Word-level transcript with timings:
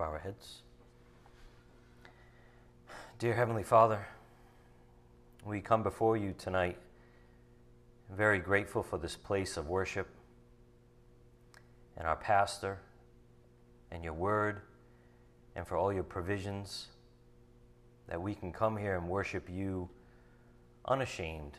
bow 0.00 0.06
our 0.06 0.18
heads. 0.18 0.62
Dear 3.18 3.34
Heavenly 3.34 3.62
Father, 3.62 4.06
we 5.44 5.60
come 5.60 5.82
before 5.82 6.16
you 6.16 6.34
tonight 6.38 6.78
very 8.10 8.38
grateful 8.38 8.82
for 8.82 8.96
this 8.96 9.14
place 9.14 9.58
of 9.58 9.68
worship 9.68 10.08
and 11.98 12.06
our 12.06 12.16
pastor 12.16 12.78
and 13.90 14.02
your 14.02 14.14
word 14.14 14.62
and 15.54 15.66
for 15.66 15.76
all 15.76 15.92
your 15.92 16.02
provisions 16.02 16.86
that 18.08 18.22
we 18.22 18.34
can 18.34 18.52
come 18.52 18.78
here 18.78 18.96
and 18.96 19.06
worship 19.06 19.50
you 19.50 19.86
unashamed. 20.86 21.58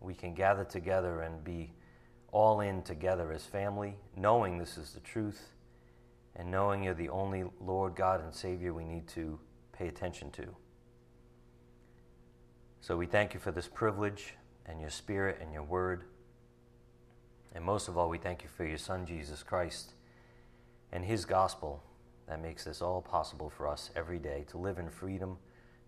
We 0.00 0.12
can 0.12 0.34
gather 0.34 0.64
together 0.64 1.22
and 1.22 1.42
be 1.42 1.72
all 2.30 2.60
in 2.60 2.82
together 2.82 3.32
as 3.32 3.46
family, 3.46 3.96
knowing 4.18 4.58
this 4.58 4.76
is 4.76 4.92
the 4.92 5.00
truth 5.00 5.48
and 6.36 6.50
knowing 6.50 6.82
you're 6.82 6.94
the 6.94 7.08
only 7.08 7.44
Lord 7.60 7.94
God 7.94 8.22
and 8.22 8.34
Savior 8.34 8.72
we 8.72 8.84
need 8.84 9.06
to 9.08 9.38
pay 9.72 9.88
attention 9.88 10.30
to. 10.32 10.46
So 12.80 12.96
we 12.96 13.06
thank 13.06 13.34
you 13.34 13.40
for 13.40 13.50
this 13.50 13.68
privilege 13.68 14.34
and 14.66 14.80
your 14.80 14.90
spirit 14.90 15.38
and 15.40 15.52
your 15.52 15.62
word. 15.62 16.04
And 17.54 17.64
most 17.64 17.88
of 17.88 17.98
all, 17.98 18.08
we 18.08 18.18
thank 18.18 18.42
you 18.42 18.48
for 18.56 18.64
your 18.64 18.78
Son, 18.78 19.04
Jesus 19.04 19.42
Christ, 19.42 19.94
and 20.92 21.04
his 21.04 21.24
gospel 21.24 21.82
that 22.28 22.40
makes 22.40 22.64
this 22.64 22.80
all 22.80 23.02
possible 23.02 23.50
for 23.50 23.66
us 23.68 23.90
every 23.96 24.18
day 24.18 24.44
to 24.50 24.58
live 24.58 24.78
in 24.78 24.88
freedom, 24.88 25.36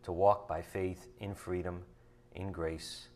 to 0.03 0.13
walk 0.13 0.49
by 0.49 0.61
faith 0.61 1.07
in 1.21 1.35
freedom, 1.35 1.83
in 2.35 2.51
grace. 2.51 3.09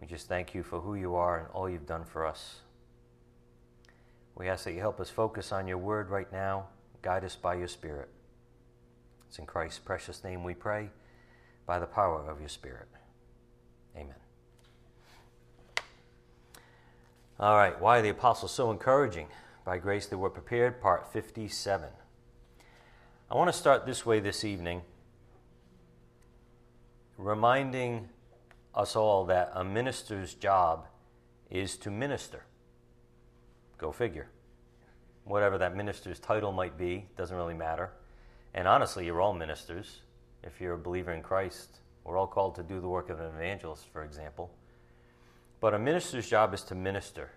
We 0.00 0.06
just 0.06 0.26
thank 0.26 0.54
you 0.54 0.64
for 0.64 0.80
who 0.80 0.96
you 0.96 1.14
are 1.14 1.38
and 1.38 1.48
all 1.52 1.70
you've 1.70 1.86
done 1.86 2.04
for 2.04 2.26
us. 2.26 2.63
We 4.36 4.48
ask 4.48 4.64
that 4.64 4.72
you 4.72 4.80
help 4.80 5.00
us 5.00 5.10
focus 5.10 5.52
on 5.52 5.68
your 5.68 5.78
word 5.78 6.10
right 6.10 6.30
now, 6.32 6.66
guide 7.02 7.24
us 7.24 7.36
by 7.36 7.54
your 7.54 7.68
Spirit. 7.68 8.08
It's 9.28 9.38
in 9.38 9.46
Christ's 9.46 9.78
precious 9.78 10.24
name 10.24 10.42
we 10.42 10.54
pray, 10.54 10.90
by 11.66 11.78
the 11.78 11.86
power 11.86 12.28
of 12.28 12.40
your 12.40 12.48
Spirit. 12.48 12.88
Amen. 13.96 14.14
All 17.38 17.56
right, 17.56 17.80
why 17.80 17.98
are 17.98 18.02
the 18.02 18.08
apostles 18.10 18.52
so 18.52 18.70
encouraging? 18.70 19.28
By 19.64 19.78
grace 19.78 20.06
they 20.06 20.16
were 20.16 20.30
prepared, 20.30 20.80
part 20.80 21.12
57. 21.12 21.88
I 23.30 23.34
want 23.34 23.48
to 23.48 23.58
start 23.58 23.86
this 23.86 24.04
way 24.04 24.20
this 24.20 24.44
evening, 24.44 24.82
reminding 27.16 28.08
us 28.74 28.96
all 28.96 29.24
that 29.26 29.50
a 29.54 29.64
minister's 29.64 30.34
job 30.34 30.86
is 31.50 31.76
to 31.78 31.90
minister. 31.90 32.44
Go 33.84 33.92
figure. 33.92 34.28
Whatever 35.24 35.58
that 35.58 35.76
minister's 35.76 36.18
title 36.18 36.52
might 36.52 36.78
be, 36.78 37.04
doesn't 37.18 37.36
really 37.36 37.52
matter. 37.52 37.90
And 38.54 38.66
honestly, 38.66 39.04
you're 39.04 39.20
all 39.20 39.34
ministers. 39.34 40.00
If 40.42 40.58
you're 40.58 40.72
a 40.72 40.78
believer 40.78 41.12
in 41.12 41.22
Christ, 41.22 41.80
we're 42.02 42.16
all 42.16 42.26
called 42.26 42.54
to 42.54 42.62
do 42.62 42.80
the 42.80 42.88
work 42.88 43.10
of 43.10 43.20
an 43.20 43.26
evangelist, 43.26 43.84
for 43.92 44.02
example. 44.02 44.50
But 45.60 45.74
a 45.74 45.78
minister's 45.78 46.26
job 46.26 46.54
is 46.54 46.62
to 46.62 46.74
minister. 46.74 47.32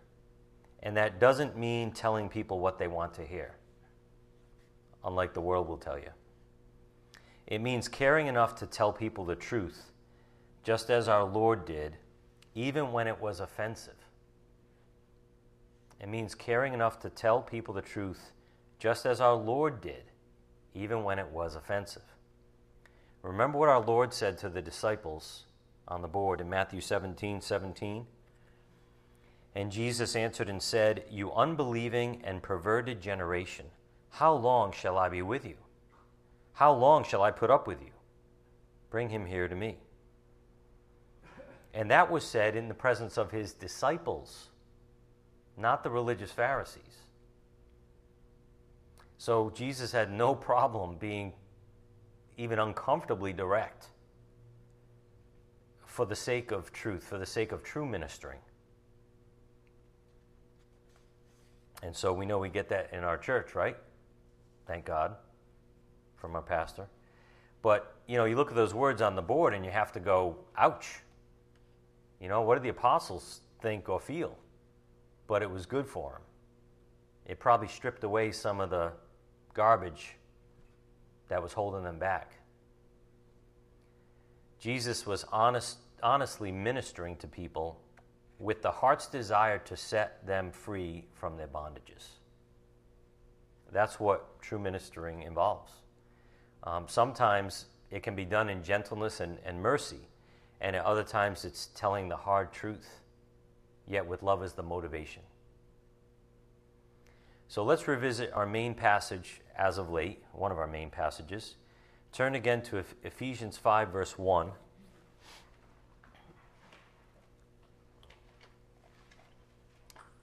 And 0.81 0.95
that 0.95 1.19
doesn't 1.19 1.57
mean 1.57 1.91
telling 1.91 2.29
people 2.29 2.59
what 2.59 2.79
they 2.79 2.87
want 2.87 3.13
to 3.15 3.25
hear, 3.25 3.57
unlike 5.03 5.33
the 5.33 5.41
world 5.41 5.67
will 5.67 5.75
tell 5.75 5.99
you. 5.99 6.11
It 7.45 7.59
means 7.59 7.89
caring 7.89 8.27
enough 8.27 8.55
to 8.59 8.65
tell 8.65 8.93
people 8.93 9.25
the 9.25 9.35
truth, 9.35 9.91
just 10.63 10.89
as 10.89 11.09
our 11.09 11.25
Lord 11.25 11.65
did, 11.65 11.97
even 12.55 12.93
when 12.93 13.05
it 13.05 13.19
was 13.19 13.41
offensive. 13.41 13.96
It 15.99 16.09
means 16.09 16.35
caring 16.35 16.73
enough 16.73 16.99
to 16.99 17.09
tell 17.09 17.41
people 17.41 17.73
the 17.73 17.81
truth, 17.81 18.31
just 18.79 19.05
as 19.05 19.19
our 19.19 19.35
Lord 19.35 19.81
did, 19.81 20.11
even 20.73 21.03
when 21.03 21.19
it 21.19 21.27
was 21.27 21.55
offensive. 21.55 22.03
Remember 23.23 23.57
what 23.57 23.69
our 23.69 23.81
Lord 23.81 24.13
said 24.13 24.37
to 24.39 24.49
the 24.49 24.61
disciples 24.61 25.45
on 25.87 26.01
the 26.01 26.07
board 26.07 26.39
in 26.39 26.49
Matthew 26.49 26.81
17 26.81 27.41
17? 27.41 28.05
And 29.55 29.71
Jesus 29.71 30.15
answered 30.15 30.49
and 30.49 30.61
said, 30.61 31.03
You 31.09 31.33
unbelieving 31.33 32.21
and 32.23 32.43
perverted 32.43 33.01
generation, 33.01 33.65
how 34.11 34.33
long 34.33 34.71
shall 34.71 34.97
I 34.97 35.09
be 35.09 35.23
with 35.23 35.45
you? 35.45 35.57
How 36.53 36.73
long 36.73 37.03
shall 37.03 37.23
I 37.23 37.31
put 37.31 37.49
up 37.49 37.67
with 37.67 37.81
you? 37.81 37.91
Bring 38.89 39.09
him 39.09 39.25
here 39.25 39.47
to 39.47 39.55
me. 39.55 39.77
And 41.73 41.91
that 41.91 42.09
was 42.09 42.23
said 42.23 42.55
in 42.55 42.67
the 42.67 42.73
presence 42.73 43.17
of 43.17 43.31
his 43.31 43.53
disciples, 43.53 44.49
not 45.57 45.83
the 45.83 45.89
religious 45.89 46.31
Pharisees. 46.31 46.83
So 49.17 49.51
Jesus 49.55 49.91
had 49.91 50.11
no 50.11 50.35
problem 50.35 50.97
being 50.97 51.33
even 52.37 52.59
uncomfortably 52.59 53.33
direct 53.33 53.87
for 55.85 56.05
the 56.05 56.15
sake 56.15 56.51
of 56.51 56.71
truth, 56.71 57.03
for 57.03 57.17
the 57.17 57.25
sake 57.25 57.51
of 57.51 57.63
true 57.63 57.85
ministering. 57.85 58.37
And 61.81 61.95
so 61.95 62.13
we 62.13 62.25
know 62.25 62.37
we 62.37 62.49
get 62.49 62.69
that 62.69 62.89
in 62.93 63.03
our 63.03 63.17
church, 63.17 63.55
right? 63.55 63.75
Thank 64.67 64.85
God 64.85 65.15
from 66.15 66.35
our 66.35 66.41
pastor. 66.41 66.87
But, 67.61 67.95
you 68.07 68.17
know, 68.17 68.25
you 68.25 68.35
look 68.35 68.49
at 68.49 68.55
those 68.55 68.73
words 68.73 69.01
on 69.01 69.15
the 69.15 69.21
board 69.21 69.53
and 69.53 69.65
you 69.65 69.71
have 69.71 69.91
to 69.93 69.99
go, 69.99 70.37
ouch. 70.57 70.99
You 72.19 72.27
know, 72.29 72.41
what 72.41 72.55
did 72.55 72.63
the 72.63 72.69
apostles 72.69 73.41
think 73.61 73.89
or 73.89 73.99
feel? 73.99 74.37
But 75.27 75.41
it 75.41 75.49
was 75.49 75.65
good 75.65 75.87
for 75.87 76.13
them. 76.13 76.21
It 77.25 77.39
probably 77.39 77.67
stripped 77.67 78.03
away 78.03 78.31
some 78.31 78.61
of 78.61 78.69
the 78.69 78.93
garbage 79.53 80.15
that 81.27 81.43
was 81.43 81.53
holding 81.53 81.83
them 81.83 81.99
back. 81.99 82.31
Jesus 84.59 85.05
was 85.05 85.25
honest, 85.31 85.77
honestly 86.01 86.51
ministering 86.51 87.15
to 87.17 87.27
people 87.27 87.79
with 88.39 88.61
the 88.61 88.71
heart's 88.71 89.07
desire 89.07 89.57
to 89.59 89.75
set 89.75 90.25
them 90.25 90.51
free 90.51 91.05
from 91.13 91.37
their 91.37 91.47
bondages. 91.47 92.07
That's 93.71 93.99
what 93.99 94.41
true 94.41 94.59
ministering 94.59 95.23
involves. 95.23 95.71
Um, 96.63 96.85
sometimes 96.87 97.65
it 97.91 98.03
can 98.03 98.15
be 98.15 98.25
done 98.25 98.49
in 98.49 98.63
gentleness 98.63 99.19
and, 99.19 99.37
and 99.45 99.61
mercy, 99.61 100.07
and 100.61 100.75
at 100.75 100.85
other 100.85 101.03
times 101.03 101.45
it's 101.45 101.67
telling 101.75 102.09
the 102.09 102.15
hard 102.15 102.51
truth, 102.51 103.01
yet 103.87 104.05
with 104.05 104.23
love 104.23 104.43
as 104.43 104.53
the 104.53 104.63
motivation. 104.63 105.23
So 107.47 107.63
let's 107.63 107.87
revisit 107.87 108.33
our 108.33 108.45
main 108.45 108.73
passage 108.73 109.41
as 109.57 109.77
of 109.77 109.89
late, 109.89 110.21
one 110.33 110.51
of 110.51 110.57
our 110.57 110.67
main 110.67 110.89
passages. 110.89 111.55
Turn 112.11 112.35
again 112.35 112.61
to 112.63 112.83
Ephesians 113.03 113.57
5, 113.57 113.89
verse 113.89 114.17
1. 114.17 114.51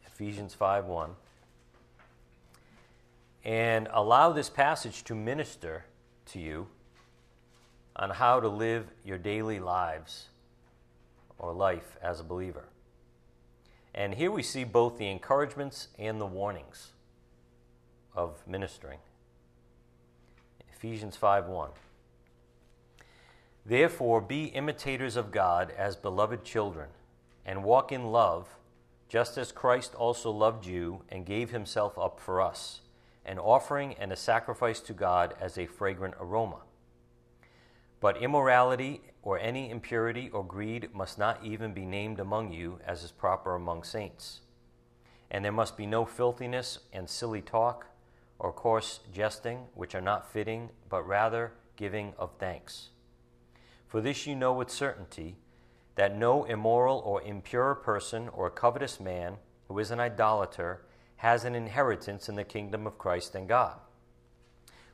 Ephesians 0.06 0.54
5 0.54 0.84
1. 0.84 1.10
And 3.44 3.88
allow 3.92 4.32
this 4.32 4.48
passage 4.48 5.03
to 5.04 5.14
minister 5.14 5.84
to 6.26 6.38
you 6.38 6.69
on 7.97 8.10
how 8.10 8.41
to 8.41 8.48
live 8.48 8.86
your 9.04 9.19
daily 9.19 9.58
lives 9.58 10.28
or 11.38 11.53
life 11.53 11.97
as 12.03 12.20
a 12.20 12.24
believer. 12.24 12.64
And 13.94 14.15
here 14.15 14.31
we 14.31 14.43
see 14.43 14.65
both 14.65 14.99
the 14.99 15.09
encouragements 15.09 15.88
and 15.99 16.21
the 16.21 16.27
warnings 16.27 16.93
of 18.15 18.43
ministering. 18.47 18.99
Ephesians 20.72 21.16
5 21.16 21.47
1. 21.47 21.71
Therefore, 23.65 24.21
be 24.21 24.47
imitators 24.47 25.16
of 25.16 25.31
God 25.31 25.72
as 25.78 25.97
beloved 25.97 26.44
children, 26.44 26.88
and 27.47 27.65
walk 27.65 27.93
in 27.93 28.10
love 28.10 28.49
just 29.09 29.38
as 29.38 29.53
Christ 29.53 29.94
also 29.94 30.31
loved 30.31 30.66
you 30.66 31.03
and 31.09 31.25
gave 31.25 31.50
himself 31.50 31.99
up 31.99 32.19
for 32.19 32.41
us, 32.41 32.81
an 33.24 33.39
offering 33.39 33.95
and 33.95 34.13
a 34.13 34.16
sacrifice 34.16 34.80
to 34.80 34.92
God 34.92 35.34
as 35.41 35.57
a 35.57 35.66
fragrant 35.66 36.15
aroma. 36.21 36.59
But 38.01 38.21
immorality 38.21 39.03
or 39.24 39.38
any 39.38 39.71
impurity 39.71 40.28
or 40.32 40.44
greed 40.44 40.94
must 40.94 41.18
not 41.18 41.42
even 41.42 41.72
be 41.72 41.86
named 41.86 42.21
among 42.21 42.53
you 42.53 42.78
as 42.86 43.03
is 43.03 43.10
proper 43.10 43.54
among 43.54 43.82
saints. 43.82 44.42
And 45.30 45.42
there 45.42 45.50
must 45.50 45.78
be 45.78 45.86
no 45.86 46.04
filthiness 46.04 46.78
and 46.92 47.09
silly 47.09 47.41
talk 47.41 47.86
or 48.38 48.53
coarse 48.53 49.00
jesting, 49.12 49.60
which 49.74 49.94
are 49.94 50.03
not 50.03 50.30
fitting, 50.30 50.68
but 50.91 51.06
rather 51.06 51.53
giving 51.76 52.12
of 52.18 52.32
thanks. 52.38 52.91
For 53.88 54.03
this 54.03 54.26
you 54.26 54.36
know 54.36 54.53
with 54.53 54.71
certainty 54.71 55.36
that 55.94 56.16
no 56.16 56.44
immoral 56.44 56.98
or 56.98 57.22
impure 57.22 57.74
person 57.74 58.28
or 58.28 58.50
covetous 58.50 59.00
man 59.00 59.36
who 59.68 59.78
is 59.78 59.91
an 59.91 60.00
idolater 60.00 60.84
has 61.16 61.44
an 61.44 61.54
inheritance 61.54 62.28
in 62.28 62.34
the 62.34 62.44
kingdom 62.44 62.86
of 62.86 62.98
Christ 62.98 63.34
and 63.34 63.48
God. 63.48 63.78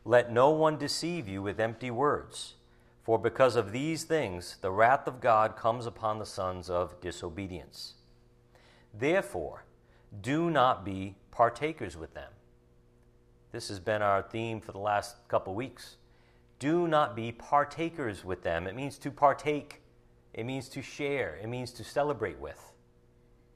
Let 0.05 0.33
no 0.33 0.50
one 0.50 0.79
deceive 0.79 1.26
you 1.26 1.43
with 1.43 1.59
empty 1.59 1.91
words, 1.91 2.55
for 3.02 3.19
because 3.19 3.56
of 3.56 3.73
these 3.73 4.05
things 4.05 4.56
the 4.61 4.70
wrath 4.70 5.06
of 5.06 5.20
God 5.20 5.56
comes 5.56 5.87
upon 5.87 6.19
the 6.19 6.26
sons 6.26 6.69
of 6.69 7.00
disobedience. 7.00 7.94
Therefore, 8.93 9.64
do 10.20 10.50
not 10.50 10.85
be 10.85 11.17
partakers 11.31 11.97
with 11.97 12.14
them. 12.14 12.32
This 13.52 13.69
has 13.69 13.81
been 13.81 14.02
our 14.02 14.23
theme 14.23 14.61
for 14.61 14.73
the 14.73 14.79
last 14.79 15.17
couple 15.29 15.55
weeks. 15.55 15.97
Do 16.58 16.87
not 16.87 17.17
be 17.17 17.32
partakers 17.32 18.25
with 18.25 18.43
them. 18.43 18.67
It 18.67 18.76
means 18.76 18.99
to 18.99 19.11
partake, 19.11 19.82
it 20.35 20.44
means 20.44 20.69
to 20.70 20.82
share, 20.82 21.38
it 21.43 21.49
means 21.49 21.73
to 21.73 21.85
celebrate 21.85 22.38
with. 22.38 22.73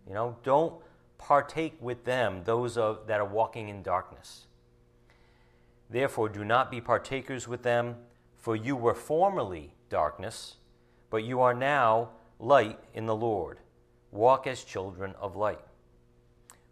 You 0.07 0.15
know, 0.15 0.37
don't 0.43 0.75
partake 1.19 1.77
with 1.81 2.05
them, 2.05 2.43
those 2.45 2.77
of, 2.77 3.07
that 3.07 3.21
are 3.21 3.27
walking 3.27 3.69
in 3.69 3.83
darkness. 3.83 4.47
Therefore, 5.89 6.29
do 6.29 6.45
not 6.45 6.71
be 6.71 6.81
partakers 6.81 7.47
with 7.47 7.63
them, 7.63 7.97
for 8.45 8.55
you 8.55 8.77
were 8.77 8.95
formerly 8.95 9.73
darkness, 9.89 10.57
but 11.09 11.25
you 11.25 11.41
are 11.41 11.55
now 11.55 12.11
light 12.39 12.79
in 12.93 13.07
the 13.07 13.17
Lord. 13.17 13.57
Walk 14.11 14.47
as 14.47 14.65
children 14.65 15.15
of 15.19 15.35
light. 15.35 15.63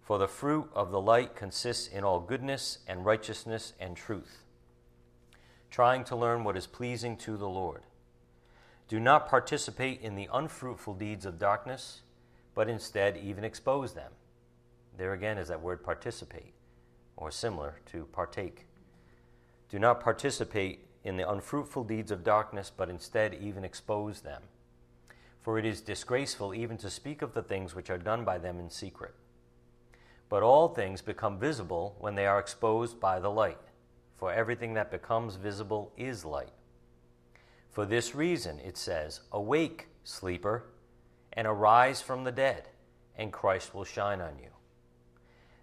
For 0.02 0.19
the 0.19 0.28
fruit 0.28 0.69
of 0.74 0.90
the 0.90 1.00
light 1.00 1.34
consists 1.34 1.86
in 1.86 2.04
all 2.04 2.20
goodness 2.20 2.80
and 2.86 3.06
righteousness 3.06 3.72
and 3.80 3.96
truth, 3.96 4.44
trying 5.70 6.04
to 6.04 6.14
learn 6.14 6.44
what 6.44 6.58
is 6.58 6.66
pleasing 6.66 7.16
to 7.16 7.38
the 7.38 7.48
Lord. 7.48 7.84
Do 8.86 9.00
not 9.00 9.26
participate 9.26 10.02
in 10.02 10.14
the 10.14 10.28
unfruitful 10.30 10.92
deeds 10.92 11.24
of 11.24 11.38
darkness, 11.38 12.02
but 12.54 12.69
instead 12.69 13.16
even 13.16 13.44
expose 13.44 13.94
them. 13.94 14.12
There 14.98 15.14
again 15.14 15.38
is 15.38 15.48
that 15.48 15.62
word 15.62 15.82
participate, 15.82 16.52
or 17.16 17.30
similar 17.30 17.80
to 17.92 18.04
partake. 18.12 18.66
Do 19.70 19.78
not 19.78 20.02
participate 20.02 20.86
in 21.04 21.16
the 21.16 21.28
unfruitful 21.28 21.84
deeds 21.84 22.10
of 22.10 22.25
darkness, 22.25 22.70
but 22.75 22.88
instead 22.88 23.34
even 23.34 23.64
expose 23.64 24.20
them. 24.20 24.43
For 25.40 25.58
it 25.58 25.64
is 25.64 25.81
disgraceful 25.81 26.54
even 26.54 26.76
to 26.78 26.90
speak 26.90 27.22
of 27.22 27.34
the 27.34 27.43
things 27.43 27.75
which 27.75 27.90
are 27.90 27.99
done 27.99 28.25
by 28.25 28.38
them 28.38 28.60
in 28.60 28.70
secret. 28.70 29.14
But 30.28 30.43
all 30.43 30.69
things 30.69 31.02
become 31.02 31.38
visible 31.38 31.96
when 31.99 32.14
they 32.14 32.26
are 32.26 32.38
exposed 32.38 33.00
by 33.00 33.19
the 33.19 33.31
light, 33.31 33.58
for 34.16 34.32
everything 34.32 34.75
that 34.75 34.90
becomes 34.90 35.34
visible 35.34 35.93
is 35.96 36.25
light. 36.25 36.52
For 37.70 37.84
this 37.84 38.14
reason, 38.14 38.60
it 38.60 38.76
says, 38.76 39.20
Awake, 39.32 39.88
sleeper, 40.05 40.64
and 41.32 41.46
arise 41.46 42.00
from 42.00 42.25
the 42.25 42.32
dead, 42.32 42.69
and 43.16 43.32
Christ 43.32 43.75
will 43.75 43.84
shine 43.84 44.20
on 44.20 44.38
you. 44.38 44.50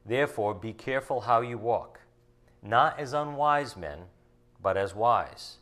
Therefore, 0.05 0.53
be 0.53 0.73
careful 0.73 1.21
how 1.21 1.41
you 1.41 1.57
walk, 1.57 2.01
not 2.61 2.99
as 2.99 3.13
unwise 3.13 3.77
men, 3.77 3.99
but 4.61 4.77
as 4.77 4.93
wise, 4.93 5.57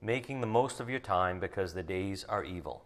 making 0.00 0.40
the 0.40 0.46
most 0.46 0.80
of 0.80 0.88
your 0.88 1.00
time 1.00 1.40
because 1.40 1.74
the 1.74 1.82
days 1.82 2.24
are 2.28 2.44
evil. 2.44 2.84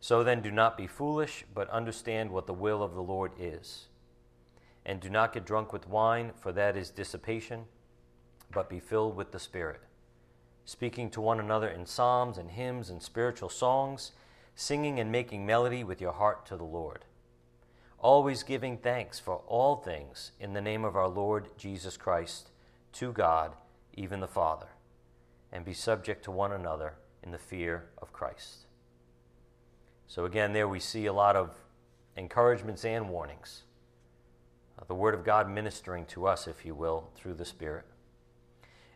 So 0.00 0.22
then, 0.22 0.42
do 0.42 0.50
not 0.50 0.76
be 0.76 0.86
foolish, 0.86 1.44
but 1.54 1.70
understand 1.70 2.30
what 2.30 2.46
the 2.46 2.52
will 2.52 2.82
of 2.82 2.94
the 2.94 3.02
Lord 3.02 3.32
is. 3.38 3.86
And 4.84 5.00
do 5.00 5.10
not 5.10 5.32
get 5.32 5.46
drunk 5.46 5.72
with 5.72 5.88
wine, 5.88 6.32
for 6.38 6.52
that 6.52 6.76
is 6.76 6.90
dissipation, 6.90 7.64
but 8.52 8.70
be 8.70 8.78
filled 8.78 9.16
with 9.16 9.32
the 9.32 9.40
Spirit, 9.40 9.80
speaking 10.64 11.10
to 11.10 11.20
one 11.20 11.40
another 11.40 11.68
in 11.68 11.86
psalms 11.86 12.38
and 12.38 12.50
hymns 12.52 12.90
and 12.90 13.02
spiritual 13.02 13.48
songs, 13.48 14.12
singing 14.54 15.00
and 15.00 15.10
making 15.10 15.44
melody 15.44 15.82
with 15.82 16.00
your 16.00 16.12
heart 16.12 16.46
to 16.46 16.56
the 16.56 16.64
Lord. 16.64 17.04
Always 17.98 18.42
giving 18.42 18.76
thanks 18.76 19.18
for 19.18 19.42
all 19.46 19.76
things 19.76 20.32
in 20.38 20.52
the 20.52 20.60
name 20.60 20.84
of 20.84 20.94
our 20.94 21.08
Lord 21.08 21.48
Jesus 21.56 21.96
Christ 21.96 22.50
to 22.92 23.12
God, 23.12 23.54
even 23.96 24.20
the 24.20 24.28
Father, 24.28 24.68
and 25.52 25.64
be 25.64 25.72
subject 25.72 26.24
to 26.24 26.30
one 26.30 26.52
another 26.52 26.94
in 27.22 27.30
the 27.30 27.38
fear 27.38 27.88
of 27.98 28.12
Christ. 28.12 28.66
So, 30.06 30.24
again, 30.24 30.52
there 30.52 30.68
we 30.68 30.78
see 30.78 31.06
a 31.06 31.12
lot 31.12 31.34
of 31.36 31.56
encouragements 32.16 32.84
and 32.84 33.08
warnings 33.08 33.62
uh, 34.78 34.84
the 34.86 34.94
Word 34.94 35.14
of 35.14 35.24
God 35.24 35.48
ministering 35.48 36.04
to 36.06 36.26
us, 36.26 36.46
if 36.46 36.64
you 36.64 36.74
will, 36.74 37.10
through 37.14 37.34
the 37.34 37.44
Spirit. 37.44 37.84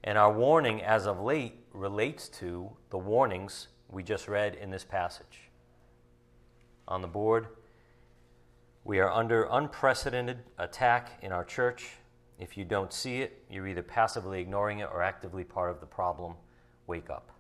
And 0.05 0.17
our 0.17 0.33
warning 0.33 0.83
as 0.83 1.07
of 1.07 1.21
late 1.21 1.55
relates 1.73 2.29
to 2.29 2.71
the 2.91 2.99
warnings 2.99 3.69
we 3.89 4.03
just 4.03 4.29
read 4.29 4.55
in 4.55 4.71
this 4.71 4.85
passage. 4.85 5.51
On 6.89 7.03
the 7.03 7.09
board, 7.09 7.49
we 8.85 8.99
are 8.99 9.11
under 9.11 9.47
unprecedented 9.51 10.39
attack 10.59 11.19
in 11.23 11.33
our 11.33 11.45
church. 11.45 11.97
If 12.41 12.57
you 12.57 12.65
don't 12.65 12.91
see 12.91 13.19
it, 13.19 13.45
you're 13.51 13.69
either 13.69 13.83
passively 13.83 14.41
ignoring 14.41 14.79
it 14.79 14.89
or 14.91 15.03
actively 15.03 15.45
part 15.45 15.71
of 15.71 15.79
the 15.79 15.87
problem. 15.87 16.35
Wake 16.87 17.11
up. 17.11 17.31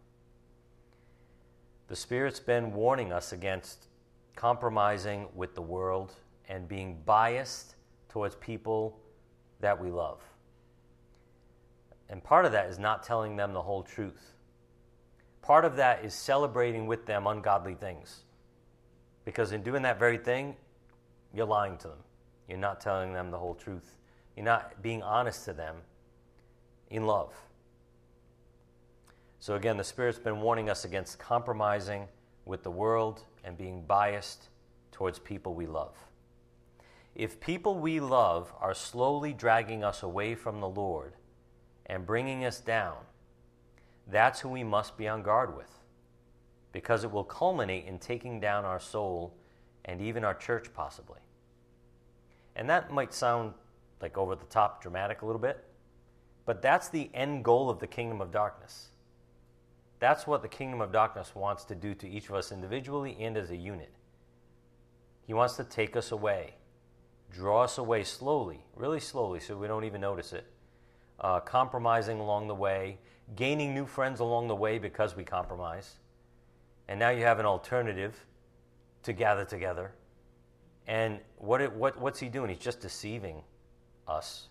The 1.88 1.96
Spirit's 1.96 2.38
been 2.38 2.74
warning 2.74 3.10
us 3.10 3.32
against 3.32 3.86
compromising 4.36 5.26
with 5.34 5.54
the 5.54 5.62
world 5.62 6.12
and 6.48 6.68
being 6.68 7.00
biased 7.06 7.76
towards 8.10 8.34
people 8.36 9.00
that 9.60 9.80
we 9.80 9.90
love. 9.90 10.20
And 12.10 12.22
part 12.22 12.44
of 12.44 12.52
that 12.52 12.68
is 12.68 12.78
not 12.78 13.02
telling 13.02 13.36
them 13.36 13.54
the 13.54 13.62
whole 13.62 13.82
truth. 13.82 14.34
Part 15.40 15.64
of 15.64 15.76
that 15.76 16.04
is 16.04 16.12
celebrating 16.12 16.86
with 16.86 17.06
them 17.06 17.26
ungodly 17.26 17.74
things. 17.74 18.24
Because 19.24 19.52
in 19.52 19.62
doing 19.62 19.82
that 19.82 19.98
very 19.98 20.18
thing, 20.18 20.56
you're 21.32 21.46
lying 21.46 21.78
to 21.78 21.88
them. 21.88 22.04
You're 22.48 22.58
not 22.58 22.82
telling 22.82 23.14
them 23.14 23.30
the 23.30 23.38
whole 23.38 23.54
truth. 23.54 23.96
You're 24.36 24.44
not 24.44 24.82
being 24.82 25.02
honest 25.02 25.44
to 25.46 25.52
them 25.52 25.76
in 26.88 27.06
love. 27.06 27.34
So, 29.38 29.54
again, 29.54 29.76
the 29.76 29.84
Spirit's 29.84 30.18
been 30.18 30.40
warning 30.40 30.68
us 30.68 30.84
against 30.84 31.18
compromising 31.18 32.08
with 32.44 32.62
the 32.62 32.70
world 32.70 33.24
and 33.42 33.56
being 33.56 33.82
biased 33.82 34.48
towards 34.92 35.18
people 35.18 35.54
we 35.54 35.66
love. 35.66 35.96
If 37.14 37.40
people 37.40 37.78
we 37.78 38.00
love 38.00 38.52
are 38.60 38.74
slowly 38.74 39.32
dragging 39.32 39.82
us 39.82 40.02
away 40.02 40.34
from 40.34 40.60
the 40.60 40.68
Lord 40.68 41.14
and 41.86 42.06
bringing 42.06 42.44
us 42.44 42.60
down, 42.60 42.96
that's 44.06 44.40
who 44.40 44.48
we 44.48 44.64
must 44.64 44.96
be 44.96 45.08
on 45.08 45.22
guard 45.22 45.56
with 45.56 45.80
because 46.72 47.04
it 47.04 47.10
will 47.10 47.24
culminate 47.24 47.86
in 47.86 47.98
taking 47.98 48.40
down 48.40 48.64
our 48.64 48.78
soul 48.78 49.34
and 49.84 50.00
even 50.00 50.24
our 50.24 50.34
church, 50.34 50.72
possibly. 50.72 51.18
And 52.54 52.68
that 52.68 52.92
might 52.92 53.12
sound 53.12 53.54
like 54.00 54.16
over 54.16 54.34
the 54.34 54.46
top 54.46 54.82
dramatic 54.82 55.22
a 55.22 55.26
little 55.26 55.40
bit, 55.40 55.64
but 56.46 56.62
that's 56.62 56.88
the 56.88 57.10
end 57.14 57.44
goal 57.44 57.70
of 57.70 57.78
the 57.78 57.86
kingdom 57.86 58.20
of 58.20 58.30
darkness. 58.30 58.88
That's 59.98 60.26
what 60.26 60.42
the 60.42 60.48
kingdom 60.48 60.80
of 60.80 60.92
darkness 60.92 61.34
wants 61.34 61.64
to 61.64 61.74
do 61.74 61.94
to 61.94 62.08
each 62.08 62.28
of 62.28 62.34
us 62.34 62.52
individually 62.52 63.16
and 63.20 63.36
as 63.36 63.50
a 63.50 63.56
unit. 63.56 63.92
He 65.26 65.34
wants 65.34 65.56
to 65.56 65.64
take 65.64 65.94
us 65.96 66.10
away 66.10 66.54
draw 67.30 67.62
us 67.62 67.78
away 67.78 68.04
slowly, 68.04 68.60
really 68.74 69.00
slowly, 69.00 69.40
so 69.40 69.56
we 69.56 69.66
don't 69.66 69.84
even 69.84 70.00
notice 70.00 70.32
it. 70.32 70.44
Uh, 71.18 71.40
compromising 71.40 72.18
along 72.18 72.48
the 72.48 72.54
way, 72.54 72.98
gaining 73.36 73.74
new 73.74 73.86
friends 73.86 74.20
along 74.20 74.48
the 74.48 74.56
way 74.56 74.78
because 74.78 75.16
we 75.16 75.24
compromise. 75.24 75.96
And 76.88 76.98
now 76.98 77.10
you 77.10 77.22
have 77.22 77.38
an 77.38 77.46
alternative 77.46 78.26
to 79.04 79.12
gather 79.12 79.44
together. 79.44 79.92
And 80.86 81.20
what, 81.36 81.60
it, 81.60 81.72
what, 81.72 82.00
what's 82.00 82.18
he 82.18 82.28
doing? 82.28 82.50
He's 82.50 82.58
just 82.58 82.80
deceiving 82.80 83.42
us. 84.10 84.48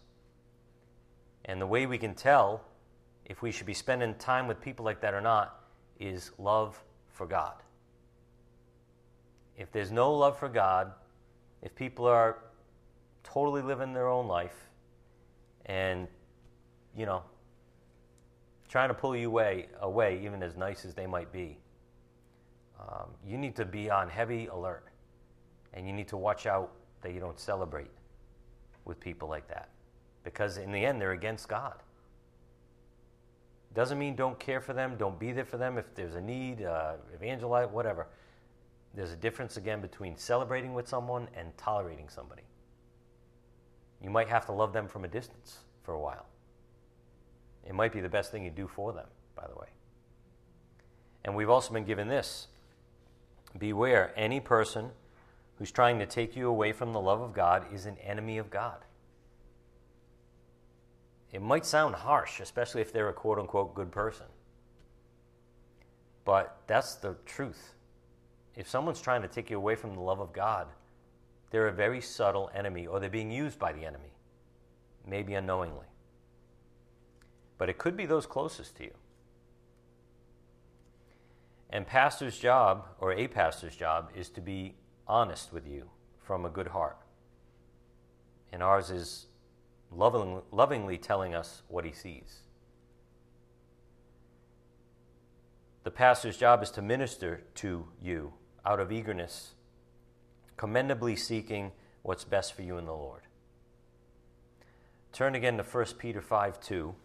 And 1.46 1.62
the 1.62 1.68
way 1.68 1.86
we 1.86 1.98
can 1.98 2.16
tell 2.16 2.64
if 3.26 3.42
we 3.42 3.52
should 3.52 3.68
be 3.68 3.74
spending 3.74 4.16
time 4.16 4.48
with 4.48 4.60
people 4.60 4.84
like 4.86 5.02
that 5.02 5.14
or 5.14 5.22
not 5.22 5.64
is 6.00 6.32
love 6.40 6.82
for 7.10 7.28
God. 7.28 7.56
If 9.58 9.72
there's 9.72 9.92
no 9.92 10.14
love 10.14 10.40
for 10.40 10.50
God, 10.50 10.94
if 11.62 11.76
people 11.76 12.06
are 12.06 12.38
totally 13.24 13.62
living 13.62 13.94
their 13.94 14.08
own 14.08 14.28
life 14.28 14.70
and, 15.66 16.08
you 16.96 17.06
know, 17.06 17.22
trying 18.70 18.88
to 18.90 18.94
pull 18.94 19.16
you 19.16 19.28
away, 19.28 19.68
away 19.82 20.22
even 20.24 20.42
as 20.42 20.56
nice 20.56 20.86
as 20.86 20.94
they 20.94 21.06
might 21.06 21.32
be. 21.32 21.58
Um, 22.80 23.10
you 23.28 23.38
need 23.38 23.56
to 23.58 23.66
be 23.66 23.90
on 23.90 24.10
heavy 24.10 24.48
alert 24.48 24.86
and 25.74 25.86
you 25.86 25.94
need 25.94 26.08
to 26.08 26.18
watch 26.18 26.46
out 26.46 26.72
that 27.02 27.14
you 27.14 27.20
don't 27.20 27.40
celebrate 27.40 27.90
with 28.90 29.00
people 29.00 29.30
like 29.30 29.48
that 29.48 29.70
because 30.24 30.58
in 30.58 30.74
the 30.74 30.84
end 30.84 31.00
they're 31.00 31.14
against 31.14 31.48
God. 31.48 31.76
Doesn't 33.74 34.00
mean 34.00 34.16
don't 34.16 34.38
care 34.40 34.60
for 34.60 34.74
them, 34.74 34.96
don't 34.98 35.18
be 35.18 35.32
there 35.32 35.46
for 35.46 35.58
them 35.58 35.78
if 35.78 35.94
there's 35.96 36.16
a 36.16 36.22
need, 36.22 36.64
uh, 36.64 36.94
evangelize, 37.14 37.70
whatever. 37.72 38.08
There's 38.96 39.12
a 39.12 39.16
difference 39.16 39.58
again 39.58 39.80
between 39.80 40.18
celebrating 40.18 40.74
with 40.74 40.88
someone 40.88 41.28
and 41.36 41.56
tolerating 41.56 42.10
somebody. 42.10 42.42
You 44.02 44.10
might 44.10 44.28
have 44.28 44.48
to 44.48 44.52
love 44.52 44.74
them 44.74 44.88
from 44.88 45.06
a 45.06 45.08
distance 45.08 45.60
for 45.84 45.94
a 45.94 46.00
while. 46.00 46.26
It 47.66 47.76
might 47.76 47.94
be 47.94 48.02
the 48.02 48.10
best 48.10 48.32
thing 48.32 48.44
you 48.44 48.50
do 48.50 48.68
for 48.68 48.92
them, 48.92 49.08
by 49.36 49.46
the 49.48 49.56
way. 49.56 49.68
And 51.24 51.36
we've 51.36 51.50
also 51.50 51.72
been 51.72 51.86
given 51.86 52.08
this 52.08 52.48
Beware, 53.58 54.14
any 54.16 54.40
person 54.40 54.92
who's 55.60 55.72
trying 55.72 56.00
to 56.00 56.08
take 56.08 56.36
you 56.38 56.50
away 56.50 56.72
from 56.74 56.94
the 56.94 57.02
love 57.02 57.22
of 57.22 57.34
God 57.34 57.68
is 57.74 57.86
an 57.86 57.98
enemy 58.00 58.40
of 58.40 58.50
God. 58.50 58.80
It 61.32 61.42
might 61.42 61.66
sound 61.66 61.96
harsh, 61.96 62.40
especially 62.40 62.82
if 62.82 62.94
they're 62.94 63.10
a 63.10 63.14
quote 63.14 63.40
unquote 63.40 63.76
good 63.76 63.92
person. 63.92 64.26
But 66.26 66.58
that's 66.68 66.96
the 66.96 67.16
truth. 67.26 67.74
If 68.56 68.70
someone's 68.70 69.02
trying 69.02 69.22
to 69.24 69.28
take 69.28 69.50
you 69.50 69.58
away 69.58 69.76
from 69.76 69.94
the 69.96 70.02
love 70.02 70.20
of 70.20 70.34
God, 70.34 70.68
they're 71.52 71.68
a 71.68 71.74
very 71.74 72.02
subtle 72.02 72.50
enemy, 72.56 72.88
or 72.88 73.00
they're 73.00 73.10
being 73.10 73.32
used 73.32 73.60
by 73.60 73.74
the 73.74 73.86
enemy, 73.86 74.12
maybe 75.08 75.34
unknowingly. 75.36 75.88
but 77.60 77.70
it 77.70 77.78
could 77.78 77.96
be 77.98 78.06
those 78.08 78.26
closest 78.26 78.78
to 78.78 78.86
you. 78.86 78.94
And 81.70 81.86
pastor's 81.86 82.40
job, 82.40 82.88
or 83.00 83.14
a 83.14 83.28
pastor's 83.28 83.76
job, 83.76 84.10
is 84.16 84.30
to 84.30 84.42
be 84.42 84.76
honest 85.10 85.52
with 85.52 85.68
you 85.68 85.90
from 86.22 86.46
a 86.46 86.50
good 86.50 86.68
heart. 86.68 86.98
And 88.54 88.64
ours 88.64 88.92
is 88.92 89.26
loving, 89.92 90.42
lovingly 90.52 90.98
telling 90.98 91.34
us 91.34 91.64
what 91.68 91.84
he 91.84 91.92
sees. 91.92 92.44
The 95.84 95.92
pastor's 95.92 96.38
job 96.38 96.62
is 96.62 96.70
to 96.72 96.82
minister 96.82 97.42
to 97.56 97.88
you 98.02 98.34
out 98.66 98.80
of 98.80 98.92
eagerness, 98.92 99.56
commendably 100.56 101.16
seeking 101.16 101.72
what's 102.04 102.24
best 102.24 102.54
for 102.54 102.62
you 102.62 102.78
in 102.78 102.86
the 102.86 102.94
Lord. 102.94 103.24
Turn 105.12 105.34
again 105.34 105.58
to 105.58 105.64
1 105.64 105.86
Peter 105.98 106.22
5 106.22 106.60
2. 106.62 106.96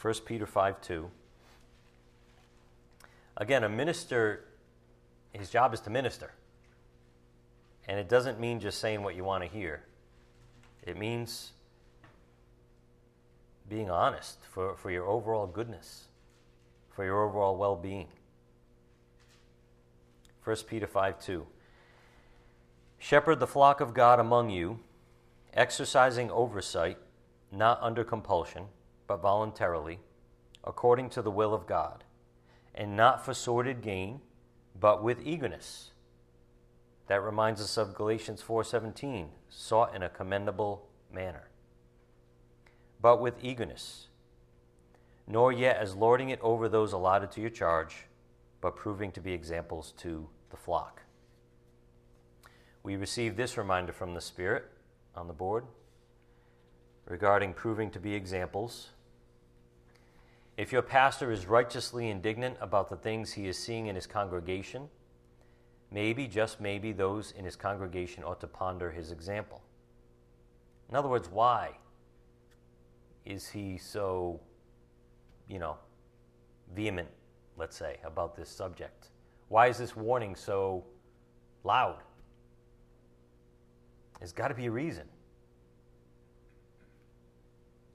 1 0.00 0.14
Peter 0.24 0.46
5 0.46 0.80
2. 0.80 1.10
Again, 3.40 3.64
a 3.64 3.68
minister, 3.68 4.44
his 5.32 5.50
job 5.50 5.74
is 5.74 5.80
to 5.80 5.90
minister. 5.90 6.32
And 7.88 7.98
it 7.98 8.08
doesn't 8.08 8.38
mean 8.38 8.60
just 8.60 8.78
saying 8.78 9.02
what 9.02 9.16
you 9.16 9.24
want 9.24 9.42
to 9.42 9.48
hear, 9.48 9.82
it 10.82 10.96
means 10.96 11.52
being 13.68 13.90
honest 13.90 14.38
for, 14.44 14.76
for 14.76 14.90
your 14.90 15.06
overall 15.06 15.46
goodness, 15.46 16.04
for 16.90 17.04
your 17.04 17.24
overall 17.24 17.56
well 17.56 17.76
being. 17.76 18.08
1 20.44 20.56
Peter 20.68 20.86
5 20.86 21.18
2. 21.18 21.46
Shepherd 22.98 23.40
the 23.40 23.46
flock 23.46 23.80
of 23.80 23.94
God 23.94 24.20
among 24.20 24.50
you, 24.50 24.80
exercising 25.54 26.30
oversight, 26.30 26.98
not 27.50 27.78
under 27.80 28.04
compulsion 28.04 28.66
but 29.06 29.22
voluntarily, 29.22 29.98
according 30.62 31.10
to 31.10 31.22
the 31.22 31.30
will 31.30 31.52
of 31.54 31.66
God, 31.66 32.04
and 32.74 32.96
not 32.96 33.24
for 33.24 33.34
sordid 33.34 33.82
gain, 33.82 34.20
but 34.78 35.02
with 35.02 35.26
eagerness. 35.26 35.90
That 37.08 37.22
reminds 37.22 37.60
us 37.60 37.76
of 37.76 37.94
Galatians 37.94 38.42
4:17, 38.42 39.30
sought 39.48 39.94
in 39.94 40.02
a 40.02 40.08
commendable 40.08 40.88
manner. 41.12 41.48
But 43.00 43.20
with 43.20 43.42
eagerness, 43.42 44.08
nor 45.26 45.52
yet 45.52 45.76
as 45.76 45.96
lording 45.96 46.30
it 46.30 46.40
over 46.40 46.68
those 46.68 46.92
allotted 46.92 47.30
to 47.32 47.40
your 47.40 47.50
charge, 47.50 48.06
but 48.60 48.76
proving 48.76 49.10
to 49.12 49.20
be 49.20 49.32
examples 49.32 49.92
to 49.98 50.28
the 50.50 50.56
flock. 50.56 51.02
We 52.82 52.96
receive 52.96 53.36
this 53.36 53.56
reminder 53.58 53.92
from 53.92 54.14
the 54.14 54.20
Spirit 54.20 54.70
on 55.14 55.26
the 55.26 55.32
board 55.32 55.66
regarding 57.06 57.54
proving 57.54 57.90
to 57.90 58.00
be 58.00 58.14
examples 58.14 58.90
if 60.56 60.72
your 60.72 60.82
pastor 60.82 61.30
is 61.30 61.46
righteously 61.46 62.10
indignant 62.10 62.56
about 62.60 62.90
the 62.90 62.96
things 62.96 63.32
he 63.32 63.46
is 63.46 63.58
seeing 63.58 63.86
in 63.86 63.94
his 63.94 64.06
congregation, 64.06 64.88
maybe, 65.90 66.26
just 66.26 66.60
maybe, 66.60 66.92
those 66.92 67.32
in 67.32 67.44
his 67.44 67.56
congregation 67.56 68.24
ought 68.24 68.40
to 68.40 68.46
ponder 68.46 68.90
his 68.90 69.10
example. 69.10 69.62
In 70.88 70.96
other 70.96 71.08
words, 71.08 71.28
why 71.30 71.76
is 73.24 73.48
he 73.48 73.78
so, 73.78 74.40
you 75.48 75.58
know, 75.58 75.76
vehement, 76.74 77.08
let's 77.56 77.76
say, 77.76 77.98
about 78.04 78.36
this 78.36 78.48
subject? 78.48 79.08
Why 79.48 79.68
is 79.68 79.78
this 79.78 79.96
warning 79.96 80.34
so 80.34 80.84
loud? 81.64 81.98
There's 84.18 84.32
got 84.32 84.48
to 84.48 84.54
be 84.54 84.66
a 84.66 84.70
reason. 84.70 85.06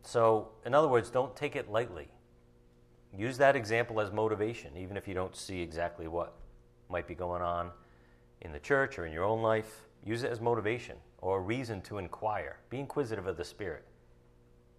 So, 0.02 0.50
in 0.66 0.74
other 0.74 0.88
words, 0.88 1.10
don't 1.10 1.36
take 1.36 1.56
it 1.56 1.70
lightly. 1.70 2.08
Use 3.18 3.38
that 3.38 3.56
example 3.56 4.02
as 4.02 4.12
motivation, 4.12 4.76
even 4.78 4.98
if 4.98 5.08
you 5.08 5.14
don't 5.14 5.36
see 5.36 5.62
exactly 5.62 6.08
what 6.08 6.34
might 6.90 7.08
be 7.08 7.16
going 7.16 7.42
on 7.42 7.72
in 8.42 8.52
the 8.52 8.60
church 8.60 9.00
or 9.00 9.06
in 9.06 9.14
your 9.14 9.24
own 9.24 9.42
life. 9.42 9.86
Use 10.04 10.24
it 10.24 10.32
as 10.32 10.42
motivation 10.42 10.98
or 11.20 11.38
a 11.38 11.42
reason 11.42 11.82
to 11.82 11.98
inquire. 11.98 12.58
Be 12.70 12.80
inquisitive 12.80 13.26
of 13.26 13.38
the 13.38 13.44
Spirit. 13.44 13.86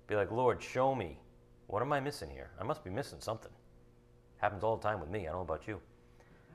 Be 0.07 0.14
like, 0.14 0.31
Lord, 0.31 0.62
show 0.62 0.95
me. 0.95 1.19
What 1.66 1.83
am 1.83 1.93
I 1.93 1.99
missing 1.99 2.31
here? 2.31 2.50
I 2.61 2.64
must 2.64 2.85
be 2.85 2.90
missing 2.90 3.19
something. 3.21 3.50
Happens 4.38 4.62
all 4.62 4.76
the 4.76 4.83
time 4.83 5.00
with 5.00 5.11
me. 5.11 5.21
I 5.21 5.33
don't 5.33 5.37
know 5.37 5.55
about 5.55 5.66
you. 5.66 5.81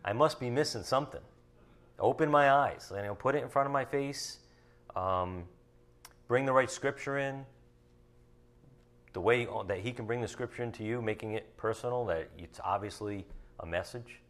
I 0.06 0.14
must 0.14 0.40
be 0.40 0.50
missing 0.50 0.84
something. 0.84 1.22
Open 2.00 2.30
my 2.30 2.52
eyes. 2.52 2.92
You 2.96 3.02
know, 3.02 3.16
put 3.16 3.36
it 3.36 3.44
in 3.44 3.50
front 3.50 3.66
of 3.66 3.74
my 3.74 3.84
face. 3.84 4.38
Um, 4.96 5.44
bring 6.28 6.46
the 6.46 6.54
right 6.54 6.72
scripture 6.72 7.18
in 7.18 7.46
the 9.13 9.22
way 9.22 9.48
that 9.68 9.80
he 9.80 9.91
can 9.91 10.06
bring 10.06 10.22
the 10.22 10.27
scripture 10.27 10.63
into 10.63 10.84
you, 10.84 11.01
making 11.01 11.34
it 11.34 11.58
personal, 11.58 12.06
that 12.06 12.30
it's 12.38 12.60
obviously 12.63 13.25
a 13.60 13.65
message. 13.65 14.22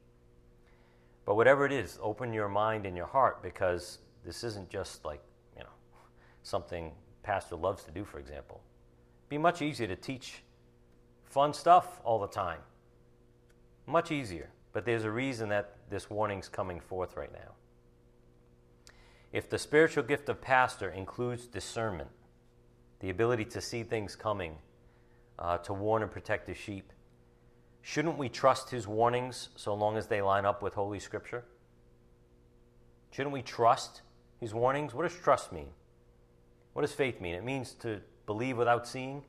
But 1.26 1.36
whatever 1.36 1.66
it 1.66 1.72
is, 1.72 2.00
open 2.02 2.34
your 2.34 2.50
mind 2.50 2.86
and 2.86 2.98
your 2.98 3.06
heart 3.06 3.44
because 3.44 4.00
this 4.26 4.44
isn't 4.44 4.70
just 4.70 5.06
like, 5.06 5.22
you 5.56 5.64
know, 5.64 5.70
something 6.44 6.92
pastor 7.24 7.56
loves 7.56 7.84
to 7.84 7.92
do, 7.92 8.04
for 8.04 8.20
example. 8.20 8.62
It'd 9.22 9.30
be 9.30 9.38
much 9.38 9.62
easier 9.62 9.88
to 9.88 9.96
teach 9.96 10.44
fun 11.26 11.54
stuff 11.54 12.00
all 12.04 12.20
the 12.20 12.28
time. 12.28 12.60
Much 13.86 14.12
easier. 14.12 14.50
But 14.74 14.86
there's 14.86 15.04
a 15.04 15.12
reason 15.12 15.50
that 15.50 15.76
this 15.90 16.10
warning's 16.10 16.50
coming 16.50 16.80
forth 16.80 17.16
right 17.16 17.32
now. 17.32 17.54
If 19.32 19.50
the 19.50 19.60
spiritual 19.60 20.04
gift 20.04 20.28
of 20.28 20.42
pastor 20.42 20.90
includes 20.90 21.46
discernment, 21.48 22.10
the 23.00 23.10
ability 23.10 23.46
to 23.46 23.62
see 23.62 23.84
things 23.84 24.16
coming 24.16 24.58
uh, 25.42 25.58
to 25.58 25.74
warn 25.74 26.04
and 26.04 26.12
protect 26.12 26.48
his 26.48 26.58
sheep. 26.58 26.94
Shouldn't 27.82 28.18
we 28.18 28.30
trust 28.30 28.70
his 28.70 28.88
warnings 28.88 29.50
so 29.56 29.74
long 29.74 29.98
as 29.98 30.06
they 30.08 30.22
line 30.22 30.46
up 30.46 30.62
with 30.62 30.76
Holy 30.76 31.00
Scripture? 31.00 31.44
Shouldn't 33.10 33.34
we 33.34 33.42
trust 33.42 34.04
his 34.40 34.54
warnings? 34.54 34.94
What 34.94 35.10
does 35.10 35.18
trust 35.18 35.52
mean? 35.52 35.70
What 36.74 36.84
does 36.84 36.94
faith 36.94 37.20
mean? 37.20 37.34
It 37.34 37.44
means 37.44 37.74
to 37.82 38.02
believe 38.28 38.56
without 38.56 38.88
seeing, 38.88 39.24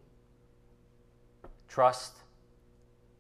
trust 1.67 2.19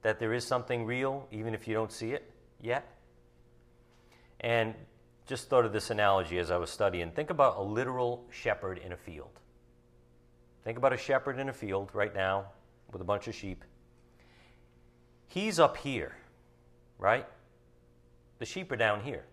that 0.02 0.20
there 0.20 0.34
is 0.34 0.46
something 0.46 0.84
real, 0.84 1.26
even 1.32 1.54
if 1.54 1.66
you 1.66 1.74
don't 1.74 1.90
see 1.90 2.12
it 2.12 2.30
yet. 2.60 2.86
And 4.40 4.74
just 5.26 5.48
thought 5.48 5.64
of 5.64 5.72
this 5.72 5.90
analogy 5.90 6.38
as 6.38 6.50
I 6.50 6.58
was 6.58 6.68
studying. 6.68 7.10
Think 7.10 7.30
about 7.30 7.56
a 7.56 7.62
literal 7.62 8.26
shepherd 8.30 8.78
in 8.78 8.92
a 8.92 8.96
field. 8.96 9.40
Think 10.62 10.76
about 10.76 10.92
a 10.92 10.96
shepherd 10.96 11.38
in 11.38 11.48
a 11.48 11.52
field 11.52 11.90
right 11.94 12.14
now 12.14 12.46
with 12.92 13.00
a 13.00 13.04
bunch 13.04 13.28
of 13.28 13.34
sheep. 13.34 13.64
He's 15.26 15.58
up 15.58 15.78
here, 15.78 16.14
right? 16.98 17.26
The 18.38 18.44
sheep 18.44 18.70
are 18.70 18.76
down 18.76 19.00
here. 19.00 19.24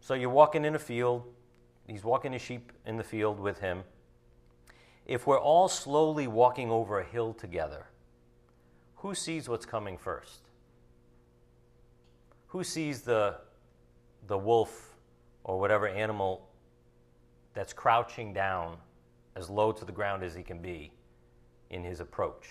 So 0.00 0.14
you're 0.14 0.30
walking 0.30 0.64
in 0.64 0.74
a 0.74 0.78
field, 0.78 1.24
he's 1.86 2.04
walking 2.04 2.32
his 2.32 2.42
sheep 2.42 2.72
in 2.86 2.96
the 2.96 3.04
field 3.04 3.40
with 3.40 3.58
him. 3.58 3.82
If 5.04 5.26
we're 5.26 5.40
all 5.40 5.68
slowly 5.68 6.26
walking 6.26 6.70
over 6.70 7.00
a 7.00 7.04
hill 7.04 7.34
together, 7.34 7.86
who 8.96 9.14
sees 9.14 9.48
what's 9.48 9.66
coming 9.66 9.98
first? 9.98 10.42
Who 12.48 12.62
sees 12.62 13.02
the, 13.02 13.36
the 14.26 14.38
wolf 14.38 14.94
or 15.42 15.58
whatever 15.58 15.88
animal 15.88 16.48
that's 17.54 17.72
crouching 17.72 18.32
down 18.32 18.76
as 19.34 19.50
low 19.50 19.72
to 19.72 19.84
the 19.84 19.92
ground 19.92 20.22
as 20.22 20.34
he 20.34 20.42
can 20.42 20.60
be 20.60 20.92
in 21.70 21.84
his 21.84 22.00
approach? 22.00 22.48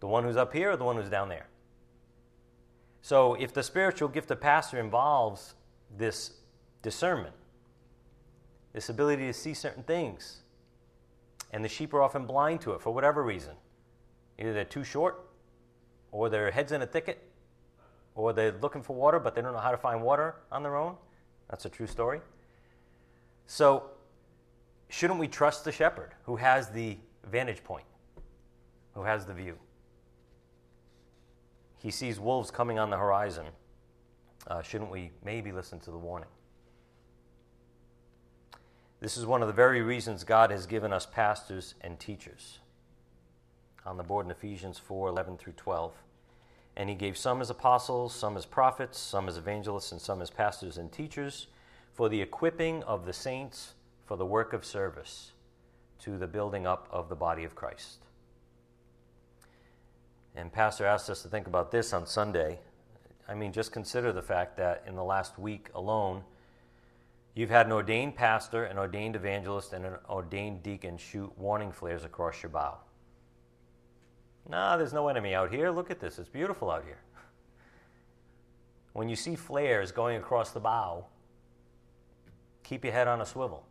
The 0.00 0.06
one 0.06 0.24
who's 0.24 0.36
up 0.36 0.52
here 0.52 0.72
or 0.72 0.76
the 0.76 0.84
one 0.84 0.96
who's 0.96 1.10
down 1.10 1.28
there? 1.28 1.46
So, 3.02 3.34
if 3.34 3.52
the 3.52 3.62
spiritual 3.62 4.08
gift 4.08 4.30
of 4.30 4.40
pastor 4.40 4.78
involves 4.78 5.54
this 5.96 6.34
discernment, 6.82 7.34
this 8.72 8.88
ability 8.88 9.26
to 9.26 9.32
see 9.32 9.54
certain 9.54 9.82
things, 9.82 10.42
and 11.52 11.64
the 11.64 11.68
sheep 11.68 11.92
are 11.94 12.02
often 12.02 12.26
blind 12.26 12.60
to 12.62 12.72
it 12.72 12.80
for 12.80 12.92
whatever 12.92 13.22
reason, 13.22 13.54
either 14.38 14.52
they're 14.52 14.64
too 14.64 14.84
short, 14.84 15.28
or 16.12 16.28
their 16.28 16.50
head's 16.50 16.72
in 16.72 16.82
a 16.82 16.86
thicket, 16.86 17.28
or 18.14 18.32
they're 18.32 18.54
looking 18.60 18.82
for 18.82 18.94
water 18.94 19.18
but 19.18 19.34
they 19.34 19.42
don't 19.42 19.52
know 19.52 19.58
how 19.58 19.70
to 19.70 19.76
find 19.76 20.02
water 20.02 20.36
on 20.50 20.62
their 20.62 20.76
own. 20.76 20.96
That's 21.50 21.64
a 21.64 21.68
true 21.68 21.86
story. 21.86 22.20
So, 23.46 23.90
shouldn't 24.88 25.18
we 25.18 25.28
trust 25.28 25.64
the 25.64 25.72
shepherd 25.72 26.14
who 26.24 26.36
has 26.36 26.68
the 26.70 26.96
vantage 27.30 27.64
point? 27.64 27.84
Who 28.94 29.04
has 29.04 29.26
the 29.26 29.34
view. 29.34 29.58
He 31.78 31.90
sees 31.90 32.20
wolves 32.20 32.50
coming 32.50 32.78
on 32.78 32.90
the 32.90 32.96
horizon. 32.96 33.46
Uh, 34.46 34.62
shouldn't 34.62 34.90
we 34.90 35.10
maybe 35.24 35.52
listen 35.52 35.80
to 35.80 35.90
the 35.90 35.98
warning? 35.98 36.28
This 39.00 39.16
is 39.16 39.26
one 39.26 39.42
of 39.42 39.48
the 39.48 39.54
very 39.54 39.82
reasons 39.82 40.22
God 40.22 40.52
has 40.52 40.66
given 40.66 40.92
us 40.92 41.06
pastors 41.06 41.74
and 41.80 41.98
teachers. 41.98 42.60
On 43.84 43.96
the 43.96 44.04
board 44.04 44.26
in 44.26 44.30
Ephesians 44.30 44.78
4 44.78 45.08
11 45.08 45.38
through 45.38 45.54
12. 45.54 45.92
And 46.76 46.88
he 46.88 46.94
gave 46.94 47.18
some 47.18 47.40
as 47.40 47.50
apostles, 47.50 48.14
some 48.14 48.36
as 48.36 48.46
prophets, 48.46 48.98
some 48.98 49.28
as 49.28 49.36
evangelists, 49.36 49.90
and 49.90 50.00
some 50.00 50.22
as 50.22 50.30
pastors 50.30 50.78
and 50.78 50.90
teachers 50.92 51.48
for 51.92 52.08
the 52.08 52.22
equipping 52.22 52.82
of 52.84 53.04
the 53.04 53.12
saints 53.12 53.74
for 54.06 54.16
the 54.16 54.24
work 54.24 54.52
of 54.52 54.64
service 54.64 55.32
to 55.98 56.16
the 56.16 56.26
building 56.26 56.66
up 56.66 56.88
of 56.90 57.08
the 57.08 57.16
body 57.16 57.44
of 57.44 57.54
Christ. 57.54 58.04
And 60.34 60.52
Pastor 60.52 60.86
asked 60.86 61.10
us 61.10 61.22
to 61.22 61.28
think 61.28 61.46
about 61.46 61.70
this 61.70 61.92
on 61.92 62.06
Sunday. 62.06 62.60
I 63.28 63.34
mean, 63.34 63.52
just 63.52 63.72
consider 63.72 64.12
the 64.12 64.22
fact 64.22 64.56
that 64.56 64.82
in 64.86 64.94
the 64.94 65.04
last 65.04 65.38
week 65.38 65.68
alone, 65.74 66.22
you've 67.34 67.50
had 67.50 67.66
an 67.66 67.72
ordained 67.72 68.16
pastor, 68.16 68.64
an 68.64 68.78
ordained 68.78 69.14
evangelist, 69.14 69.72
and 69.72 69.84
an 69.84 69.94
ordained 70.08 70.62
deacon 70.62 70.96
shoot 70.96 71.32
warning 71.36 71.70
flares 71.70 72.04
across 72.04 72.42
your 72.42 72.50
bow. 72.50 72.78
Nah, 74.48 74.76
there's 74.76 74.92
no 74.92 75.08
enemy 75.08 75.34
out 75.34 75.52
here. 75.52 75.70
Look 75.70 75.90
at 75.90 76.00
this. 76.00 76.18
It's 76.18 76.28
beautiful 76.28 76.70
out 76.70 76.84
here. 76.84 77.00
When 78.92 79.08
you 79.08 79.16
see 79.16 79.36
flares 79.36 79.90
going 79.90 80.18
across 80.18 80.50
the 80.50 80.60
bow, 80.60 81.06
keep 82.62 82.84
your 82.84 82.92
head 82.92 83.08
on 83.08 83.22
a 83.22 83.26
swivel. 83.26 83.64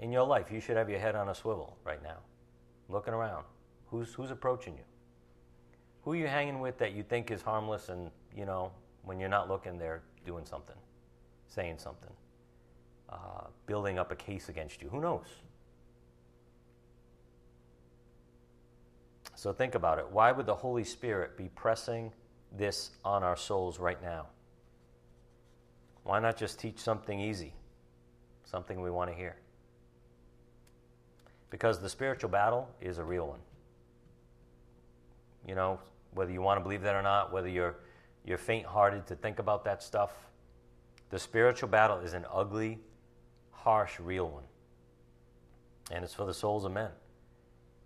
In 0.00 0.12
your 0.12 0.26
life, 0.26 0.50
you 0.50 0.60
should 0.60 0.76
have 0.76 0.90
your 0.90 0.98
head 0.98 1.14
on 1.14 1.28
a 1.30 1.34
swivel 1.34 1.78
right 1.84 2.02
now, 2.02 2.18
looking 2.90 3.14
around. 3.14 3.44
Who's, 3.86 4.12
who's 4.12 4.30
approaching 4.30 4.74
you? 4.74 4.84
Who 6.04 6.12
are 6.12 6.16
you 6.16 6.26
hanging 6.26 6.60
with 6.60 6.78
that 6.78 6.92
you 6.92 7.02
think 7.02 7.30
is 7.30 7.40
harmless 7.40 7.88
and, 7.88 8.10
you 8.36 8.44
know, 8.44 8.70
when 9.04 9.18
you're 9.18 9.28
not 9.30 9.48
looking, 9.48 9.78
they're 9.78 10.02
doing 10.26 10.44
something, 10.44 10.76
saying 11.48 11.78
something, 11.78 12.10
uh, 13.08 13.46
building 13.66 13.98
up 13.98 14.12
a 14.12 14.16
case 14.16 14.50
against 14.50 14.82
you? 14.82 14.88
Who 14.90 15.00
knows? 15.00 15.26
So 19.34 19.52
think 19.52 19.74
about 19.74 19.98
it. 19.98 20.06
Why 20.10 20.30
would 20.30 20.46
the 20.46 20.54
Holy 20.54 20.84
Spirit 20.84 21.36
be 21.36 21.48
pressing 21.54 22.12
this 22.56 22.90
on 23.04 23.22
our 23.22 23.36
souls 23.36 23.78
right 23.78 24.02
now? 24.02 24.26
Why 26.02 26.20
not 26.20 26.36
just 26.36 26.58
teach 26.58 26.78
something 26.78 27.18
easy, 27.18 27.54
something 28.44 28.80
we 28.82 28.90
want 28.90 29.10
to 29.10 29.16
hear? 29.16 29.36
Because 31.48 31.80
the 31.80 31.88
spiritual 31.88 32.28
battle 32.30 32.68
is 32.80 32.98
a 32.98 33.04
real 33.04 33.26
one. 33.26 33.40
You 35.46 35.54
know, 35.54 35.78
whether 36.14 36.32
you 36.32 36.40
want 36.40 36.58
to 36.58 36.62
believe 36.62 36.82
that 36.82 36.94
or 36.94 37.02
not, 37.02 37.32
whether 37.32 37.48
you're, 37.48 37.76
you're 38.24 38.38
faint 38.38 38.66
hearted 38.66 39.06
to 39.08 39.14
think 39.14 39.38
about 39.38 39.64
that 39.64 39.82
stuff, 39.82 40.12
the 41.10 41.18
spiritual 41.18 41.68
battle 41.68 41.98
is 41.98 42.14
an 42.14 42.24
ugly, 42.32 42.80
harsh, 43.50 44.00
real 44.00 44.28
one. 44.28 44.44
And 45.90 46.04
it's 46.04 46.14
for 46.14 46.24
the 46.24 46.34
souls 46.34 46.64
of 46.64 46.72
men. 46.72 46.90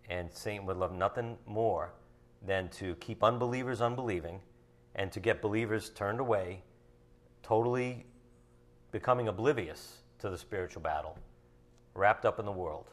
And 0.08 0.32
Satan 0.32 0.64
would 0.66 0.76
love 0.76 0.92
nothing 0.92 1.37
more 1.47 1.92
than 2.47 2.68
to 2.68 2.94
keep 2.97 3.25
unbelievers 3.25 3.80
unbelieving 3.80 4.40
and 4.94 5.12
to 5.12 5.20
get 5.20 5.42
believers 5.42 5.90
turned 5.90 6.20
away, 6.20 6.62
totally 7.42 8.06
becoming 8.92 9.28
oblivious 9.28 9.99
to 10.18 10.30
the 10.30 10.38
spiritual 10.38 10.82
battle, 10.82 11.18
wrapped 11.94 12.25
up 12.25 12.38
in 12.38 12.47
the 12.47 12.52
world, 12.52 12.90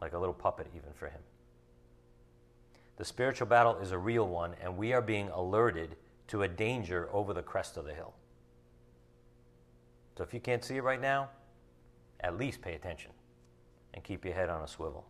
like 0.00 0.12
a 0.12 0.18
little 0.18 0.34
puppet, 0.34 0.66
even 0.76 0.92
for 0.92 1.06
him. 1.06 1.20
The 2.96 3.04
spiritual 3.04 3.46
battle 3.46 3.78
is 3.78 3.92
a 3.92 3.98
real 3.98 4.28
one, 4.28 4.54
and 4.62 4.76
we 4.76 4.92
are 4.92 5.02
being 5.02 5.28
alerted 5.30 5.96
to 6.28 6.42
a 6.42 6.48
danger 6.48 7.08
over 7.12 7.32
the 7.32 7.42
crest 7.42 7.76
of 7.76 7.84
the 7.84 7.94
hill. 7.94 8.14
So 10.16 10.24
if 10.24 10.34
you 10.34 10.40
can't 10.40 10.62
see 10.62 10.76
it 10.76 10.82
right 10.82 11.00
now, 11.00 11.30
at 12.20 12.38
least 12.38 12.60
pay 12.62 12.74
attention 12.74 13.10
and 13.94 14.04
keep 14.04 14.24
your 14.24 14.34
head 14.34 14.48
on 14.48 14.62
a 14.62 14.68
swivel. 14.68 15.06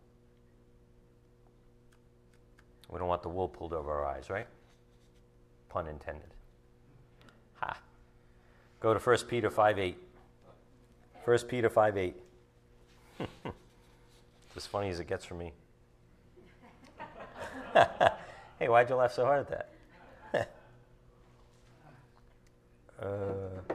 We 2.91 2.99
don't 2.99 3.09
want 3.09 3.23
the 3.23 3.29
wool 3.29 3.49
pulled 3.49 3.73
over 3.73 3.91
our 3.91 4.07
eyes, 4.07 4.31
right? 4.31 4.47
Pun 5.69 5.87
intended. 5.87 6.29
Ha. 7.61 7.79
Go 8.81 8.95
to 8.95 9.01
1 9.01 9.19
Peter 9.29 9.51
5 9.51 9.79
8. 9.79 9.97
1 11.25 11.39
Peter 11.49 11.71
5 11.71 11.97
8. 11.97 12.17
as 14.57 14.67
funny 14.67 14.91
as 14.91 15.01
it 15.01 15.07
gets 15.07 15.25
for 15.25 15.35
me. 15.35 15.52
hey, 18.58 18.69
why'd 18.69 18.89
you 18.89 18.97
laugh 18.97 19.13
so 19.13 19.25
hard 19.25 19.47
at 19.50 19.69
that? 20.32 20.50
uh, 23.02 23.75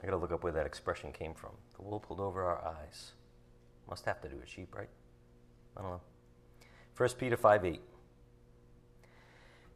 I 0.00 0.04
gotta 0.04 0.16
look 0.16 0.32
up 0.32 0.42
where 0.42 0.52
that 0.52 0.66
expression 0.66 1.12
came 1.12 1.34
from. 1.34 1.52
The 1.76 1.82
wool 1.82 2.00
pulled 2.00 2.20
over 2.20 2.44
our 2.44 2.64
eyes. 2.64 3.12
Must 3.88 4.04
have 4.04 4.20
to 4.22 4.28
do 4.28 4.36
with 4.36 4.48
sheep, 4.48 4.74
right? 4.76 4.88
I 5.76 5.82
don't 5.82 5.90
know. 5.90 6.00
1 6.96 7.08
Peter 7.18 7.36
5 7.36 7.64
8. 7.64 7.80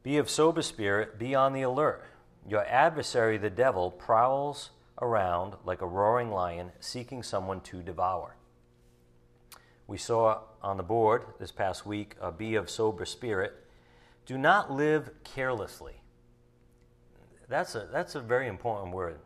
Be 0.02 0.18
of 0.18 0.28
sober 0.28 0.62
spirit, 0.62 1.18
be 1.18 1.34
on 1.34 1.52
the 1.52 1.62
alert. 1.62 2.04
Your 2.48 2.64
adversary, 2.66 3.38
the 3.38 3.50
devil, 3.50 3.90
prowls 3.90 4.70
around 5.00 5.54
like 5.64 5.80
a 5.80 5.86
roaring 5.86 6.30
lion 6.30 6.72
seeking 6.80 7.22
someone 7.22 7.60
to 7.60 7.82
devour. 7.82 8.36
We 9.86 9.98
saw 9.98 10.40
on 10.62 10.76
the 10.76 10.82
board 10.82 11.24
this 11.38 11.52
past 11.52 11.84
week 11.84 12.14
uh, 12.20 12.30
be 12.30 12.54
of 12.54 12.70
sober 12.70 13.04
spirit. 13.04 13.52
Do 14.24 14.38
not 14.38 14.70
live 14.70 15.10
carelessly. 15.24 15.94
That's 17.48 17.74
a, 17.74 17.88
that's 17.92 18.14
a 18.14 18.20
very 18.20 18.48
important 18.48 18.94
word. 18.94 19.18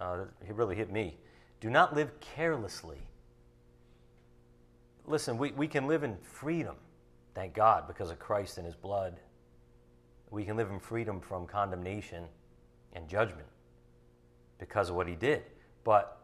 Uh, 0.00 0.24
it 0.46 0.54
really 0.54 0.74
hit 0.74 0.90
me. 0.90 1.16
Do 1.60 1.70
not 1.70 1.94
live 1.94 2.18
carelessly. 2.20 2.98
Listen, 5.06 5.38
we, 5.38 5.52
we 5.52 5.68
can 5.68 5.86
live 5.86 6.02
in 6.02 6.16
freedom, 6.22 6.76
thank 7.34 7.54
God, 7.54 7.86
because 7.86 8.10
of 8.10 8.18
Christ 8.18 8.58
and 8.58 8.66
His 8.66 8.74
blood. 8.74 9.20
We 10.30 10.44
can 10.44 10.56
live 10.56 10.70
in 10.70 10.80
freedom 10.80 11.20
from 11.20 11.46
condemnation 11.46 12.24
and 12.92 13.08
judgment 13.08 13.46
because 14.58 14.90
of 14.90 14.96
what 14.96 15.06
He 15.06 15.14
did. 15.14 15.44
But 15.84 16.20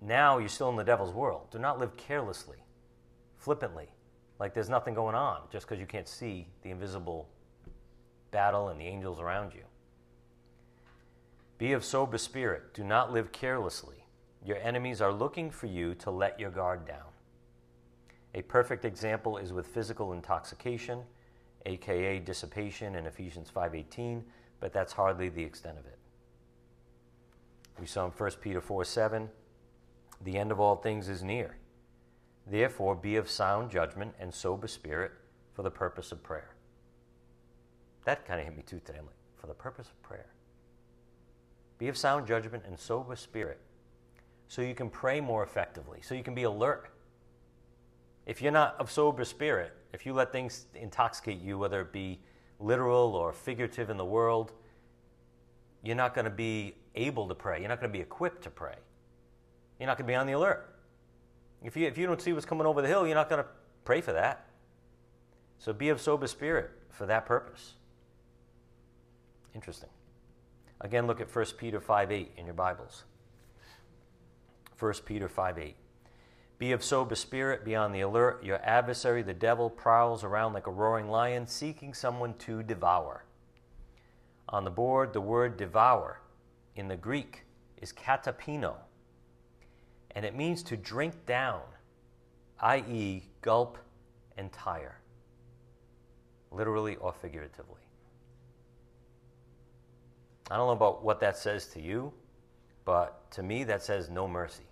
now 0.00 0.38
you're 0.38 0.48
still 0.48 0.70
in 0.70 0.76
the 0.76 0.84
devil's 0.84 1.12
world. 1.12 1.48
Do 1.50 1.58
not 1.58 1.78
live 1.78 1.96
carelessly, 1.96 2.56
flippantly, 3.42 3.88
like 4.38 4.54
there's 4.54 4.68
nothing 4.68 4.94
going 4.94 5.16
on 5.16 5.40
just 5.50 5.66
because 5.66 5.80
you 5.80 5.86
can't 5.86 6.08
see 6.08 6.46
the 6.62 6.70
invisible 6.70 7.28
battle 8.30 8.68
and 8.68 8.80
the 8.80 8.84
angels 8.84 9.20
around 9.20 9.52
you. 9.52 9.64
Be 11.58 11.72
of 11.72 11.84
sober 11.84 12.18
spirit. 12.18 12.72
Do 12.72 12.84
not 12.84 13.12
live 13.12 13.32
carelessly. 13.32 14.06
Your 14.44 14.58
enemies 14.58 15.00
are 15.00 15.12
looking 15.12 15.50
for 15.50 15.66
you 15.66 15.94
to 15.96 16.10
let 16.10 16.38
your 16.38 16.50
guard 16.50 16.86
down. 16.86 17.10
A 18.34 18.42
perfect 18.42 18.84
example 18.84 19.36
is 19.36 19.52
with 19.52 19.66
physical 19.66 20.12
intoxication, 20.12 21.02
aka 21.66 22.18
dissipation 22.20 22.94
in 22.94 23.06
Ephesians 23.06 23.50
5:18, 23.50 24.24
but 24.60 24.72
that's 24.72 24.92
hardly 24.92 25.28
the 25.28 25.42
extent 25.42 25.78
of 25.78 25.86
it. 25.86 25.98
We 27.80 27.86
saw 27.86 28.06
in 28.06 28.12
1 28.12 28.40
Peter 28.40 28.60
4:7, 28.60 29.30
the 30.20 30.38
end 30.38 30.52
of 30.52 30.60
all 30.60 30.76
things 30.76 31.08
is 31.08 31.22
near. 31.22 31.56
Therefore, 32.46 32.94
be 32.94 33.16
of 33.16 33.30
sound 33.30 33.70
judgment 33.70 34.14
and 34.18 34.32
sober 34.32 34.66
spirit 34.66 35.12
for 35.54 35.62
the 35.62 35.70
purpose 35.70 36.12
of 36.12 36.22
prayer. 36.22 36.50
That 38.04 38.26
kind 38.26 38.40
of 38.40 38.46
hit 38.46 38.56
me 38.56 38.62
too 38.62 38.80
today. 38.84 38.98
I'm 38.98 39.06
like, 39.06 39.14
for 39.36 39.46
the 39.46 39.54
purpose 39.54 39.86
of 39.88 40.02
prayer. 40.02 40.26
Be 41.78 41.88
of 41.88 41.96
sound 41.96 42.26
judgment 42.26 42.64
and 42.66 42.78
sober 42.78 43.16
spirit 43.16 43.60
so 44.48 44.60
you 44.62 44.74
can 44.74 44.90
pray 44.90 45.20
more 45.20 45.42
effectively, 45.42 46.00
so 46.02 46.14
you 46.14 46.22
can 46.22 46.34
be 46.34 46.42
alert. 46.42 46.90
If 48.26 48.42
you're 48.42 48.52
not 48.52 48.76
of 48.78 48.90
sober 48.90 49.24
spirit, 49.24 49.72
if 49.92 50.04
you 50.06 50.12
let 50.12 50.30
things 50.30 50.66
intoxicate 50.74 51.40
you, 51.40 51.58
whether 51.58 51.80
it 51.80 51.92
be 51.92 52.20
literal 52.60 53.16
or 53.16 53.32
figurative 53.32 53.90
in 53.90 53.96
the 53.96 54.04
world, 54.04 54.52
you're 55.82 55.96
not 55.96 56.14
going 56.14 56.24
to 56.26 56.30
be 56.30 56.74
able 56.94 57.26
to 57.28 57.34
pray. 57.34 57.60
You're 57.60 57.68
not 57.68 57.80
going 57.80 57.90
to 57.90 57.98
be 57.98 58.02
equipped 58.02 58.42
to 58.42 58.50
pray. 58.50 58.76
You're 59.80 59.86
not 59.86 59.96
going 59.96 60.06
to 60.06 60.10
be 60.10 60.14
on 60.14 60.26
the 60.26 60.34
alert. 60.34 60.71
If 61.64 61.76
you, 61.76 61.86
if 61.86 61.96
you 61.96 62.06
don't 62.06 62.20
see 62.20 62.32
what's 62.32 62.46
coming 62.46 62.66
over 62.66 62.82
the 62.82 62.88
hill, 62.88 63.06
you're 63.06 63.14
not 63.14 63.28
going 63.28 63.42
to 63.42 63.48
pray 63.84 64.00
for 64.00 64.12
that. 64.12 64.46
So 65.58 65.72
be 65.72 65.90
of 65.90 66.00
sober 66.00 66.26
spirit 66.26 66.70
for 66.90 67.06
that 67.06 67.26
purpose. 67.26 67.74
Interesting. 69.54 69.90
Again, 70.80 71.06
look 71.06 71.20
at 71.20 71.34
1 71.34 71.44
Peter 71.58 71.80
5 71.80 72.10
8 72.10 72.32
in 72.36 72.46
your 72.46 72.54
Bibles. 72.54 73.04
1 74.78 74.92
Peter 75.04 75.28
5 75.28 75.58
8. 75.58 75.76
Be 76.58 76.72
of 76.72 76.82
sober 76.84 77.14
spirit, 77.14 77.64
be 77.64 77.74
on 77.74 77.92
the 77.92 78.00
alert. 78.00 78.44
Your 78.44 78.60
adversary, 78.64 79.22
the 79.22 79.34
devil, 79.34 79.68
prowls 79.70 80.24
around 80.24 80.52
like 80.52 80.66
a 80.66 80.70
roaring 80.70 81.08
lion, 81.08 81.46
seeking 81.46 81.94
someone 81.94 82.34
to 82.34 82.62
devour. 82.62 83.24
On 84.48 84.64
the 84.64 84.70
board, 84.70 85.12
the 85.12 85.20
word 85.20 85.56
devour 85.56 86.20
in 86.76 86.88
the 86.88 86.96
Greek 86.96 87.44
is 87.80 87.92
katapino, 87.92 88.74
and 90.14 90.24
it 90.24 90.34
means 90.34 90.62
to 90.64 90.76
drink 90.76 91.26
down, 91.26 91.62
i.e., 92.60 93.22
gulp 93.40 93.78
and 94.36 94.52
tire, 94.52 94.98
literally 96.50 96.96
or 96.96 97.12
figuratively. 97.12 97.80
I 100.50 100.56
don't 100.56 100.66
know 100.66 100.72
about 100.72 101.02
what 101.02 101.20
that 101.20 101.36
says 101.36 101.66
to 101.68 101.80
you, 101.80 102.12
but 102.84 103.30
to 103.32 103.42
me, 103.42 103.64
that 103.64 103.82
says 103.82 104.10
no 104.10 104.28
mercy. 104.28 104.64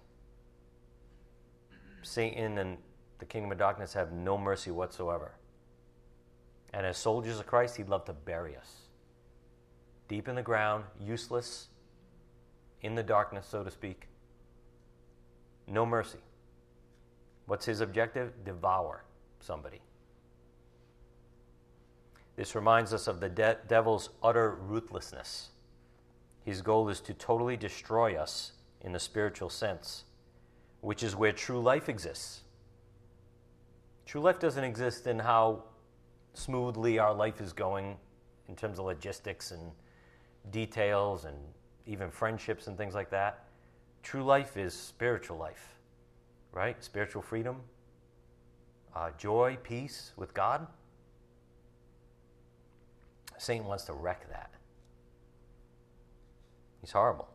Satan 2.02 2.58
and 2.58 2.78
the 3.18 3.24
kingdom 3.24 3.52
of 3.52 3.58
darkness 3.58 3.92
have 3.94 4.12
no 4.12 4.36
mercy 4.36 4.70
whatsoever. 4.70 5.32
And 6.72 6.86
as 6.86 6.96
soldiers 6.96 7.38
of 7.38 7.46
Christ, 7.46 7.76
he'd 7.76 7.88
love 7.88 8.04
to 8.06 8.12
bury 8.12 8.56
us 8.56 8.80
deep 10.10 10.26
in 10.26 10.34
the 10.34 10.42
ground, 10.42 10.82
useless, 11.00 11.68
in 12.82 12.96
the 12.96 13.02
darkness, 13.02 13.46
so 13.48 13.62
to 13.62 13.70
speak. 13.70 14.08
No 15.70 15.86
mercy. 15.86 16.18
What's 17.46 17.64
his 17.64 17.80
objective? 17.80 18.44
Devour 18.44 19.04
somebody. 19.40 19.80
This 22.36 22.54
reminds 22.54 22.92
us 22.94 23.06
of 23.06 23.20
the 23.20 23.28
de- 23.28 23.58
devil's 23.68 24.10
utter 24.22 24.54
ruthlessness. 24.54 25.50
His 26.44 26.62
goal 26.62 26.88
is 26.88 27.00
to 27.02 27.14
totally 27.14 27.56
destroy 27.56 28.16
us 28.16 28.52
in 28.80 28.92
the 28.92 28.98
spiritual 28.98 29.50
sense, 29.50 30.04
which 30.80 31.02
is 31.02 31.14
where 31.14 31.32
true 31.32 31.60
life 31.60 31.88
exists. 31.88 32.40
True 34.06 34.20
life 34.20 34.38
doesn't 34.38 34.64
exist 34.64 35.06
in 35.06 35.18
how 35.18 35.64
smoothly 36.34 36.98
our 36.98 37.14
life 37.14 37.40
is 37.40 37.52
going 37.52 37.96
in 38.48 38.56
terms 38.56 38.78
of 38.78 38.86
logistics 38.86 39.50
and 39.50 39.70
details 40.50 41.26
and 41.26 41.36
even 41.86 42.10
friendships 42.10 42.66
and 42.66 42.76
things 42.78 42.94
like 42.94 43.10
that. 43.10 43.44
True 44.02 44.24
life 44.24 44.56
is 44.56 44.74
spiritual 44.74 45.36
life, 45.36 45.76
right? 46.52 46.82
Spiritual 46.82 47.22
freedom, 47.22 47.56
uh, 48.94 49.10
joy, 49.18 49.58
peace 49.62 50.12
with 50.16 50.34
God. 50.34 50.66
Satan 53.38 53.66
wants 53.66 53.84
to 53.84 53.92
wreck 53.92 54.28
that. 54.30 54.50
He's 56.80 56.92
horrible. 56.92 57.28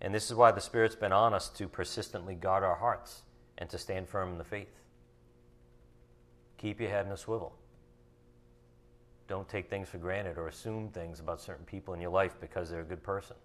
And 0.00 0.14
this 0.14 0.30
is 0.30 0.36
why 0.36 0.52
the 0.52 0.60
Spirit's 0.60 0.96
been 0.96 1.12
on 1.12 1.32
us 1.32 1.48
to 1.50 1.68
persistently 1.68 2.34
guard 2.34 2.62
our 2.62 2.76
hearts 2.76 3.22
and 3.58 3.70
to 3.70 3.78
stand 3.78 4.08
firm 4.08 4.32
in 4.32 4.38
the 4.38 4.44
faith. 4.44 4.80
Keep 6.58 6.80
your 6.80 6.90
head 6.90 7.06
in 7.06 7.12
a 7.12 7.16
swivel. 7.16 7.54
Don't 9.28 9.48
take 9.48 9.68
things 9.68 9.88
for 9.88 9.98
granted 9.98 10.38
or 10.38 10.48
assume 10.48 10.90
things 10.90 11.18
about 11.18 11.40
certain 11.40 11.64
people 11.64 11.94
in 11.94 12.00
your 12.00 12.10
life 12.10 12.36
because 12.40 12.70
they're 12.70 12.82
a 12.82 12.84
good 12.84 13.02
person. 13.02 13.36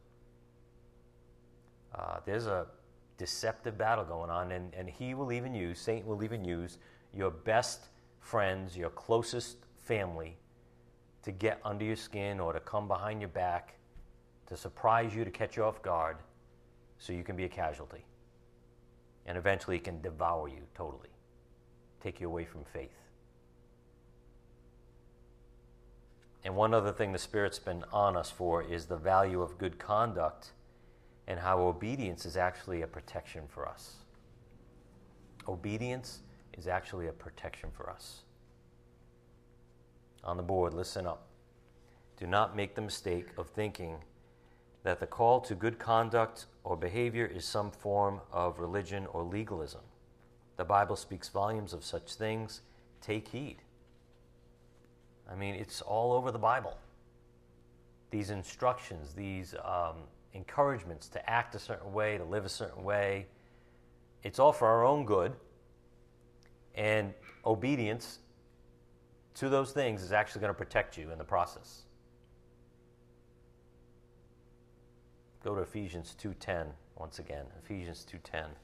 Uh, 1.93 2.17
there's 2.25 2.47
a 2.47 2.67
deceptive 3.17 3.77
battle 3.77 4.03
going 4.03 4.29
on, 4.29 4.51
and, 4.51 4.73
and 4.73 4.89
he 4.89 5.13
will 5.13 5.31
even 5.31 5.53
use, 5.53 5.79
Satan 5.79 6.07
will 6.07 6.23
even 6.23 6.43
use 6.43 6.77
your 7.13 7.29
best 7.29 7.89
friends, 8.19 8.77
your 8.77 8.89
closest 8.89 9.57
family 9.79 10.37
to 11.23 11.31
get 11.31 11.59
under 11.63 11.85
your 11.85 11.95
skin 11.95 12.39
or 12.39 12.53
to 12.53 12.59
come 12.59 12.87
behind 12.87 13.21
your 13.21 13.29
back, 13.29 13.75
to 14.47 14.57
surprise 14.57 15.13
you, 15.13 15.23
to 15.23 15.31
catch 15.31 15.55
you 15.55 15.63
off 15.63 15.81
guard, 15.81 16.17
so 16.97 17.13
you 17.13 17.23
can 17.23 17.35
be 17.35 17.45
a 17.45 17.49
casualty. 17.49 18.05
And 19.25 19.37
eventually 19.37 19.75
it 19.75 19.83
can 19.83 20.01
devour 20.01 20.47
you 20.47 20.63
totally, 20.75 21.09
take 22.01 22.19
you 22.19 22.27
away 22.27 22.45
from 22.45 22.63
faith. 22.63 22.89
And 26.43 26.55
one 26.55 26.73
other 26.73 26.91
thing 26.91 27.11
the 27.11 27.19
Spirit's 27.19 27.59
been 27.59 27.83
on 27.93 28.17
us 28.17 28.31
for 28.31 28.63
is 28.63 28.85
the 28.85 28.97
value 28.97 29.41
of 29.41 29.59
good 29.59 29.77
conduct 29.77 30.53
and 31.31 31.39
how 31.39 31.61
obedience 31.61 32.25
is 32.25 32.35
actually 32.35 32.81
a 32.81 32.87
protection 32.87 33.43
for 33.47 33.65
us. 33.65 33.95
Obedience 35.47 36.19
is 36.57 36.67
actually 36.67 37.07
a 37.07 37.13
protection 37.13 37.69
for 37.71 37.89
us. 37.89 38.23
On 40.25 40.35
the 40.35 40.43
board, 40.43 40.73
listen 40.73 41.07
up. 41.07 41.27
Do 42.19 42.27
not 42.27 42.53
make 42.53 42.75
the 42.75 42.81
mistake 42.81 43.27
of 43.37 43.47
thinking 43.47 43.95
that 44.83 44.99
the 44.99 45.07
call 45.07 45.39
to 45.39 45.55
good 45.55 45.79
conduct 45.79 46.47
or 46.65 46.75
behavior 46.75 47.25
is 47.25 47.45
some 47.45 47.71
form 47.71 48.19
of 48.33 48.59
religion 48.59 49.07
or 49.13 49.23
legalism. 49.23 49.79
The 50.57 50.65
Bible 50.65 50.97
speaks 50.97 51.29
volumes 51.29 51.71
of 51.71 51.85
such 51.85 52.15
things. 52.15 52.59
Take 52.99 53.29
heed. 53.29 53.61
I 55.31 55.35
mean, 55.35 55.55
it's 55.55 55.79
all 55.79 56.11
over 56.11 56.29
the 56.29 56.39
Bible. 56.39 56.77
These 58.09 58.31
instructions, 58.31 59.13
these 59.13 59.55
um, 59.63 59.95
encouragements 60.33 61.07
to 61.09 61.29
act 61.29 61.55
a 61.55 61.59
certain 61.59 61.93
way, 61.93 62.17
to 62.17 62.23
live 62.23 62.45
a 62.45 62.49
certain 62.49 62.83
way, 62.83 63.27
it's 64.23 64.39
all 64.39 64.53
for 64.53 64.67
our 64.67 64.83
own 64.85 65.05
good. 65.05 65.33
And 66.75 67.13
obedience 67.45 68.19
to 69.35 69.49
those 69.49 69.71
things 69.71 70.01
is 70.01 70.11
actually 70.11 70.41
going 70.41 70.53
to 70.53 70.57
protect 70.57 70.97
you 70.97 71.11
in 71.11 71.17
the 71.17 71.23
process. 71.23 71.83
Go 75.43 75.55
to 75.55 75.61
Ephesians 75.61 76.15
2:10 76.21 76.73
once 76.97 77.19
again. 77.19 77.45
Ephesians 77.63 78.05
2:10. 78.05 78.55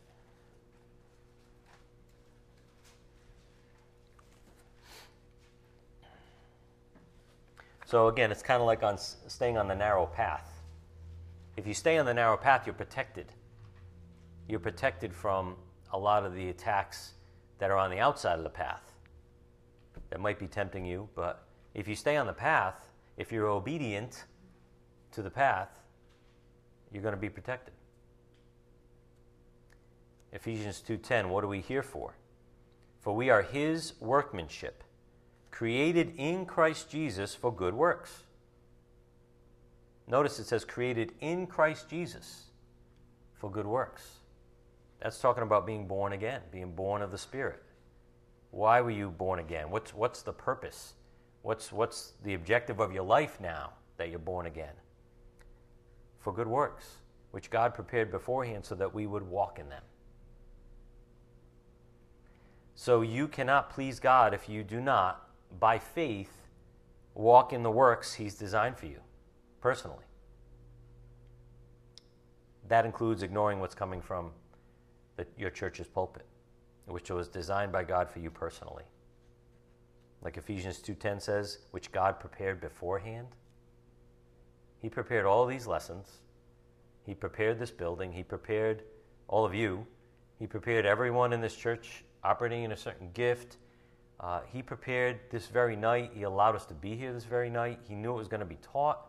So 7.86 8.10
again, 8.10 8.32
it's 8.32 8.44
kind 8.44 8.60
of 8.62 8.68
like 8.68 8.84
on 8.84 8.98
staying 8.98 9.58
on 9.58 9.68
the 9.68 9.76
narrow 9.76 10.06
path. 10.06 10.57
If 11.58 11.68
you 11.68 11.74
stay 11.74 11.98
on 11.98 12.06
the 12.06 12.14
narrow 12.14 12.38
path, 12.38 12.66
you're 12.66 12.74
protected. 12.74 13.26
You're 14.48 14.60
protected 14.60 15.14
from 15.14 15.56
a 15.92 15.98
lot 15.98 16.24
of 16.24 16.34
the 16.34 16.50
attacks 16.50 17.14
that 17.58 17.72
are 17.72 17.78
on 17.78 17.90
the 17.90 18.00
outside 18.00 18.38
of 18.38 18.44
the 18.44 18.50
path 18.50 18.94
that 20.10 20.20
might 20.20 20.40
be 20.40 20.48
tempting 20.48 20.86
you, 20.86 21.10
but 21.16 21.44
if 21.74 21.88
you 21.88 21.96
stay 21.96 22.16
on 22.16 22.28
the 22.28 22.34
path, 22.34 22.90
if 23.18 23.32
you're 23.32 23.48
obedient 23.48 24.26
to 25.12 25.22
the 25.22 25.30
path, 25.30 25.70
you're 26.94 27.02
going 27.02 27.16
to 27.16 27.20
be 27.20 27.30
protected. 27.30 27.74
Ephesians 30.32 30.82
2:10 30.88 31.30
What 31.30 31.44
are 31.44 31.48
we 31.48 31.62
here 31.62 31.84
for? 31.84 32.16
For 33.02 33.16
we 33.16 33.30
are 33.30 33.42
his 33.42 33.94
workmanship 34.00 34.84
created 35.50 36.14
in 36.18 36.46
Christ 36.46 36.90
Jesus 36.92 37.34
for 37.34 37.52
good 37.52 37.74
works. 37.74 38.27
Notice 40.08 40.40
it 40.40 40.48
says 40.48 40.64
created 40.64 41.14
in 41.20 41.48
Christ 41.48 41.90
Jesus 41.90 42.46
for 43.34 43.52
good 43.52 43.68
works. 43.68 44.04
That's 45.02 45.20
talking 45.20 45.44
about 45.44 45.68
being 45.68 45.86
born 45.86 46.14
again, 46.14 46.42
being 46.52 46.72
born 46.72 47.02
of 47.02 47.12
the 47.12 47.18
Spirit. 47.18 47.62
Why 48.52 48.80
were 48.82 48.92
you 48.92 49.10
born 49.10 49.40
again? 49.40 49.70
What's, 49.70 49.94
what's 49.94 50.22
the 50.22 50.34
purpose? 50.34 50.94
What's, 51.42 51.72
what's 51.72 52.14
the 52.24 52.34
objective 52.34 52.80
of 52.80 52.94
your 52.94 53.04
life 53.04 53.40
now 53.42 53.74
that 53.98 54.10
you're 54.10 54.20
born 54.20 54.46
again? 54.46 54.74
For 56.20 56.34
good 56.34 56.48
works, 56.48 56.86
which 57.32 57.50
God 57.50 57.76
prepared 57.76 58.10
beforehand 58.10 58.66
so 58.66 58.76
that 58.76 58.94
we 58.94 59.08
would 59.08 59.24
walk 59.24 59.60
in 59.60 59.70
them. 59.70 59.84
So 62.76 63.02
you 63.02 63.28
cannot 63.28 63.70
please 63.70 64.00
God 64.00 64.34
if 64.34 64.48
you 64.48 64.64
do 64.64 64.80
not 64.80 65.30
by 65.60 65.80
faith, 65.80 66.32
walk 67.14 67.52
in 67.52 67.64
the 67.64 67.72
works 67.72 68.14
He's 68.14 68.36
designed 68.36 68.78
for 68.78 68.86
you 68.86 69.02
personally. 69.62 70.06
That 72.68 72.86
includes 72.86 73.24
ignoring 73.24 73.60
what's 73.60 73.76
coming 73.76 74.02
from 74.02 74.32
the, 75.16 75.26
your 75.38 75.50
church's 75.50 75.88
pulpit, 75.88 76.26
which 76.86 77.10
was 77.10 77.28
designed 77.28 77.72
by 77.72 77.84
God 77.84 78.10
for 78.10 78.20
you 78.20 78.30
personally. 78.30 78.84
Like 80.22 80.38
Ephesians 80.38 80.80
2:10 80.80 81.22
says, 81.22 81.60
which 81.72 81.92
God 81.92 82.20
prepared 82.20 82.60
beforehand. 82.60 83.28
He 84.80 84.90
prepared 84.90 85.26
all 85.26 85.46
these 85.46 85.68
lessons. 85.68 86.20
He 87.06 87.14
prepared 87.14 87.58
this 87.58 87.72
building. 87.72 88.12
He 88.12 88.24
prepared 88.24 88.84
all 89.28 89.46
of 89.46 89.56
you. 89.56 89.88
He 90.38 90.46
prepared 90.46 90.86
everyone 90.86 91.34
in 91.34 91.42
this 91.42 91.56
church 91.56 92.04
operating 92.24 92.64
in 92.64 92.72
a 92.72 92.78
certain 92.78 93.12
gift 93.14 93.58
uh, 94.20 94.42
he 94.52 94.62
prepared 94.62 95.20
this 95.30 95.48
very 95.48 95.76
night. 95.76 96.12
He 96.14 96.24
allowed 96.24 96.56
us 96.56 96.66
to 96.68 96.74
be 96.74 96.96
here 96.96 97.14
this 97.14 97.26
very 97.26 97.50
night. 97.50 97.80
He 97.88 97.94
knew 97.94 98.14
it 98.14 98.18
was 98.18 98.28
going 98.28 98.40
to 98.40 98.46
be 98.46 98.58
taught. 98.62 99.07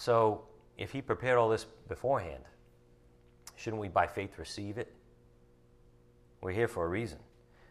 So, 0.00 0.44
if 0.78 0.92
He 0.92 1.02
prepared 1.02 1.36
all 1.36 1.50
this 1.50 1.66
beforehand, 1.86 2.44
shouldn't 3.54 3.82
we 3.82 3.88
by 3.88 4.06
faith 4.06 4.38
receive 4.38 4.78
it? 4.78 4.90
We're 6.40 6.52
here 6.52 6.68
for 6.68 6.86
a 6.86 6.88
reason. 6.88 7.18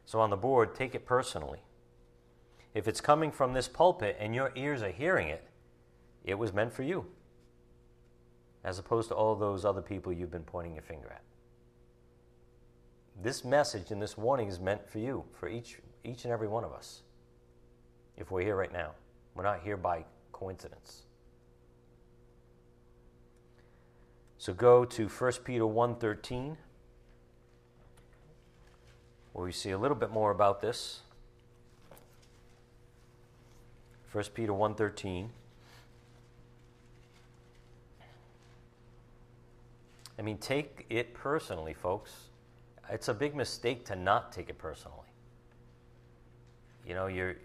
So, 0.05 0.19
on 0.19 0.29
the 0.29 0.37
board, 0.37 0.75
take 0.75 0.93
it 0.93 1.07
personally. 1.07 1.63
If 2.75 2.87
it's 2.87 3.01
coming 3.01 3.31
from 3.31 3.53
this 3.53 3.67
pulpit 3.67 4.15
and 4.19 4.35
your 4.35 4.51
ears 4.55 4.83
are 4.83 4.91
hearing 4.91 5.27
it, 5.27 5.43
it 6.23 6.35
was 6.35 6.53
meant 6.53 6.71
for 6.71 6.83
you, 6.83 7.07
as 8.63 8.77
opposed 8.77 9.09
to 9.09 9.15
all 9.15 9.33
those 9.33 9.65
other 9.65 9.81
people 9.81 10.13
you've 10.13 10.29
been 10.29 10.43
pointing 10.43 10.75
your 10.75 10.83
finger 10.83 11.09
at 11.09 11.23
this 13.21 13.43
message 13.43 13.91
and 13.91 13.99
this 13.99 14.17
warning 14.17 14.47
is 14.47 14.59
meant 14.59 14.87
for 14.87 14.99
you, 14.99 15.25
for 15.33 15.49
each, 15.49 15.79
each 16.03 16.25
and 16.25 16.31
every 16.31 16.47
one 16.47 16.63
of 16.63 16.71
us. 16.71 17.01
If 18.17 18.31
we're 18.31 18.43
here 18.43 18.55
right 18.55 18.71
now, 18.71 18.91
we're 19.33 19.43
not 19.43 19.61
here 19.61 19.77
by 19.77 20.05
coincidence. 20.31 21.08
So 24.39 24.53
go 24.53 24.83
to 24.85 25.07
1 25.07 25.31
Peter 25.43 25.65
1:13 25.65 26.57
where 29.33 29.45
we 29.45 29.51
see 29.51 29.69
a 29.69 29.77
little 29.77 29.95
bit 29.95 30.09
more 30.09 30.31
about 30.31 30.59
this. 30.59 31.01
1 34.11 34.33
Peter 34.33 34.51
1:13 34.51 35.29
I 40.17 40.21
mean 40.23 40.39
take 40.39 40.87
it 40.89 41.13
personally, 41.13 41.75
folks 41.75 42.29
it's 42.89 43.07
a 43.07 43.13
big 43.13 43.35
mistake 43.35 43.85
to 43.85 43.95
not 43.95 44.31
take 44.31 44.49
it 44.49 44.57
personally. 44.57 44.97
You 46.85 46.95
know, 46.95 47.07
you're 47.07 47.35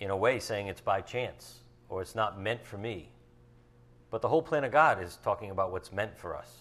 in 0.00 0.10
a 0.10 0.16
way 0.16 0.38
saying 0.38 0.68
it's 0.68 0.80
by 0.80 1.00
chance 1.00 1.60
or 1.88 2.00
it's 2.00 2.14
not 2.14 2.40
meant 2.40 2.64
for 2.64 2.78
me. 2.78 3.11
But 4.12 4.20
the 4.20 4.28
whole 4.28 4.42
plan 4.42 4.62
of 4.62 4.70
God 4.70 5.02
is 5.02 5.18
talking 5.24 5.50
about 5.50 5.72
what's 5.72 5.90
meant 5.90 6.16
for 6.16 6.36
us. 6.36 6.58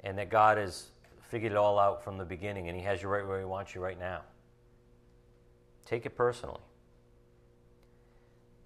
and 0.00 0.18
that 0.18 0.28
God 0.30 0.58
has 0.58 0.90
figured 1.30 1.52
it 1.52 1.58
all 1.58 1.78
out 1.80 2.04
from 2.04 2.18
the 2.18 2.24
beginning 2.24 2.68
and 2.68 2.76
He 2.78 2.84
has 2.84 3.02
you 3.02 3.08
right 3.08 3.26
where 3.26 3.40
He 3.40 3.44
wants 3.44 3.74
you 3.74 3.80
right 3.80 3.98
now. 3.98 4.22
Take 5.84 6.06
it 6.06 6.14
personally. 6.14 6.60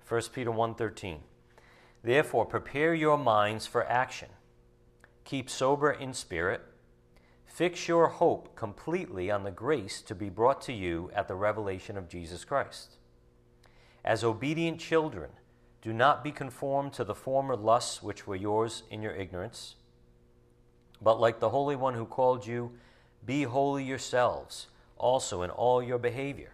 1 0.06 0.22
Peter 0.34 0.50
1:13 0.50 1.20
Therefore 2.02 2.44
prepare 2.44 2.94
your 2.94 3.16
minds 3.16 3.66
for 3.66 3.86
action. 3.86 4.28
Keep 5.24 5.48
sober 5.48 5.90
in 5.90 6.12
spirit. 6.12 6.62
Fix 7.46 7.88
your 7.88 8.08
hope 8.08 8.54
completely 8.56 9.30
on 9.30 9.44
the 9.44 9.50
grace 9.50 10.02
to 10.02 10.14
be 10.14 10.28
brought 10.28 10.60
to 10.62 10.72
you 10.72 11.10
at 11.14 11.28
the 11.28 11.36
revelation 11.36 11.96
of 11.96 12.08
Jesus 12.08 12.44
Christ. 12.44 12.96
As 14.04 14.24
obedient 14.24 14.80
children, 14.80 15.30
do 15.82 15.92
not 15.92 16.22
be 16.22 16.30
conformed 16.30 16.92
to 16.94 17.04
the 17.04 17.14
former 17.14 17.56
lusts 17.56 18.02
which 18.02 18.26
were 18.26 18.36
yours 18.36 18.82
in 18.90 19.02
your 19.02 19.14
ignorance, 19.14 19.76
but 21.00 21.20
like 21.20 21.40
the 21.40 21.48
Holy 21.48 21.76
One 21.76 21.94
who 21.94 22.04
called 22.04 22.46
you, 22.46 22.72
be 23.24 23.44
holy 23.44 23.84
yourselves 23.84 24.68
also 24.98 25.42
in 25.42 25.50
all 25.50 25.82
your 25.82 25.98
behavior, 25.98 26.52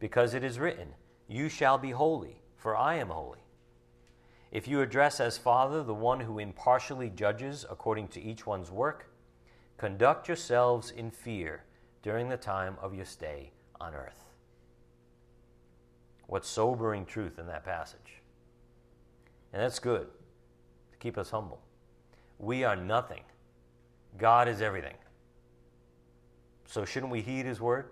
because 0.00 0.34
it 0.34 0.42
is 0.42 0.58
written, 0.58 0.88
You 1.28 1.48
shall 1.48 1.78
be 1.78 1.90
holy, 1.90 2.42
for 2.56 2.76
I 2.76 2.96
am 2.96 3.08
holy. 3.08 3.38
If 4.50 4.66
you 4.66 4.80
address 4.80 5.20
as 5.20 5.38
Father 5.38 5.84
the 5.84 5.94
one 5.94 6.18
who 6.18 6.40
impartially 6.40 7.08
judges 7.08 7.64
according 7.70 8.08
to 8.08 8.20
each 8.20 8.46
one's 8.46 8.70
work, 8.70 9.08
conduct 9.76 10.26
yourselves 10.26 10.90
in 10.90 11.10
fear 11.12 11.62
during 12.02 12.28
the 12.28 12.36
time 12.36 12.76
of 12.82 12.94
your 12.94 13.04
stay 13.04 13.52
on 13.80 13.94
earth. 13.94 14.24
What 16.26 16.44
sobering 16.44 17.06
truth 17.06 17.38
in 17.38 17.46
that 17.46 17.64
passage. 17.64 18.19
And 19.52 19.62
that's 19.62 19.78
good 19.78 20.06
to 20.92 20.98
keep 20.98 21.18
us 21.18 21.30
humble. 21.30 21.60
We 22.38 22.64
are 22.64 22.76
nothing, 22.76 23.22
God 24.18 24.48
is 24.48 24.60
everything. 24.62 24.94
So, 26.66 26.84
shouldn't 26.84 27.10
we 27.10 27.20
heed 27.20 27.46
His 27.46 27.60
word? 27.60 27.90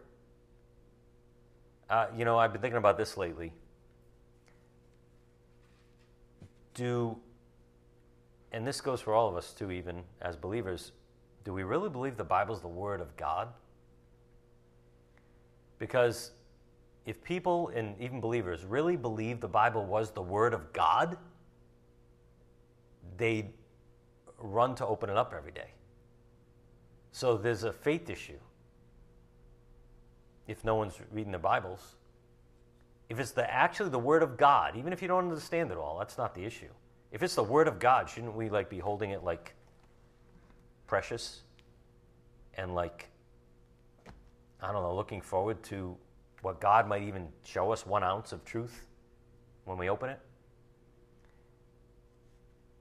Uh, 1.91 2.07
you 2.17 2.25
know, 2.25 2.39
I've 2.39 2.53
been 2.53 2.61
thinking 2.61 2.79
about 2.79 2.97
this 2.97 3.17
lately. 3.17 3.53
Do, 6.75 7.19
and 8.53 8.67
this 8.67 8.81
goes 8.81 9.01
for 9.01 9.15
all 9.15 9.29
of 9.29 9.37
us 9.37 9.53
too, 9.53 9.71
even 9.73 10.03
as 10.23 10.37
believers, 10.37 10.93
do 11.45 11.53
we 11.53 11.63
really 11.63 11.89
believe 11.89 12.17
the 12.17 12.25
Bible's 12.25 12.61
the 12.61 12.69
Word 12.69 13.01
of 13.01 13.17
God? 13.17 13.49
Because 15.79 16.33
if 17.07 17.23
people 17.23 17.69
and 17.75 17.95
even 18.01 18.21
believers 18.21 18.65
really 18.65 18.97
believe 18.97 19.41
the 19.41 19.49
Bible 19.49 19.87
was 19.87 20.11
the 20.11 20.23
Word 20.23 20.53
of 20.53 20.73
God, 20.73 21.17
they'd 23.19 23.51
run 24.39 24.75
to 24.77 24.87
open 24.87 25.11
it 25.11 25.17
up 25.17 25.35
every 25.37 25.53
day. 25.53 25.73
So 27.13 27.37
there's 27.37 27.65
a 27.65 27.73
faith 27.73 28.09
issue 28.09 28.39
if 30.47 30.65
no 30.65 30.77
one's 30.77 30.95
reading 31.13 31.33
the 31.33 31.39
Bibles. 31.39 31.97
If 33.09 33.19
it's 33.21 33.33
the 33.33 33.51
actually 33.53 33.91
the 33.91 33.99
Word 33.99 34.23
of 34.23 34.37
God, 34.37 34.77
even 34.77 34.93
if 34.93 35.03
you 35.03 35.09
don't 35.09 35.25
understand 35.25 35.71
it 35.71 35.77
all, 35.77 35.99
that's 35.99 36.17
not 36.17 36.35
the 36.35 36.45
issue. 36.45 36.69
If 37.13 37.23
it's 37.23 37.35
the 37.35 37.43
Word 37.43 37.69
of 37.69 37.79
God, 37.79 38.09
shouldn't 38.09 38.35
we 38.35 38.49
like 38.49 38.71
be 38.71 38.79
holding 38.79 39.11
it 39.11 39.25
like 39.25 39.55
precious 40.87 41.43
and 42.55 42.75
like 42.75 43.11
I 44.61 44.73
don't 44.73 44.83
know, 44.83 44.95
looking 44.95 45.21
forward 45.21 45.63
to 45.65 45.97
what 46.43 46.61
God 46.61 46.89
might 46.89 47.03
even 47.03 47.29
show 47.45 47.73
us 47.73 47.87
one 47.87 48.03
ounce 48.03 48.33
of 48.33 48.45
truth 48.45 48.87
when 49.65 49.79
we 49.79 49.89
open 49.89 50.11
it? 50.11 50.21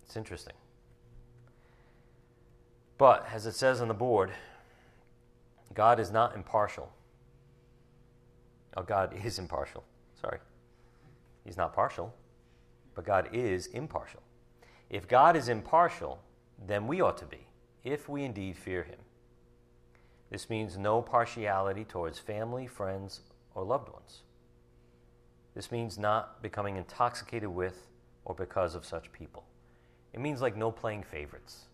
It's 0.08 0.15
interesting. 0.15 0.54
But 2.98 3.28
as 3.32 3.46
it 3.46 3.52
says 3.52 3.82
on 3.82 3.89
the 3.89 3.93
board, 3.93 4.32
God 5.74 6.00
is 6.00 6.12
not 6.12 6.34
impartial. 6.34 6.89
Oh, 8.78 8.84
God 8.84 9.13
is 9.22 9.38
impartial. 9.38 9.84
Sorry. 10.22 10.39
He's 11.43 11.58
not 11.58 11.74
partial, 11.74 12.13
but 12.96 13.04
God 13.06 13.28
is 13.34 13.67
impartial. 13.67 14.22
If 14.89 15.10
God 15.10 15.36
is 15.36 15.50
impartial, 15.50 16.20
then 16.65 16.88
we 16.88 17.02
ought 17.02 17.17
to 17.17 17.26
be, 17.26 17.46
if 17.84 18.08
we 18.08 18.24
indeed 18.24 18.56
fear 18.56 18.84
Him. 18.84 19.00
This 20.32 20.50
means 20.50 20.78
no 20.78 21.02
partiality 21.02 21.84
towards 21.84 22.17
family, 22.17 22.65
friends, 22.65 23.22
or 23.56 23.63
loved 23.63 23.89
ones. 23.89 24.22
This 25.54 25.70
means 25.70 25.98
not 25.98 26.41
becoming 26.41 26.78
intoxicated 26.78 27.50
with 27.50 27.88
or 28.24 28.34
because 28.36 28.74
of 28.74 28.86
such 28.86 29.12
people. 29.12 29.43
It 30.18 30.20
means 30.20 30.42
like 30.42 30.58
no 30.58 30.72
playing 30.72 31.04
favorites. 31.04 31.66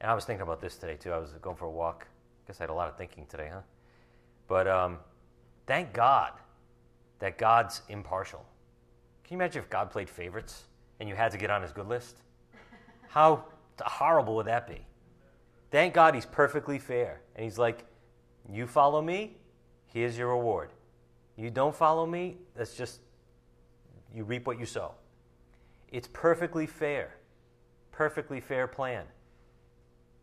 And 0.00 0.10
I 0.10 0.14
was 0.14 0.24
thinking 0.24 0.42
about 0.42 0.60
this 0.60 0.76
today 0.76 0.96
too. 0.96 1.12
I 1.12 1.18
was 1.18 1.34
going 1.40 1.54
for 1.54 1.66
a 1.66 1.70
walk. 1.70 2.08
I 2.10 2.48
guess 2.48 2.60
I 2.60 2.64
had 2.64 2.70
a 2.70 2.74
lot 2.74 2.88
of 2.88 2.98
thinking 2.98 3.26
today, 3.26 3.48
huh? 3.52 3.60
But 4.48 4.66
um, 4.66 4.98
thank 5.64 5.92
God 5.92 6.32
that 7.20 7.38
God's 7.38 7.82
impartial. 7.88 8.44
Can 9.22 9.36
you 9.36 9.38
imagine 9.40 9.62
if 9.62 9.70
God 9.70 9.88
played 9.88 10.10
favorites 10.10 10.64
and 10.98 11.08
you 11.08 11.14
had 11.14 11.30
to 11.30 11.38
get 11.38 11.48
on 11.48 11.62
his 11.62 11.70
good 11.70 11.86
list? 11.86 12.16
How 13.06 13.44
horrible 13.82 14.34
would 14.34 14.46
that 14.46 14.66
be? 14.66 14.84
Thank 15.70 15.94
God 15.94 16.16
he's 16.16 16.26
perfectly 16.26 16.80
fair. 16.80 17.20
And 17.36 17.44
he's 17.44 17.56
like, 17.56 17.84
You 18.50 18.66
follow 18.66 19.00
me, 19.00 19.36
here's 19.86 20.18
your 20.18 20.30
reward. 20.30 20.70
You 21.36 21.50
don't 21.50 21.72
follow 21.74 22.04
me, 22.04 22.38
that's 22.56 22.76
just, 22.76 22.98
you 24.12 24.24
reap 24.24 24.44
what 24.44 24.58
you 24.58 24.66
sow. 24.66 24.94
It's 25.92 26.08
perfectly 26.12 26.66
fair. 26.66 27.14
Perfectly 27.98 28.38
fair 28.38 28.68
plan. 28.68 29.02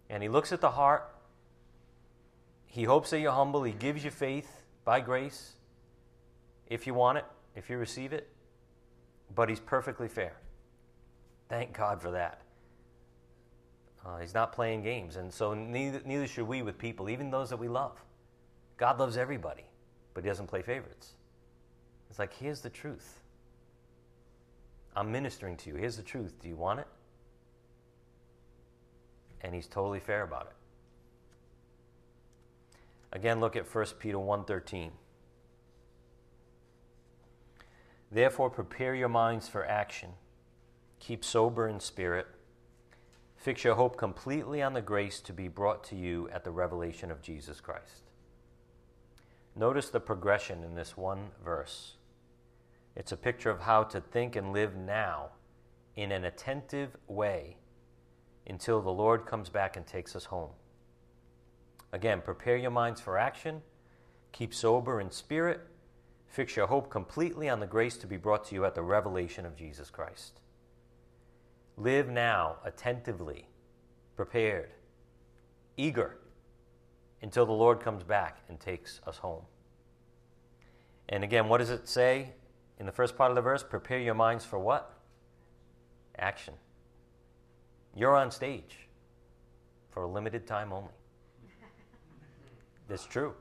And 0.10 0.24
he 0.24 0.30
looks 0.30 0.54
at 0.54 0.62
the 0.62 0.72
heart. 0.72 1.14
He 2.68 2.86
hopes 2.86 3.10
that 3.10 3.20
you're 3.20 3.34
humble. 3.34 3.64
He 3.64 3.74
gives 3.74 4.02
you 4.02 4.12
faith 4.12 4.64
by 4.86 5.02
grace 5.02 5.56
if 6.68 6.88
you 6.88 6.94
want 6.94 7.18
it, 7.18 7.26
if 7.54 7.70
you 7.70 7.78
receive 7.78 8.14
it. 8.14 8.30
But 9.36 9.50
he's 9.50 9.60
perfectly 9.60 10.08
fair. 10.08 10.38
Thank 11.50 11.78
God 11.78 12.02
for 12.02 12.12
that. 12.12 12.44
Uh, 14.06 14.20
he's 14.20 14.34
not 14.34 14.54
playing 14.54 14.82
games. 14.82 15.18
And 15.18 15.34
so 15.34 15.54
neither, 15.54 16.02
neither 16.06 16.28
should 16.28 16.48
we 16.48 16.62
with 16.62 16.78
people, 16.78 17.10
even 17.10 17.30
those 17.30 17.50
that 17.50 17.60
we 17.60 17.68
love. 17.68 18.02
God 18.78 19.00
loves 19.00 19.18
everybody, 19.18 19.66
but 20.14 20.24
he 20.24 20.30
doesn't 20.30 20.48
play 20.48 20.62
favorites. 20.62 21.16
It's 22.10 22.20
like, 22.20 22.34
here's 22.34 22.62
the 22.62 22.70
truth. 22.70 23.20
I'm 24.96 25.12
ministering 25.12 25.58
to 25.58 25.72
you. 25.72 25.76
Here's 25.76 25.98
the 25.98 26.04
truth. 26.04 26.40
Do 26.42 26.48
you 26.48 26.56
want 26.56 26.80
it? 26.80 26.88
And 29.42 29.54
he's 29.54 29.68
totally 29.68 30.00
fair 30.00 30.24
about 30.24 30.48
it. 30.48 30.56
Again, 33.12 33.40
look 33.40 33.56
at 33.56 33.66
1 33.66 34.00
Peter 34.00 34.20
1:13. 34.20 34.92
Therefore 38.12 38.50
prepare 38.50 38.96
your 38.96 39.10
minds 39.10 39.48
for 39.48 39.66
action. 39.66 40.14
Keep 41.00 41.24
sober 41.24 41.68
in 41.68 41.80
spirit. 41.80 42.28
Fix 43.36 43.64
your 43.64 43.76
hope 43.76 43.98
completely 43.98 44.62
on 44.62 44.74
the 44.74 44.82
grace 44.82 45.20
to 45.22 45.34
be 45.34 45.48
brought 45.48 45.84
to 45.86 45.96
you 45.96 46.30
at 46.30 46.44
the 46.44 46.52
revelation 46.52 47.12
of 47.12 47.22
Jesus 47.22 47.62
Christ. 47.62 48.10
Notice 49.56 49.90
the 49.90 50.00
progression 50.00 50.64
in 50.64 50.76
this 50.76 50.98
one 50.98 51.32
verse. 51.44 51.98
It's 52.96 53.12
a 53.12 53.18
picture 53.18 53.50
of 53.50 53.62
how 53.62 53.84
to 53.84 54.02
think 54.02 54.36
and 54.36 54.52
live 54.52 54.76
now 54.76 55.32
in 55.96 56.12
an 56.12 56.26
attentive 56.26 56.98
way 57.08 57.58
until 58.48 58.82
the 58.82 58.92
Lord 58.92 59.26
comes 59.26 59.50
back 59.50 59.76
and 59.76 59.86
takes 59.86 60.16
us 60.16 60.26
home. 60.26 60.52
Again, 61.92 62.22
prepare 62.22 62.58
your 62.58 62.72
minds 62.72 63.02
for 63.02 63.18
action, 63.18 63.62
keep 64.32 64.54
sober 64.54 65.00
in 65.00 65.12
spirit, 65.12 65.62
fix 66.28 66.56
your 66.56 66.68
hope 66.68 66.90
completely 66.90 67.48
on 67.50 67.60
the 67.60 67.66
grace 67.66 67.98
to 67.98 68.08
be 68.08 68.18
brought 68.18 68.46
to 68.46 68.56
you 68.56 68.66
at 68.66 68.76
the 68.76 68.82
revelation 68.82 69.46
of 69.46 69.56
Jesus 69.56 69.90
Christ. 69.90 70.42
Live 71.78 72.10
now 72.10 72.58
attentively, 72.64 73.48
prepared, 74.16 74.72
eager 75.78 76.18
until 77.22 77.46
the 77.46 77.52
Lord 77.52 77.80
comes 77.80 78.04
back 78.04 78.40
and 78.50 78.60
takes 78.60 79.02
us 79.08 79.18
home. 79.18 79.44
And 81.10 81.24
again, 81.24 81.48
what 81.48 81.60
does 81.60 81.70
it 81.70 81.88
say 81.88 82.30
in 82.80 82.86
the 82.86 82.92
first 82.92 83.18
part 83.18 83.32
of 83.32 83.36
the 83.36 83.42
verse? 83.42 83.64
Prepare 83.64 84.00
your 84.00 84.14
minds 84.14 84.46
for 84.46 84.60
what? 84.60 85.00
Action. 86.18 86.56
You're 87.96 88.16
on 88.16 88.30
stage 88.30 88.88
for 89.90 90.04
a 90.04 90.08
limited 90.08 90.46
time 90.46 90.74
only. 90.74 90.92
That's 92.88 93.06
true. 93.06 93.34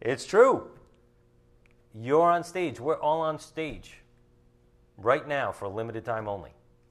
it's 0.00 0.26
true. 0.26 0.68
You're 1.94 2.30
on 2.30 2.44
stage. 2.44 2.78
We're 2.78 3.00
all 3.00 3.22
on 3.22 3.38
stage 3.38 4.02
right 4.98 5.26
now 5.26 5.50
for 5.50 5.64
a 5.64 5.68
limited 5.68 6.04
time 6.04 6.28
only. 6.28 6.50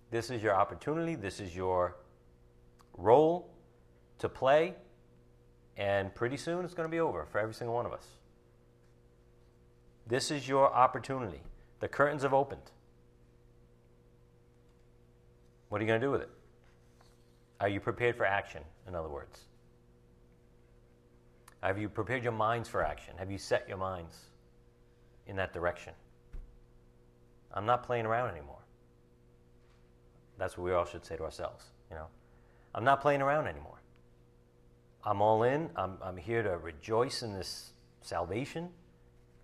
This 0.10 0.30
is 0.32 0.42
your 0.42 0.56
opportunity. 0.56 1.16
This 1.16 1.40
is 1.40 1.56
your 1.56 1.98
role 2.98 3.50
to 4.20 4.28
play. 4.28 4.76
And 5.78 6.13
pretty 6.16 6.38
soon 6.38 6.66
it's 6.66 6.74
going 6.74 6.88
to 6.88 6.92
be 6.92 7.00
over 7.00 7.26
for 7.26 7.40
every 7.40 7.54
single 7.54 7.76
one 7.76 7.86
of 7.86 7.94
us. 7.94 8.08
This 10.08 10.32
is 10.32 10.48
your 10.48 10.74
opportunity. 10.74 11.42
The 11.80 11.88
curtains 11.88 12.24
have 12.24 12.34
opened. 12.34 12.72
What 15.69 15.82
are 15.82 15.84
you 15.84 15.88
going 15.88 15.99
to 15.99 16.06
do 16.08 16.12
with 16.12 16.21
it? 16.21 16.30
Are 17.60 17.67
you 17.69 17.80
prepared 17.80 18.15
for 18.15 18.25
action, 18.25 18.63
in 18.88 18.95
other 18.95 19.10
words? 19.10 19.41
Have 21.62 21.80
you 21.80 21.89
prepared 21.89 22.23
your 22.23 22.34
minds 22.34 22.69
for 22.69 22.84
action? 22.84 23.15
Have 23.17 23.32
you 23.32 23.38
set 23.38 23.67
your 23.67 23.77
minds 23.77 24.17
in 25.25 25.36
that 25.38 25.53
direction? 25.53 25.93
I'm 27.53 27.65
not 27.65 27.84
playing 27.84 28.06
around 28.06 28.30
anymore. 28.30 28.62
That's 30.38 30.58
what 30.58 30.65
we 30.65 30.71
all 30.71 30.86
should 30.86 31.03
say 31.03 31.17
to 31.17 31.23
ourselves, 31.23 31.65
you 31.89 31.95
know. 31.95 32.08
I'm 32.75 32.84
not 32.84 33.01
playing 33.01 33.21
around 33.21 33.47
anymore. 33.47 33.82
I'm 35.03 35.21
all 35.21 35.43
in. 35.43 35.69
I'm, 35.75 35.97
I'm 36.03 36.17
here 36.17 36.43
to 36.43 36.58
rejoice 36.58 37.23
in 37.23 37.34
this 37.34 37.71
salvation 38.01 38.69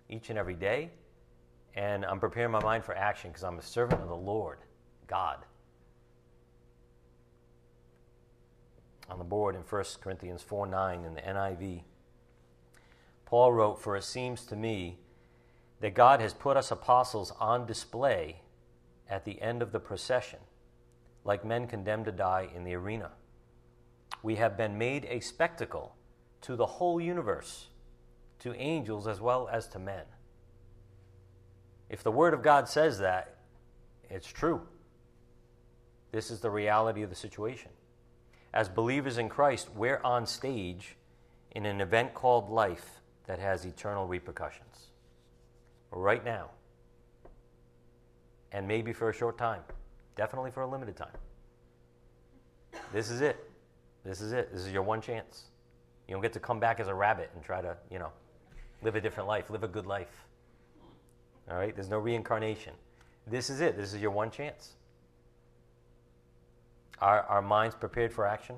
each 0.08 0.30
and 0.30 0.38
every 0.38 0.54
day. 0.54 0.90
And 1.74 2.04
I'm 2.04 2.20
preparing 2.20 2.52
my 2.52 2.62
mind 2.62 2.84
for 2.84 2.94
action 2.94 3.30
because 3.30 3.42
I'm 3.42 3.58
a 3.58 3.62
servant 3.62 4.00
of 4.02 4.08
the 4.08 4.14
Lord, 4.14 4.58
God. 5.08 5.38
On 9.14 9.18
the 9.20 9.24
board 9.24 9.54
in 9.54 9.60
1 9.60 9.84
Corinthians 10.00 10.42
4 10.42 10.66
9 10.66 11.04
in 11.04 11.14
the 11.14 11.20
NIV, 11.20 11.82
Paul 13.24 13.52
wrote, 13.52 13.80
For 13.80 13.96
it 13.96 14.02
seems 14.02 14.44
to 14.46 14.56
me 14.56 14.98
that 15.78 15.94
God 15.94 16.20
has 16.20 16.34
put 16.34 16.56
us 16.56 16.72
apostles 16.72 17.32
on 17.38 17.64
display 17.64 18.40
at 19.08 19.24
the 19.24 19.40
end 19.40 19.62
of 19.62 19.70
the 19.70 19.78
procession, 19.78 20.40
like 21.22 21.44
men 21.44 21.68
condemned 21.68 22.06
to 22.06 22.10
die 22.10 22.48
in 22.52 22.64
the 22.64 22.74
arena. 22.74 23.12
We 24.20 24.34
have 24.34 24.56
been 24.56 24.78
made 24.78 25.04
a 25.04 25.20
spectacle 25.20 25.94
to 26.40 26.56
the 26.56 26.66
whole 26.66 27.00
universe, 27.00 27.68
to 28.40 28.52
angels 28.56 29.06
as 29.06 29.20
well 29.20 29.48
as 29.48 29.68
to 29.68 29.78
men. 29.78 30.06
If 31.88 32.02
the 32.02 32.10
Word 32.10 32.34
of 32.34 32.42
God 32.42 32.68
says 32.68 32.98
that, 32.98 33.36
it's 34.10 34.26
true. 34.26 34.62
This 36.10 36.32
is 36.32 36.40
the 36.40 36.50
reality 36.50 37.02
of 37.02 37.10
the 37.10 37.16
situation. 37.16 37.70
As 38.54 38.68
believers 38.68 39.18
in 39.18 39.28
Christ, 39.28 39.68
we're 39.74 40.00
on 40.04 40.26
stage 40.26 40.96
in 41.50 41.66
an 41.66 41.80
event 41.80 42.14
called 42.14 42.48
life 42.48 43.00
that 43.26 43.40
has 43.40 43.64
eternal 43.64 44.06
repercussions. 44.06 44.90
Right 45.90 46.24
now. 46.24 46.50
And 48.52 48.68
maybe 48.68 48.92
for 48.92 49.10
a 49.10 49.12
short 49.12 49.36
time. 49.36 49.62
Definitely 50.14 50.52
for 50.52 50.62
a 50.62 50.68
limited 50.68 50.96
time. 50.96 51.16
This 52.92 53.10
is 53.10 53.22
it. 53.22 53.50
This 54.04 54.20
is 54.20 54.30
it. 54.30 54.52
This 54.52 54.64
is 54.64 54.72
your 54.72 54.82
one 54.82 55.00
chance. 55.00 55.46
You 56.06 56.14
don't 56.14 56.22
get 56.22 56.32
to 56.34 56.40
come 56.40 56.60
back 56.60 56.78
as 56.78 56.86
a 56.86 56.94
rabbit 56.94 57.30
and 57.34 57.42
try 57.42 57.60
to, 57.60 57.76
you 57.90 57.98
know, 57.98 58.12
live 58.82 58.94
a 58.94 59.00
different 59.00 59.28
life, 59.28 59.50
live 59.50 59.64
a 59.64 59.68
good 59.68 59.86
life. 59.86 60.26
All 61.50 61.56
right? 61.56 61.74
There's 61.74 61.88
no 61.88 61.98
reincarnation. 61.98 62.74
This 63.26 63.50
is 63.50 63.60
it. 63.60 63.76
This 63.76 63.92
is 63.92 64.00
your 64.00 64.12
one 64.12 64.30
chance. 64.30 64.74
Are 67.00 67.22
our 67.22 67.42
minds 67.42 67.74
prepared 67.74 68.12
for 68.12 68.26
action? 68.26 68.56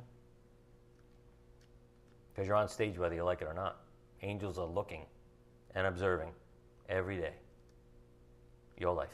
Because 2.33 2.47
you're 2.47 2.57
on 2.57 2.69
stage 2.69 2.99
whether 2.99 3.15
you 3.15 3.25
like 3.25 3.41
it 3.41 3.49
or 3.49 3.55
not. 3.55 3.81
Angels 4.23 4.59
are 4.59 4.67
looking 4.67 5.07
and 5.75 5.87
observing 5.87 6.31
every 6.89 7.17
day. 7.17 7.35
Your 8.79 8.93
life. 8.95 9.09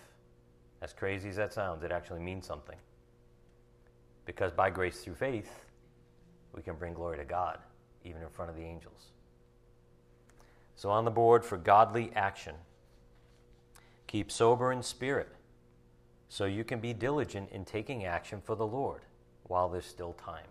As 0.81 0.93
crazy 0.93 1.29
as 1.29 1.37
that 1.37 1.53
sounds, 1.53 1.85
it 1.85 1.93
actually 1.93 2.21
means 2.21 2.47
something. 2.47 2.77
Because 4.25 4.53
by 4.53 4.71
grace 4.71 5.01
through 5.01 5.15
faith, 5.15 5.51
we 6.55 6.63
can 6.63 6.75
bring 6.75 6.95
glory 6.95 7.19
to 7.19 7.25
God, 7.25 7.59
even 8.05 8.23
in 8.23 8.29
front 8.29 8.51
of 8.51 8.57
the 8.57 8.63
angels. 8.63 9.13
So, 10.75 10.91
on 10.91 11.05
the 11.05 11.11
board 11.11 11.45
for 11.45 11.57
godly 11.57 12.11
action, 12.15 12.55
keep 14.09 14.33
sober 14.33 14.73
in 14.73 14.83
spirit 14.83 15.29
so 16.29 16.45
you 16.45 16.65
can 16.65 16.81
be 16.81 16.93
diligent 16.93 17.51
in 17.53 17.65
taking 17.65 18.05
action 18.05 18.41
for 18.45 18.57
the 18.57 18.67
Lord 18.67 19.03
while 19.45 19.69
there's 19.69 19.87
still 19.87 20.13
time. 20.15 20.47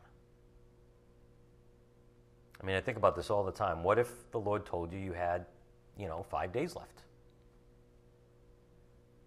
I 2.61 2.65
mean, 2.65 2.75
I 2.75 2.81
think 2.81 2.97
about 2.97 3.15
this 3.15 3.29
all 3.29 3.43
the 3.43 3.51
time. 3.51 3.83
What 3.83 3.97
if 3.97 4.29
the 4.31 4.39
Lord 4.39 4.65
told 4.65 4.93
you 4.93 4.99
you 4.99 5.13
had, 5.13 5.45
you 5.97 6.07
know, 6.07 6.23
five 6.29 6.51
days 6.51 6.75
left? 6.75 7.01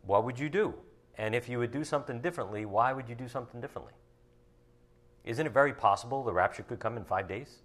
What 0.02 0.24
would 0.24 0.38
you 0.38 0.48
do? 0.48 0.74
And 1.16 1.34
if 1.34 1.48
you 1.48 1.58
would 1.58 1.72
do 1.72 1.84
something 1.84 2.20
differently, 2.20 2.64
why 2.64 2.92
would 2.92 3.08
you 3.08 3.14
do 3.14 3.28
something 3.28 3.60
differently? 3.60 3.92
Isn't 5.24 5.46
it 5.46 5.52
very 5.52 5.72
possible 5.72 6.22
the 6.22 6.32
rapture 6.32 6.62
could 6.62 6.78
come 6.78 6.96
in 6.96 7.04
five 7.04 7.26
days? 7.26 7.58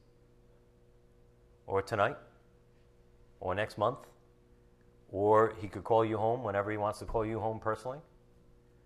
Or 1.68 1.82
tonight? 1.82 2.18
Or 3.40 3.54
next 3.54 3.78
month? 3.78 4.00
Or 5.12 5.54
he 5.60 5.68
could 5.68 5.84
call 5.84 6.06
you 6.06 6.18
home 6.18 6.44
whenever 6.44 6.72
he 6.72 6.78
wants 6.78 7.00
to 7.00 7.06
call 7.06 7.26
you 7.26 7.40
home 7.40 7.60
personally? 7.60 8.00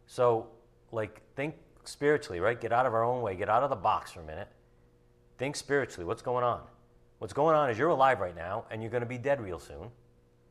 So, 0.06 0.48
like, 0.92 1.22
think 1.36 1.56
spiritually, 1.88 2.40
right? 2.40 2.60
Get 2.60 2.72
out 2.72 2.86
of 2.86 2.94
our 2.94 3.04
own 3.04 3.22
way, 3.22 3.36
get 3.36 3.50
out 3.50 3.64
of 3.64 3.70
the 3.70 3.76
box 3.76 4.12
for 4.12 4.22
a 4.22 4.26
minute. 4.26 4.48
Think 5.38 5.56
spiritually. 5.56 6.06
What's 6.06 6.22
going 6.22 6.44
on? 6.44 6.62
What's 7.20 7.34
going 7.34 7.56
on 7.56 7.70
is 7.70 7.78
you're 7.78 7.90
alive 7.90 8.20
right 8.20 8.36
now 8.36 8.66
and 8.70 8.82
you're 8.82 8.92
going 8.92 9.02
to 9.04 9.08
be 9.08 9.18
dead 9.18 9.42
real 9.42 9.60
soon 9.60 9.90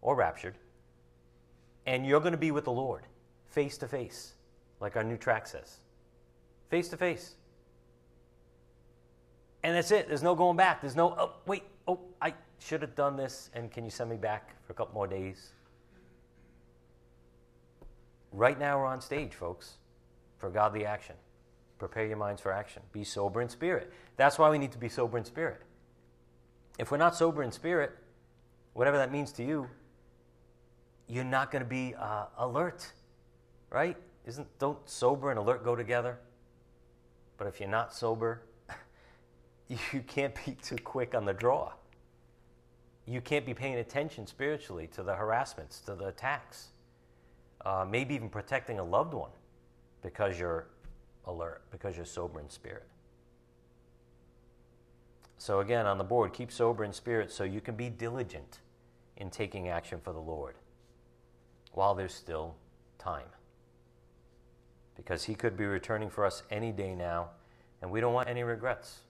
or 0.01 0.15
raptured. 0.15 0.55
And 1.87 2.07
you're 2.07 2.21
going 2.21 2.33
to 2.33 2.39
be 2.39 2.51
with 2.51 2.65
the 2.65 2.73
Lord 2.73 3.03
face 3.47 3.77
to 3.79 3.89
face, 3.89 4.35
like 4.81 4.97
our 4.97 5.05
new 5.05 5.17
track 5.17 5.47
says. 5.47 5.81
Face 6.71 6.89
to 6.89 6.97
face. 6.97 7.35
And 9.63 9.77
that's 9.77 9.91
it. 9.91 10.09
There's 10.09 10.23
no 10.23 10.35
going 10.35 10.57
back. 10.57 10.81
There's 10.81 10.97
no, 10.97 11.15
oh, 11.19 11.33
wait, 11.47 11.65
oh, 11.87 12.01
I 12.21 12.35
should 12.59 12.83
have 12.83 12.95
done 12.95 13.17
this, 13.17 13.51
and 13.55 13.71
can 13.71 13.85
you 13.85 13.91
send 13.91 14.11
me 14.11 14.17
back 14.17 14.55
for 14.65 14.73
a 14.73 14.77
couple 14.77 14.95
more 14.95 15.07
days? 15.07 15.53
Right 18.33 18.59
now, 18.59 18.79
we're 18.79 18.87
on 18.87 19.01
stage, 19.01 19.35
folks, 19.35 19.75
for 20.43 20.51
godly 20.51 20.85
action. 20.85 21.15
Prepare 21.79 22.05
your 22.05 22.17
minds 22.17 22.43
for 22.43 22.51
action. 22.51 22.83
Be 22.91 23.05
sober 23.05 23.41
in 23.41 23.49
spirit. 23.49 23.93
That's 24.17 24.41
why 24.41 24.51
we 24.51 24.59
need 24.59 24.73
to 24.73 24.79
be 24.79 24.89
sober 24.89 25.17
in 25.17 25.25
spirit. 25.25 25.63
If 26.81 26.91
we're 26.91 26.97
not 26.97 27.15
sober 27.15 27.45
in 27.45 27.53
spirit, 27.53 27.93
whatever 28.73 28.97
that 28.99 29.13
means 29.13 29.31
to 29.35 29.45
you, 29.45 29.69
you're 31.07 31.23
not 31.23 31.53
going 31.53 31.63
to 31.63 31.69
be 31.69 31.95
uh, 31.97 32.25
alert, 32.39 32.93
right? 33.71 33.97
Isn't 34.27 34.49
don't 34.59 34.79
sober 34.85 35.31
and 35.31 35.39
alert 35.39 35.63
go 35.63 35.77
together? 35.77 36.19
But 37.39 37.47
if 37.47 37.61
you're 37.61 37.69
not 37.69 37.95
sober, 37.95 38.43
you 39.69 40.01
can't 40.09 40.35
be 40.45 40.57
too 40.61 40.77
quick 40.83 41.15
on 41.15 41.25
the 41.25 41.35
draw. 41.35 41.73
You 43.07 43.21
can't 43.21 43.47
be 43.47 43.55
paying 43.55 43.77
attention 43.77 44.27
spiritually 44.27 44.89
to 44.89 45.05
the 45.05 45.15
harassments, 45.15 45.79
to 45.83 45.95
the 45.95 46.07
attacks, 46.07 46.71
uh, 47.65 47.87
maybe 47.89 48.17
even 48.17 48.29
protecting 48.29 48.81
a 48.81 48.85
loved 48.85 49.15
one 49.15 49.31
because 50.03 50.39
you're 50.39 50.67
alert, 51.27 51.63
because 51.71 51.97
you're 51.97 52.05
sober 52.05 52.41
in 52.41 52.51
spirit. 52.51 52.87
So, 55.39 55.61
again, 55.61 55.87
on 55.87 55.99
the 55.99 56.05
board, 56.05 56.33
keep 56.33 56.53
sober 56.53 56.85
in 56.85 56.93
spirit 56.93 57.33
so 57.33 57.45
you 57.45 57.61
can 57.61 57.75
be 57.75 57.89
diligent 57.89 58.61
in 59.17 59.31
taking 59.31 59.69
action 59.69 59.99
for 60.01 60.13
the 60.13 60.21
Lord 60.21 60.55
while 61.73 61.95
there's 61.95 62.15
still 62.15 62.55
time. 62.99 63.27
Because 64.97 65.25
He 65.25 65.35
could 65.35 65.57
be 65.57 65.65
returning 65.65 66.11
for 66.11 66.25
us 66.25 66.43
any 66.51 66.71
day 66.71 66.95
now, 66.95 67.31
and 67.81 67.91
we 67.91 68.01
don't 68.01 68.13
want 68.13 68.29
any 68.29 68.43
regrets. 68.43 69.01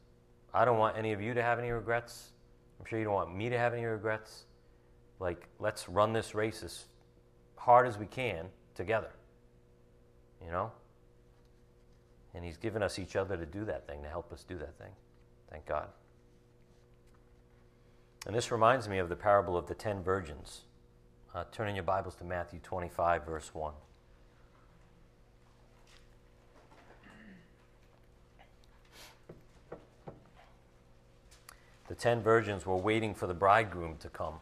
I 0.55 0.65
don't 0.65 0.79
want 0.79 0.97
any 0.97 1.13
of 1.13 1.21
you 1.21 1.35
to 1.35 1.43
have 1.43 1.59
any 1.59 1.71
regrets. 1.71 2.31
I'm 2.79 2.87
sure 2.87 2.99
you 2.99 3.05
don't 3.05 3.15
want 3.15 3.35
me 3.35 3.49
to 3.51 3.59
have 3.59 3.75
any 3.75 3.85
regrets. 3.85 4.45
Like, 5.21 5.49
let's 5.59 5.89
run 5.89 6.13
this 6.13 6.35
race 6.35 6.63
as 6.63 6.85
hard 7.57 7.87
as 7.87 7.99
we 7.99 8.07
can 8.07 8.47
together. 8.75 9.11
You 10.45 10.51
know? 10.51 10.73
And 12.35 12.45
He's 12.45 12.57
given 12.57 12.83
us 12.83 12.99
each 12.99 13.17
other 13.17 13.37
to 13.37 13.47
do 13.47 13.65
that 13.65 13.87
thing, 13.87 14.03
to 14.03 14.09
help 14.09 14.33
us 14.33 14.45
do 14.45 14.57
that 14.59 14.79
thing. 14.79 14.93
Thank 15.51 15.67
God. 15.67 15.89
And 18.27 18.35
this 18.35 18.51
reminds 18.51 18.89
me 18.89 18.99
of 18.99 19.09
the 19.09 19.17
parable 19.17 19.57
of 19.57 19.67
the 19.67 19.75
ten 19.75 20.03
virgins. 20.03 20.63
Uh, 21.35 21.45
turn 21.51 21.69
in 21.69 21.75
your 21.75 21.85
Bibles 21.85 22.15
to 22.17 22.25
Matthew 22.25 22.61
25, 22.61 23.27
verse 23.27 23.55
1. 23.55 23.73
The 31.89 31.95
ten 31.95 32.23
virgins 32.23 32.65
were 32.65 32.77
waiting 32.77 33.15
for 33.15 33.27
the 33.27 33.35
bridegroom 33.35 33.97
to 33.99 34.09
come. 34.09 34.37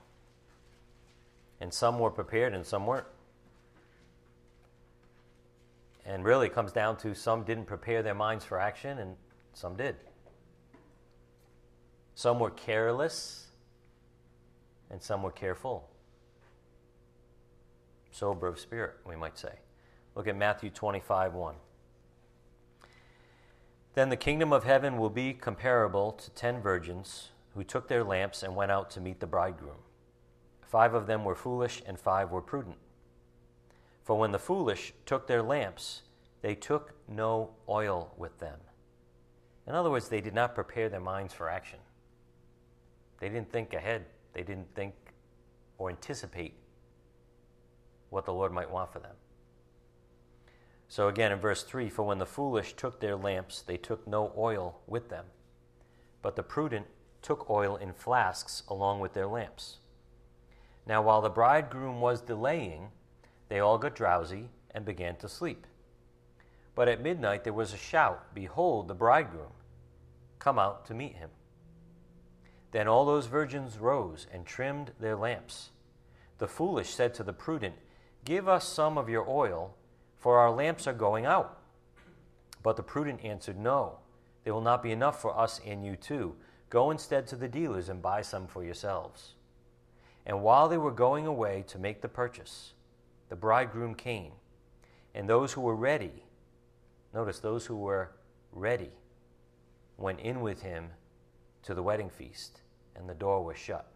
And 1.60 1.74
some 1.74 1.98
were 1.98 2.10
prepared 2.10 2.54
and 2.54 2.64
some 2.64 2.86
weren't. 2.86 3.06
And 6.10 6.24
really, 6.24 6.48
it 6.48 6.54
comes 6.54 6.72
down 6.72 6.96
to 6.98 7.14
some 7.14 7.44
didn't 7.44 7.66
prepare 7.66 8.02
their 8.02 8.14
minds 8.14 8.44
for 8.44 8.58
action 8.58 8.98
and 8.98 9.16
some 9.54 9.76
did. 9.76 9.94
Some 12.16 12.40
were 12.40 12.50
careless 12.50 13.46
and 14.90 15.00
some 15.00 15.22
were 15.22 15.30
careful. 15.30 15.88
Sober 18.10 18.48
of 18.48 18.58
spirit, 18.58 18.96
we 19.06 19.14
might 19.14 19.38
say. 19.38 19.60
Look 20.16 20.26
at 20.26 20.36
Matthew 20.36 20.68
25 20.68 21.34
1. 21.34 21.54
Then 23.94 24.08
the 24.08 24.16
kingdom 24.16 24.52
of 24.52 24.64
heaven 24.64 24.98
will 24.98 25.10
be 25.10 25.32
comparable 25.32 26.10
to 26.10 26.30
ten 26.30 26.60
virgins 26.60 27.28
who 27.54 27.62
took 27.62 27.86
their 27.86 28.02
lamps 28.02 28.42
and 28.42 28.56
went 28.56 28.72
out 28.72 28.90
to 28.90 29.00
meet 29.00 29.20
the 29.20 29.26
bridegroom. 29.28 29.78
Five 30.66 30.92
of 30.92 31.06
them 31.06 31.24
were 31.24 31.36
foolish, 31.36 31.82
and 31.86 31.98
five 32.00 32.32
were 32.32 32.42
prudent. 32.42 32.78
For 34.10 34.18
when 34.18 34.32
the 34.32 34.40
foolish 34.40 34.92
took 35.06 35.28
their 35.28 35.40
lamps, 35.40 36.02
they 36.42 36.56
took 36.56 36.94
no 37.06 37.50
oil 37.68 38.12
with 38.16 38.40
them. 38.40 38.58
In 39.68 39.76
other 39.76 39.88
words, 39.88 40.08
they 40.08 40.20
did 40.20 40.34
not 40.34 40.56
prepare 40.56 40.88
their 40.88 40.98
minds 40.98 41.32
for 41.32 41.48
action. 41.48 41.78
They 43.20 43.28
didn't 43.28 43.52
think 43.52 43.72
ahead, 43.72 44.06
they 44.32 44.42
didn't 44.42 44.74
think 44.74 44.94
or 45.78 45.90
anticipate 45.90 46.54
what 48.08 48.24
the 48.24 48.32
Lord 48.32 48.50
might 48.50 48.68
want 48.68 48.92
for 48.92 48.98
them. 48.98 49.14
So 50.88 51.06
again 51.06 51.30
in 51.30 51.38
verse 51.38 51.62
3 51.62 51.88
For 51.88 52.02
when 52.02 52.18
the 52.18 52.26
foolish 52.26 52.72
took 52.72 52.98
their 52.98 53.14
lamps, 53.14 53.62
they 53.62 53.76
took 53.76 54.08
no 54.08 54.32
oil 54.36 54.80
with 54.88 55.08
them, 55.08 55.26
but 56.20 56.34
the 56.34 56.42
prudent 56.42 56.86
took 57.22 57.48
oil 57.48 57.76
in 57.76 57.92
flasks 57.92 58.64
along 58.66 58.98
with 58.98 59.12
their 59.12 59.28
lamps. 59.28 59.78
Now 60.84 61.00
while 61.00 61.20
the 61.20 61.30
bridegroom 61.30 62.00
was 62.00 62.20
delaying, 62.20 62.88
they 63.50 63.60
all 63.60 63.76
got 63.76 63.94
drowsy 63.94 64.48
and 64.70 64.86
began 64.86 65.16
to 65.16 65.28
sleep. 65.28 65.66
But 66.74 66.88
at 66.88 67.02
midnight 67.02 67.44
there 67.44 67.52
was 67.52 67.74
a 67.74 67.76
shout 67.76 68.34
Behold, 68.34 68.88
the 68.88 68.94
bridegroom! 68.94 69.52
Come 70.38 70.58
out 70.58 70.86
to 70.86 70.94
meet 70.94 71.16
him. 71.16 71.28
Then 72.70 72.88
all 72.88 73.04
those 73.04 73.26
virgins 73.26 73.76
rose 73.76 74.26
and 74.32 74.46
trimmed 74.46 74.92
their 74.98 75.16
lamps. 75.16 75.70
The 76.38 76.48
foolish 76.48 76.88
said 76.88 77.12
to 77.14 77.22
the 77.22 77.34
prudent, 77.34 77.74
Give 78.24 78.48
us 78.48 78.66
some 78.66 78.96
of 78.96 79.10
your 79.10 79.28
oil 79.28 79.74
for 80.16 80.38
our 80.38 80.50
lamps 80.50 80.86
are 80.86 80.92
going 80.92 81.26
out. 81.26 81.58
But 82.62 82.76
the 82.76 82.82
prudent 82.82 83.24
answered, 83.24 83.58
No, 83.58 83.98
there 84.44 84.54
will 84.54 84.60
not 84.60 84.82
be 84.82 84.92
enough 84.92 85.20
for 85.20 85.36
us 85.36 85.60
and 85.66 85.84
you 85.84 85.96
too. 85.96 86.36
Go 86.68 86.90
instead 86.90 87.26
to 87.28 87.36
the 87.36 87.48
dealers 87.48 87.88
and 87.88 88.00
buy 88.00 88.22
some 88.22 88.46
for 88.46 88.62
yourselves. 88.62 89.34
And 90.26 90.42
while 90.42 90.68
they 90.68 90.78
were 90.78 90.92
going 90.92 91.26
away 91.26 91.64
to 91.68 91.78
make 91.78 92.02
the 92.02 92.08
purchase, 92.08 92.74
the 93.30 93.36
bridegroom 93.36 93.94
came, 93.94 94.32
and 95.14 95.26
those 95.28 95.52
who 95.52 95.62
were 95.62 95.76
ready, 95.76 96.24
notice 97.14 97.38
those 97.38 97.64
who 97.64 97.76
were 97.76 98.10
ready, 98.52 98.90
went 99.96 100.20
in 100.20 100.40
with 100.40 100.62
him 100.62 100.90
to 101.62 101.72
the 101.72 101.82
wedding 101.82 102.10
feast, 102.10 102.60
and 102.94 103.08
the 103.08 103.14
door 103.14 103.42
was 103.42 103.56
shut. 103.56 103.86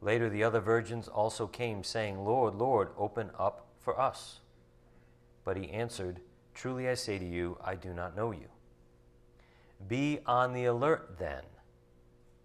Later, 0.00 0.28
the 0.28 0.44
other 0.44 0.60
virgins 0.60 1.08
also 1.08 1.46
came, 1.46 1.82
saying, 1.82 2.22
Lord, 2.22 2.54
Lord, 2.54 2.90
open 2.98 3.30
up 3.38 3.68
for 3.78 3.98
us. 3.98 4.40
But 5.44 5.56
he 5.56 5.70
answered, 5.70 6.20
Truly 6.52 6.88
I 6.88 6.94
say 6.94 7.18
to 7.18 7.24
you, 7.24 7.56
I 7.64 7.74
do 7.74 7.94
not 7.94 8.14
know 8.14 8.30
you. 8.30 8.48
Be 9.88 10.20
on 10.26 10.52
the 10.52 10.66
alert 10.66 11.16
then, 11.18 11.42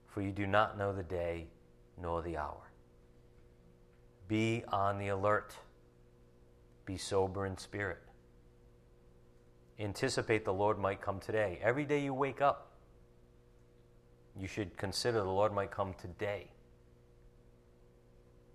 for 0.07 0.21
you 0.21 0.31
do 0.31 0.47
not 0.47 0.77
know 0.77 0.93
the 0.93 1.03
day 1.03 1.47
nor 2.01 2.21
the 2.21 2.37
hour. 2.37 2.68
Be 4.29 4.63
on 4.69 4.97
the 4.97 5.09
alert. 5.09 5.53
Be 6.85 6.95
sober 6.97 7.45
in 7.45 7.57
spirit. 7.57 7.97
Anticipate 9.77 10.45
the 10.45 10.53
Lord 10.53 10.79
might 10.79 11.01
come 11.01 11.19
today. 11.19 11.59
Every 11.61 11.83
day 11.83 12.01
you 12.01 12.13
wake 12.13 12.41
up, 12.41 12.71
you 14.39 14.47
should 14.47 14.77
consider 14.77 15.17
the 15.17 15.29
Lord 15.29 15.53
might 15.53 15.71
come 15.71 15.93
today. 15.99 16.47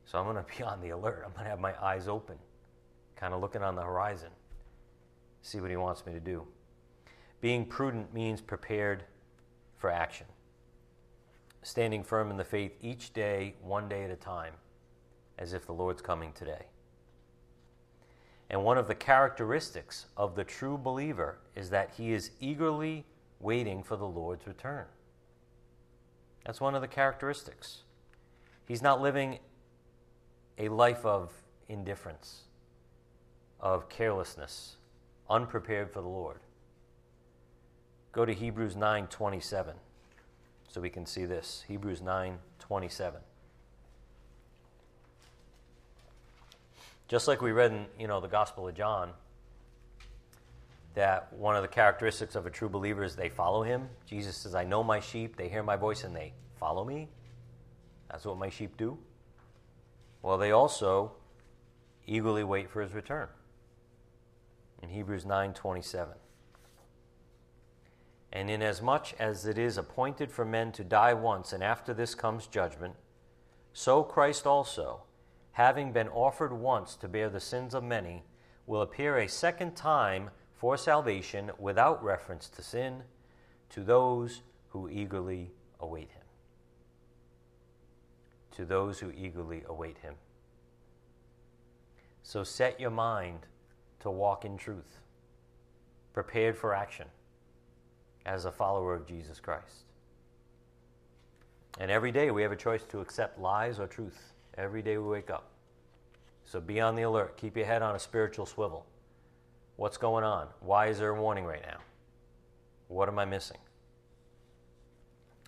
So 0.07 0.18
I'm 0.18 0.25
going 0.25 0.43
to 0.43 0.57
be 0.57 0.64
on 0.64 0.81
the 0.81 0.91
alert. 0.91 1.25
I'm 1.27 1.33
going 1.33 1.45
to 1.45 1.51
have 1.51 1.61
my 1.61 1.75
eyes 1.85 2.09
open 2.09 2.39
kind 3.16 3.33
of 3.33 3.41
looking 3.41 3.62
on 3.62 3.75
the 3.75 3.83
horizon, 3.83 4.31
see 5.43 5.61
what 5.61 5.70
he 5.70 5.77
wants 5.77 6.05
me 6.07 6.12
to 6.12 6.20
do. 6.20 6.47
Being 7.41 7.64
prudent 7.64 8.12
means 8.12 8.41
prepared 8.41 9.05
for 9.77 9.91
action, 9.91 10.27
standing 11.62 12.03
firm 12.03 12.31
in 12.31 12.37
the 12.37 12.45
faith 12.45 12.72
each 12.81 13.12
day, 13.12 13.55
one 13.62 13.89
day 13.89 14.05
at 14.05 14.11
a 14.11 14.16
time, 14.16 14.55
as 15.39 15.53
if 15.53 15.66
the 15.66 15.72
Lord's 15.72 16.03
coming 16.03 16.32
today. 16.32 16.66
And 18.51 18.62
one 18.62 18.78
of 18.78 18.89
the 18.89 18.95
characteristics 18.95 20.07
of 20.16 20.35
the 20.35 20.45
true 20.45 20.78
believer 20.78 21.39
is 21.57 21.70
that 21.70 21.93
he 21.97 22.12
is 22.12 22.30
eagerly 22.41 23.05
waiting 23.41 23.82
for 23.82 23.97
the 23.97 24.07
Lord's 24.07 24.47
return. 24.47 24.87
That's 26.45 26.61
one 26.61 26.74
of 26.74 26.82
the 26.82 26.89
characteristics. 26.89 27.82
He's 28.66 28.82
not 28.82 29.01
living 29.01 29.39
a 30.59 30.68
life 30.68 31.05
of 31.05 31.32
indifference 31.68 32.43
of 33.61 33.89
carelessness, 33.89 34.76
unprepared 35.28 35.91
for 35.91 36.03
the 36.03 36.09
Lord. 36.09 36.41
Go 38.12 38.24
to 38.24 38.35
Hebrews 38.35 38.76
9:27 38.76 39.74
so 40.68 40.80
we 40.80 40.91
can 40.91 41.07
see 41.07 41.24
this. 41.24 41.64
Hebrews 41.66 42.01
9:27. 42.01 43.22
Just 47.09 47.28
like 47.28 47.42
we 47.42 47.52
read 47.52 47.72
in, 47.72 47.86
you 47.98 48.09
know, 48.09 48.20
the 48.20 48.28
Gospel 48.28 48.66
of 48.66 48.74
John, 48.74 49.11
that 50.94 51.32
one 51.32 51.57
of 51.57 51.62
the 51.62 51.68
characteristics 51.68 52.34
of 52.34 52.46
a 52.46 52.50
true 52.50 52.68
believer 52.68 53.02
is 53.02 53.16
they 53.16 53.28
follow 53.28 53.62
him. 53.62 53.88
Jesus 54.07 54.36
says, 54.36 54.55
I 54.55 54.64
know 54.64 54.82
my 54.82 55.00
sheep, 55.00 55.36
they 55.36 55.48
hear 55.48 55.62
my 55.62 55.76
voice, 55.76 56.05
and 56.05 56.14
they 56.14 56.32
follow 56.59 56.84
me. 56.84 57.09
That's 58.11 58.24
what 58.24 58.38
my 58.38 58.48
sheep 58.48 58.76
do. 58.76 58.96
Well, 60.22 60.38
they 60.38 60.52
also 60.52 61.12
eagerly 62.07 62.44
wait 62.44 62.70
for 62.70 62.80
his 62.80 62.94
return 62.94 63.28
in 64.82 64.90
Hebrews 64.90 65.24
9:27. 65.24 66.14
And 68.32 68.50
inasmuch 68.50 69.14
as 69.18 69.46
it 69.46 69.59
is 69.59 69.76
appointed 69.76 70.30
for 70.30 70.44
men 70.44 70.72
to 70.72 70.84
die 70.84 71.14
once, 71.14 71.52
and 71.52 71.62
after 71.62 71.94
this 71.94 72.14
comes 72.14 72.46
judgment, 72.46 72.96
so 73.72 74.02
Christ 74.02 74.46
also, 74.46 75.02
having 75.55 75.92
been 75.92 76.09
offered 76.09 76.52
once 76.52 76.96
to 76.96 77.09
bear 77.09 77.30
the 77.30 77.40
sins 77.40 77.74
of 77.74 77.82
many, 77.82 78.24
will 78.66 78.82
appear 78.82 79.18
a 79.18 79.28
second 79.28 79.76
time 79.76 80.30
for 80.52 80.76
salvation 80.76 81.50
without 81.59 82.02
reference 82.02 82.48
to 82.48 82.62
sin 82.62 83.02
to 83.70 83.82
those 83.82 84.42
who 84.70 84.88
eagerly 84.88 85.52
await 85.78 86.11
him. 86.11 86.22
To 88.57 88.64
those 88.64 88.98
who 88.98 89.12
eagerly 89.16 89.62
await 89.68 89.98
him. 89.98 90.14
So 92.22 92.42
set 92.42 92.80
your 92.80 92.90
mind 92.90 93.46
to 94.00 94.11
walk 94.11 94.44
in 94.44 94.57
truth, 94.57 94.98
prepared 96.12 96.57
for 96.57 96.74
action 96.74 97.07
as 98.26 98.44
a 98.44 98.52
follower 98.52 98.94
of 98.94 99.07
Jesus 99.07 99.38
Christ. 99.38 99.84
And 101.78 101.90
every 101.90 102.11
day 102.11 102.32
we 102.32 102.42
have 102.42 102.52
a 102.52 102.57
choice 102.57 102.82
to 102.86 103.00
accept 103.00 103.38
lies 103.38 103.78
or 103.78 103.86
truth. 103.86 104.34
Every 104.57 104.82
day 104.82 104.98
we 104.98 105.09
wake 105.09 105.30
up. 105.30 105.50
So 106.44 106.61
be 106.61 106.80
on 106.80 106.94
the 106.94 107.02
alert. 107.02 107.36
Keep 107.36 107.57
your 107.57 107.66
head 107.66 107.82
on 107.82 107.94
a 107.94 107.98
spiritual 107.98 108.46
swivel. 108.46 108.86
What's 109.76 109.96
going 109.96 110.24
on? 110.24 110.48
Why 110.61 110.86
is 110.86 110.98
there 110.98 111.11
a 111.11 111.20
warning 111.20 111.44
right 111.44 111.62
now? 111.62 111.78
What 112.88 113.09
am 113.09 113.18
I 113.18 113.24
missing? 113.24 113.59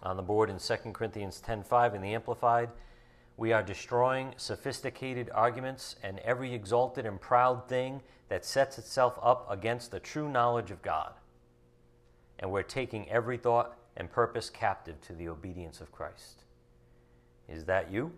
On 0.02 0.16
the 0.16 0.22
board 0.22 0.50
in 0.50 0.58
2 0.58 0.92
Corinthians 0.92 1.40
10:5 1.40 1.94
in 1.94 2.02
the 2.02 2.14
amplified, 2.14 2.70
we 3.36 3.52
are 3.52 3.62
destroying 3.62 4.34
sophisticated 4.36 5.30
arguments 5.32 5.96
and 6.02 6.18
every 6.20 6.54
exalted 6.54 7.06
and 7.06 7.20
proud 7.20 7.68
thing 7.68 8.02
that 8.28 8.44
sets 8.44 8.78
itself 8.78 9.18
up 9.22 9.46
against 9.50 9.90
the 9.90 10.00
true 10.00 10.28
knowledge 10.28 10.70
of 10.70 10.82
God. 10.82 11.14
And 12.38 12.50
we're 12.50 12.62
taking 12.62 13.08
every 13.08 13.36
thought 13.36 13.76
and 13.96 14.10
purpose 14.10 14.50
captive 14.50 15.00
to 15.02 15.12
the 15.12 15.28
obedience 15.28 15.80
of 15.80 15.92
Christ. 15.92 16.44
Is 17.48 17.66
that 17.66 17.90
you? 17.90 18.12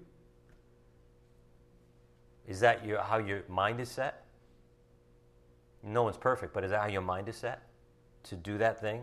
Is 2.49 2.61
that 2.61 2.85
your, 2.85 3.01
how 3.03 3.19
your 3.19 3.43
mind 3.47 3.79
is 3.79 3.91
set? 3.91 4.25
No 5.83 6.03
one's 6.03 6.17
perfect, 6.17 6.55
but 6.55 6.65
is 6.65 6.71
that 6.71 6.81
how 6.81 6.89
your 6.89 7.03
mind 7.03 7.29
is 7.29 7.37
set? 7.37 7.63
To 8.25 8.37
do 8.37 8.57
that 8.59 8.81
thing? 8.81 9.03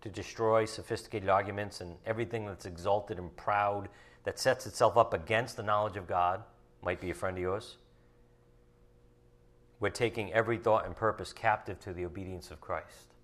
To 0.00 0.08
destroy 0.08 0.64
sophisticated 0.64 1.28
arguments 1.28 1.82
and 1.82 1.96
everything 2.06 2.46
that's 2.46 2.64
exalted 2.64 3.18
and 3.18 3.36
proud 3.36 3.90
that 4.24 4.38
sets 4.38 4.66
itself 4.66 4.96
up 4.96 5.12
against 5.12 5.56
the 5.56 5.62
knowledge 5.62 5.96
of 5.96 6.08
God 6.08 6.42
might 6.82 7.00
be 7.00 7.10
a 7.10 7.14
friend 7.14 7.36
of 7.36 7.42
yours? 7.42 7.76
We're 9.80 9.90
taking 9.90 10.32
every 10.32 10.56
thought 10.56 10.86
and 10.86 10.96
purpose 10.96 11.32
captive 11.32 11.78
to 11.80 11.92
the 11.92 12.06
obedience 12.06 12.50
of 12.50 12.60
Christ. 12.60 13.14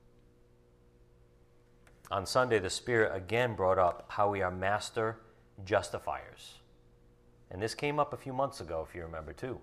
On 2.11 2.27
Sunday, 2.27 2.59
the 2.59 2.71
Spirit 2.71 3.17
again 3.17 3.57
brought 3.57 3.79
up 3.79 4.05
how 4.11 4.31
we 4.31 4.43
are 4.43 4.51
master 4.51 5.17
justifiers. 5.65 6.59
And 7.55 7.62
this 7.62 7.76
came 7.76 8.00
up 8.00 8.12
a 8.12 8.16
few 8.16 8.32
months 8.32 8.61
ago, 8.61 8.84
if 8.86 8.96
you 8.96 9.02
remember, 9.02 9.32
too. 9.32 9.61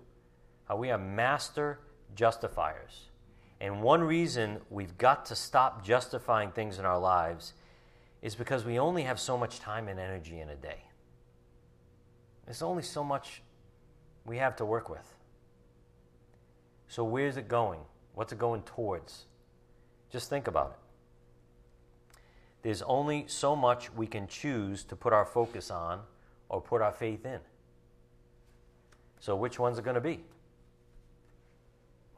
How 0.64 0.76
we 0.76 0.90
are 0.90 0.96
master 0.96 1.78
justifiers. 2.16 3.10
And 3.60 3.82
one 3.82 4.00
reason 4.02 4.60
we've 4.70 4.96
got 4.96 5.26
to 5.26 5.36
stop 5.36 5.84
justifying 5.84 6.52
things 6.52 6.78
in 6.78 6.86
our 6.86 6.98
lives 6.98 7.52
is 8.22 8.34
because 8.34 8.64
we 8.64 8.78
only 8.78 9.02
have 9.02 9.20
so 9.20 9.36
much 9.36 9.60
time 9.60 9.88
and 9.88 10.00
energy 10.00 10.40
in 10.40 10.48
a 10.48 10.56
day. 10.56 10.84
There's 12.46 12.62
only 12.62 12.82
so 12.82 13.04
much 13.04 13.42
we 14.24 14.38
have 14.38 14.56
to 14.56 14.64
work 14.64 14.88
with. 14.88 15.14
So, 16.88 17.04
where's 17.04 17.36
it 17.36 17.46
going? 17.46 17.80
What's 18.14 18.32
it 18.32 18.38
going 18.38 18.62
towards? 18.62 19.26
Just 20.10 20.30
think 20.30 20.46
about 20.46 20.70
it. 20.70 22.16
There's 22.62 22.80
only 22.80 23.26
so 23.26 23.54
much 23.54 23.92
we 23.92 24.06
can 24.06 24.28
choose 24.28 24.82
to 24.84 24.96
put 24.96 25.12
our 25.12 25.26
focus 25.26 25.70
on 25.70 26.00
or 26.48 26.62
put 26.62 26.80
our 26.80 26.92
faith 26.92 27.26
in. 27.26 27.40
So, 29.22 29.34
which 29.36 29.58
one's 29.58 29.78
it 29.78 29.84
going 29.84 29.94
to 29.94 30.00
be? 30.00 30.24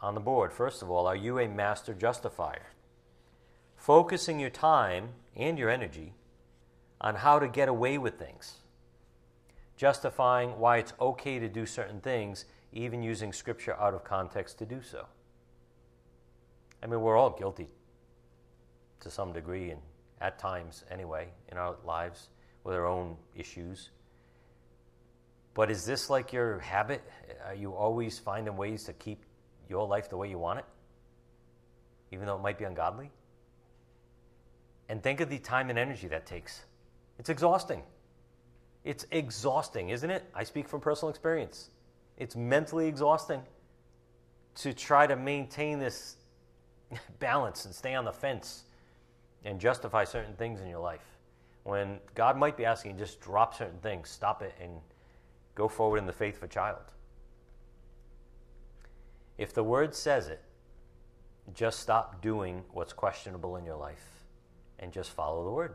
On 0.00 0.14
the 0.14 0.20
board, 0.20 0.52
first 0.52 0.82
of 0.82 0.90
all, 0.90 1.06
are 1.06 1.14
you 1.16 1.38
a 1.38 1.46
master 1.46 1.94
justifier? 1.94 2.74
focusing 3.84 4.40
your 4.40 4.48
time 4.48 5.10
and 5.36 5.58
your 5.58 5.68
energy 5.68 6.14
on 7.02 7.16
how 7.16 7.38
to 7.38 7.46
get 7.46 7.68
away 7.68 7.98
with 7.98 8.18
things, 8.18 8.54
justifying 9.76 10.58
why 10.58 10.78
it's 10.78 10.94
okay 10.98 11.38
to 11.38 11.50
do 11.50 11.66
certain 11.66 12.00
things, 12.00 12.46
even 12.72 13.02
using 13.02 13.30
scripture 13.30 13.78
out 13.78 13.92
of 13.92 14.02
context 14.02 14.56
to 14.58 14.64
do 14.64 14.80
so. 14.80 15.04
I 16.82 16.86
mean, 16.86 17.02
we're 17.02 17.18
all 17.18 17.28
guilty 17.28 17.68
to 19.00 19.10
some 19.10 19.34
degree, 19.34 19.70
and 19.70 19.82
at 20.22 20.38
times 20.38 20.84
anyway, 20.90 21.28
in 21.52 21.58
our 21.58 21.76
lives 21.84 22.28
with 22.64 22.74
our 22.74 22.86
own 22.86 23.18
issues. 23.36 23.90
But 25.54 25.70
is 25.70 25.84
this 25.84 26.10
like 26.10 26.32
your 26.32 26.58
habit? 26.58 27.02
Are 27.46 27.54
you 27.54 27.72
always 27.72 28.18
finding 28.18 28.56
ways 28.56 28.84
to 28.84 28.92
keep 28.92 29.24
your 29.68 29.86
life 29.86 30.10
the 30.10 30.16
way 30.16 30.28
you 30.28 30.38
want 30.38 30.58
it, 30.58 30.64
even 32.10 32.26
though 32.26 32.36
it 32.36 32.42
might 32.42 32.58
be 32.58 32.64
ungodly? 32.64 33.10
And 34.88 35.02
think 35.02 35.20
of 35.20 35.30
the 35.30 35.38
time 35.38 35.70
and 35.70 35.78
energy 35.78 36.08
that 36.08 36.26
takes. 36.26 36.64
It's 37.18 37.30
exhausting. 37.30 37.82
It's 38.82 39.06
exhausting, 39.12 39.90
isn't 39.90 40.10
it? 40.10 40.24
I 40.34 40.44
speak 40.44 40.68
from 40.68 40.80
personal 40.80 41.10
experience. 41.10 41.70
It's 42.18 42.36
mentally 42.36 42.86
exhausting 42.86 43.42
to 44.56 44.72
try 44.72 45.06
to 45.06 45.16
maintain 45.16 45.78
this 45.78 46.16
balance 47.18 47.64
and 47.64 47.74
stay 47.74 47.94
on 47.94 48.04
the 48.04 48.12
fence 48.12 48.64
and 49.44 49.60
justify 49.60 50.04
certain 50.04 50.34
things 50.34 50.60
in 50.60 50.68
your 50.68 50.80
life. 50.80 51.04
When 51.62 51.98
God 52.14 52.36
might 52.36 52.56
be 52.56 52.64
asking 52.64 52.92
you 52.92 52.98
just 52.98 53.20
drop 53.20 53.54
certain 53.54 53.78
things, 53.78 54.10
stop 54.10 54.42
it, 54.42 54.54
and 54.60 54.72
go 55.54 55.68
forward 55.68 55.98
in 55.98 56.06
the 56.06 56.12
faith 56.12 56.36
of 56.38 56.42
a 56.44 56.48
child. 56.48 56.92
If 59.38 59.52
the 59.52 59.64
word 59.64 59.94
says 59.94 60.28
it, 60.28 60.42
just 61.52 61.80
stop 61.80 62.22
doing 62.22 62.62
what's 62.72 62.92
questionable 62.92 63.56
in 63.56 63.64
your 63.64 63.76
life 63.76 64.24
and 64.78 64.92
just 64.92 65.10
follow 65.10 65.44
the 65.44 65.50
word. 65.50 65.74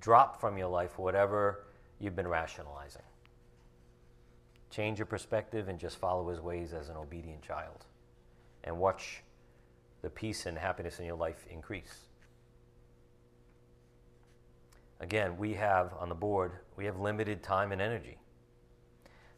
Drop 0.00 0.40
from 0.40 0.58
your 0.58 0.68
life 0.68 0.98
whatever 0.98 1.64
you've 1.98 2.16
been 2.16 2.28
rationalizing. 2.28 3.02
Change 4.70 4.98
your 4.98 5.06
perspective 5.06 5.68
and 5.68 5.78
just 5.78 5.98
follow 5.98 6.28
his 6.28 6.40
ways 6.40 6.72
as 6.72 6.88
an 6.88 6.96
obedient 6.96 7.42
child. 7.42 7.86
And 8.64 8.78
watch 8.78 9.22
the 10.02 10.10
peace 10.10 10.46
and 10.46 10.58
happiness 10.58 10.98
in 10.98 11.06
your 11.06 11.16
life 11.16 11.46
increase. 11.50 12.08
Again, 15.00 15.36
we 15.36 15.54
have 15.54 15.92
on 15.98 16.08
the 16.08 16.14
board, 16.14 16.52
we 16.76 16.84
have 16.86 16.98
limited 16.98 17.42
time 17.42 17.72
and 17.72 17.80
energy. 17.80 18.18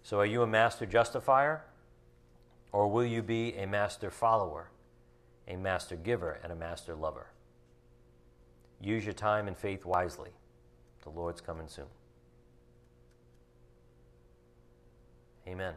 So 0.02 0.20
are 0.20 0.26
you 0.26 0.42
a 0.42 0.46
master 0.46 0.86
justifier 0.86 1.64
or 2.72 2.88
will 2.88 3.04
you 3.04 3.22
be 3.22 3.54
a 3.54 3.66
master 3.66 4.10
follower, 4.10 4.70
a 5.48 5.56
master 5.56 5.96
giver, 5.96 6.38
and 6.42 6.52
a 6.52 6.54
master 6.54 6.94
lover? 6.94 7.28
Use 8.80 9.04
your 9.04 9.14
time 9.14 9.48
and 9.48 9.56
faith 9.56 9.84
wisely. 9.84 10.30
The 11.02 11.10
Lord's 11.10 11.40
coming 11.40 11.68
soon. 11.68 11.86
Amen. 15.48 15.74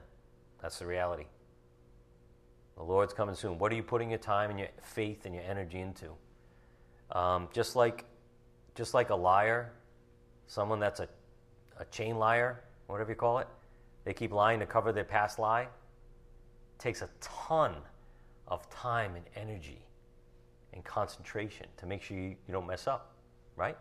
That's 0.61 0.79
the 0.79 0.85
reality. 0.85 1.25
The 2.75 2.83
Lord's 2.83 3.13
coming 3.13 3.35
soon. 3.35 3.57
What 3.59 3.71
are 3.71 3.75
you 3.75 3.83
putting 3.83 4.09
your 4.09 4.19
time 4.19 4.49
and 4.49 4.59
your 4.59 4.69
faith 4.81 5.25
and 5.25 5.33
your 5.33 5.43
energy 5.43 5.79
into? 5.79 6.11
Um, 7.11 7.49
just 7.53 7.75
like, 7.75 8.05
just 8.75 8.93
like 8.93 9.09
a 9.09 9.15
liar, 9.15 9.71
someone 10.47 10.79
that's 10.79 10.99
a, 10.99 11.07
a 11.79 11.85
chain 11.85 12.17
liar, 12.17 12.61
whatever 12.87 13.11
you 13.11 13.15
call 13.15 13.39
it, 13.39 13.47
they 14.05 14.13
keep 14.13 14.31
lying 14.31 14.59
to 14.59 14.65
cover 14.65 14.91
their 14.91 15.03
past 15.03 15.39
lie. 15.39 15.63
It 15.63 15.69
takes 16.79 17.01
a 17.01 17.09
ton 17.21 17.75
of 18.47 18.69
time 18.69 19.15
and 19.15 19.25
energy 19.35 19.81
and 20.73 20.83
concentration 20.83 21.67
to 21.77 21.85
make 21.85 22.01
sure 22.01 22.17
you, 22.17 22.35
you 22.47 22.51
don't 22.51 22.67
mess 22.67 22.87
up, 22.87 23.13
right? 23.55 23.77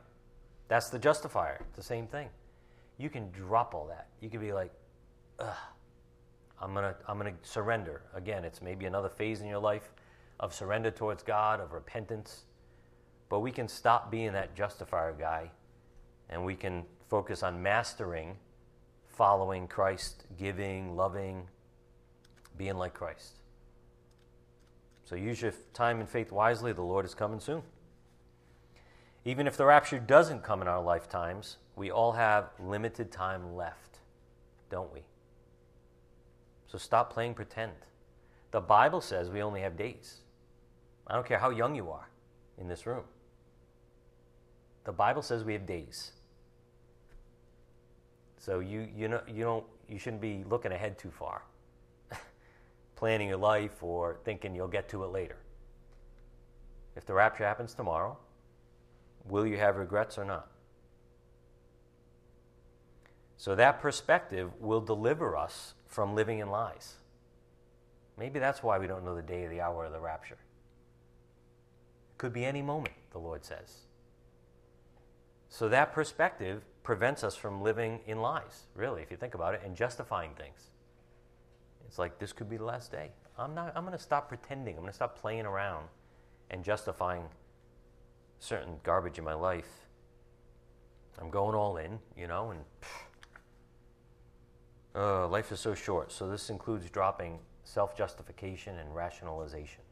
That's 0.68 0.91
the 0.91 0.99
justifier. 0.99 1.59
It's 1.68 1.76
the 1.76 1.82
same 1.82 2.07
thing. 2.07 2.28
You 2.99 3.09
can 3.09 3.30
drop 3.30 3.74
all 3.74 3.86
that. 3.86 4.09
You 4.20 4.28
can 4.28 4.41
be 4.41 4.53
like, 4.53 4.72
ugh 5.39 5.55
I'm 6.61 6.74
to 6.74 6.95
I'm 7.07 7.20
to 7.20 7.32
surrender. 7.43 8.03
Again, 8.14 8.45
it's 8.45 8.61
maybe 8.61 8.86
another 8.86 9.09
phase 9.09 9.41
in 9.41 9.49
your 9.49 9.61
life 9.61 9.93
of 10.41 10.53
surrender 10.53 10.91
towards 10.91 11.22
God, 11.22 11.61
of 11.61 11.72
repentance. 11.72 12.45
But 13.29 13.41
we 13.41 13.51
can 13.51 13.68
stop 13.68 14.11
being 14.11 14.33
that 14.33 14.55
justifier 14.55 15.12
guy 15.12 15.51
and 16.31 16.45
we 16.45 16.55
can 16.55 16.85
focus 17.09 17.43
on 17.43 17.62
mastering 17.62 18.37
following 19.18 19.66
Christ, 19.66 20.26
giving, 20.39 20.95
loving, 20.95 21.49
being 22.57 22.76
like 22.76 22.95
Christ. 22.95 23.41
So 25.05 25.16
use 25.16 25.43
your 25.43 25.53
time 25.74 25.99
and 25.99 26.09
faith 26.09 26.31
wisely. 26.31 26.72
The 26.72 26.83
Lord 26.83 27.05
is 27.05 27.14
coming 27.14 27.41
soon. 27.41 27.62
Even 29.24 29.49
if 29.49 29.57
the 29.57 29.66
rapture 29.66 29.99
doesn't 29.99 30.45
come 30.45 30.62
in 30.62 30.68
our 30.68 30.81
lifetimes, 30.81 31.57
we 31.74 31.91
all 31.91 32.12
have 32.12 32.51
limited 32.61 33.11
time 33.11 33.57
left, 33.57 33.99
don't 34.70 34.93
we? 34.93 35.01
So 36.68 36.79
stop 36.79 37.12
playing 37.12 37.35
pretend. 37.35 37.72
The 38.53 38.61
Bible 38.61 39.01
says 39.01 39.31
we 39.31 39.43
only 39.43 39.62
have 39.62 39.76
days. 39.76 40.18
I 41.07 41.14
don't 41.14 41.26
care 41.26 41.39
how 41.39 41.51
young 41.51 41.74
you 41.74 41.91
are 41.91 42.09
in 42.57 42.68
this 42.68 42.87
room. 42.87 43.05
The 44.89 44.93
Bible 44.93 45.20
says 45.20 45.45
we 45.45 45.53
have 45.53 45.66
days. 45.66 46.12
So 48.39 48.61
you 48.61 48.89
you 48.97 49.07
know 49.07 49.20
you 49.28 49.45
don't 49.45 49.66
you 49.86 49.99
shouldn't 49.99 50.22
be 50.22 50.45
looking 50.49 50.72
ahead 50.72 50.99
too 50.99 51.11
far. 51.11 51.43
Planning 52.97 53.28
your 53.28 53.36
life 53.36 53.82
or 53.82 54.16
thinking 54.24 54.55
you'll 54.55 54.66
get 54.66 54.89
to 54.89 55.05
it 55.05 55.09
later. 55.09 55.36
If 56.97 57.05
the 57.05 57.12
rapture 57.12 57.45
happens 57.45 57.74
tomorrow, 57.74 58.16
will 59.26 59.47
you 59.47 59.59
have 59.59 59.76
regrets 59.76 60.16
or 60.16 60.24
not? 60.24 60.49
So 63.36 63.55
that 63.57 63.80
perspective 63.80 64.53
will 64.59 64.80
deliver 64.80 65.36
us 65.36 65.74
from 65.86 66.14
living 66.14 66.39
in 66.39 66.49
lies. 66.49 66.95
Maybe 68.16 68.39
that's 68.39 68.62
why 68.62 68.78
we 68.78 68.86
don't 68.86 69.05
know 69.05 69.14
the 69.14 69.20
day 69.20 69.45
or 69.45 69.51
the 69.51 69.61
hour 69.61 69.84
of 69.84 69.93
the 69.93 70.01
rapture. 70.01 70.39
It 72.11 72.16
could 72.16 72.32
be 72.32 72.47
any 72.47 72.62
moment, 72.62 72.95
the 73.12 73.18
Lord 73.18 73.45
says. 73.45 73.88
So 75.49 75.69
that 75.69 75.93
perspective 75.93 76.63
prevents 76.83 77.25
us 77.25 77.35
from 77.35 77.63
living 77.63 78.01
in 78.07 78.21
lies, 78.21 78.67
really, 78.75 79.03
if 79.03 79.11
you 79.11 79.17
think 79.17 79.35
about 79.35 79.55
it, 79.55 79.63
and 79.65 79.75
justifying 79.75 80.31
things. 80.35 80.71
It's 81.87 81.99
like 81.99 82.19
this 82.19 82.33
could 82.33 82.51
be 82.51 82.59
the 82.59 82.65
last 82.65 82.93
day. 82.93 83.11
I'm 83.39 83.55
not 83.55 83.73
I'm 83.77 83.85
going 83.85 83.97
to 83.97 84.03
stop 84.03 84.29
pretending. 84.29 84.75
I'm 84.75 84.81
going 84.81 84.91
to 84.91 84.97
stop 84.97 85.19
playing 85.19 85.47
around 85.47 85.89
and 86.51 86.65
justifying 86.65 87.25
certain 88.41 88.77
garbage 88.83 89.19
in 89.19 89.25
my 89.25 89.35
life. 89.35 89.69
I'm 91.21 91.31
going 91.31 91.55
all 91.55 91.79
in, 91.79 91.99
you 92.17 92.27
know, 92.27 92.51
and 92.51 92.61
uh, 94.95 95.29
life 95.29 95.51
is 95.51 95.61
so 95.61 95.75
short, 95.75 96.13
so 96.13 96.29
this 96.29 96.51
includes 96.51 96.89
dropping 96.91 97.39
self 97.65 97.97
justification 97.97 98.79
and 98.79 98.95
rationalization. 98.95 99.83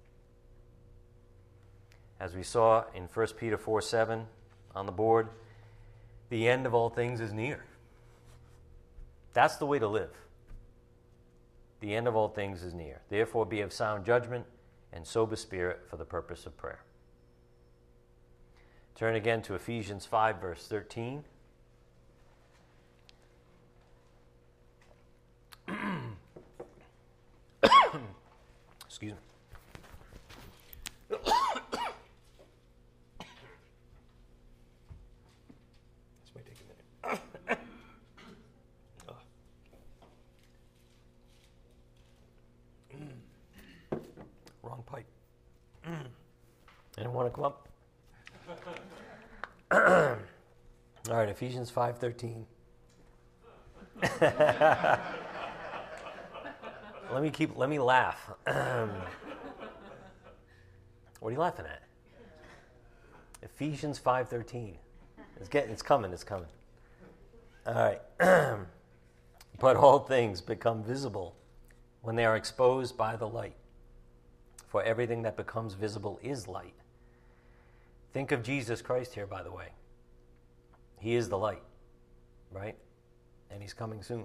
As 2.18 2.34
we 2.34 2.42
saw 2.42 2.84
in 2.94 3.04
1 3.04 3.26
Peter 3.38 3.58
4 3.58 3.82
7 3.82 4.26
on 4.74 4.86
the 4.86 4.92
board, 4.92 5.28
the 6.28 6.48
end 6.48 6.66
of 6.66 6.74
all 6.74 6.90
things 6.90 7.20
is 7.20 7.32
near. 7.32 7.64
That's 9.32 9.56
the 9.56 9.66
way 9.66 9.78
to 9.78 9.86
live. 9.88 10.16
The 11.80 11.94
end 11.94 12.08
of 12.08 12.16
all 12.16 12.28
things 12.28 12.62
is 12.62 12.72
near. 12.74 13.02
Therefore, 13.08 13.44
be 13.44 13.60
of 13.60 13.72
sound 13.72 14.04
judgment 14.04 14.46
and 14.92 15.06
sober 15.06 15.36
spirit 15.36 15.82
for 15.88 15.96
the 15.96 16.04
purpose 16.04 16.46
of 16.46 16.56
prayer. 16.56 16.80
Turn 18.94 19.14
again 19.14 19.42
to 19.42 19.54
Ephesians 19.54 20.06
5, 20.06 20.40
verse 20.40 20.66
13. 20.66 21.22
Excuse 28.86 29.12
me. 29.12 29.18
this 31.10 31.20
might 36.34 36.46
take 36.46 36.56
a 36.56 36.64
minute. 36.64 37.60
Wrong 44.62 44.82
pipe. 44.86 45.04
Up? 47.42 47.68
All 49.70 50.18
right, 51.08 51.28
Ephesians 51.28 51.70
5:13. 51.70 52.44
let 57.12 57.22
me 57.22 57.30
keep. 57.30 57.56
Let 57.56 57.68
me 57.70 57.78
laugh. 57.78 58.30
what 58.44 58.56
are 61.22 61.30
you 61.30 61.38
laughing 61.38 61.66
at? 61.66 61.82
Ephesians 63.42 63.98
five 63.98 64.28
thirteen. 64.28 64.76
It's 65.38 65.48
getting. 65.48 65.70
It's 65.70 65.82
coming. 65.82 66.12
It's 66.12 66.24
coming. 66.24 66.48
All 67.66 67.74
right. 67.74 68.00
but 69.58 69.76
all 69.76 70.00
things 70.00 70.40
become 70.40 70.84
visible 70.84 71.34
when 72.02 72.16
they 72.16 72.24
are 72.24 72.36
exposed 72.36 72.96
by 72.96 73.16
the 73.16 73.28
light. 73.28 73.56
For 74.68 74.82
everything 74.82 75.22
that 75.22 75.36
becomes 75.36 75.74
visible 75.74 76.20
is 76.22 76.46
light. 76.48 76.74
Think 78.16 78.32
of 78.32 78.42
Jesus 78.42 78.80
Christ 78.80 79.12
here, 79.12 79.26
by 79.26 79.42
the 79.42 79.52
way. 79.52 79.66
He 80.98 81.16
is 81.16 81.28
the 81.28 81.36
light, 81.36 81.62
right? 82.50 82.74
And 83.50 83.60
he's 83.60 83.74
coming 83.74 84.02
soon. 84.02 84.24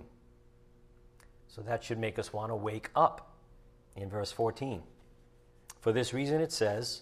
So 1.49 1.61
that 1.63 1.83
should 1.83 1.99
make 1.99 2.17
us 2.17 2.31
want 2.31 2.51
to 2.51 2.55
wake 2.55 2.89
up 2.95 3.35
in 3.97 4.09
verse 4.09 4.31
14. 4.31 4.83
For 5.81 5.91
this 5.91 6.13
reason, 6.13 6.39
it 6.39 6.53
says, 6.53 7.01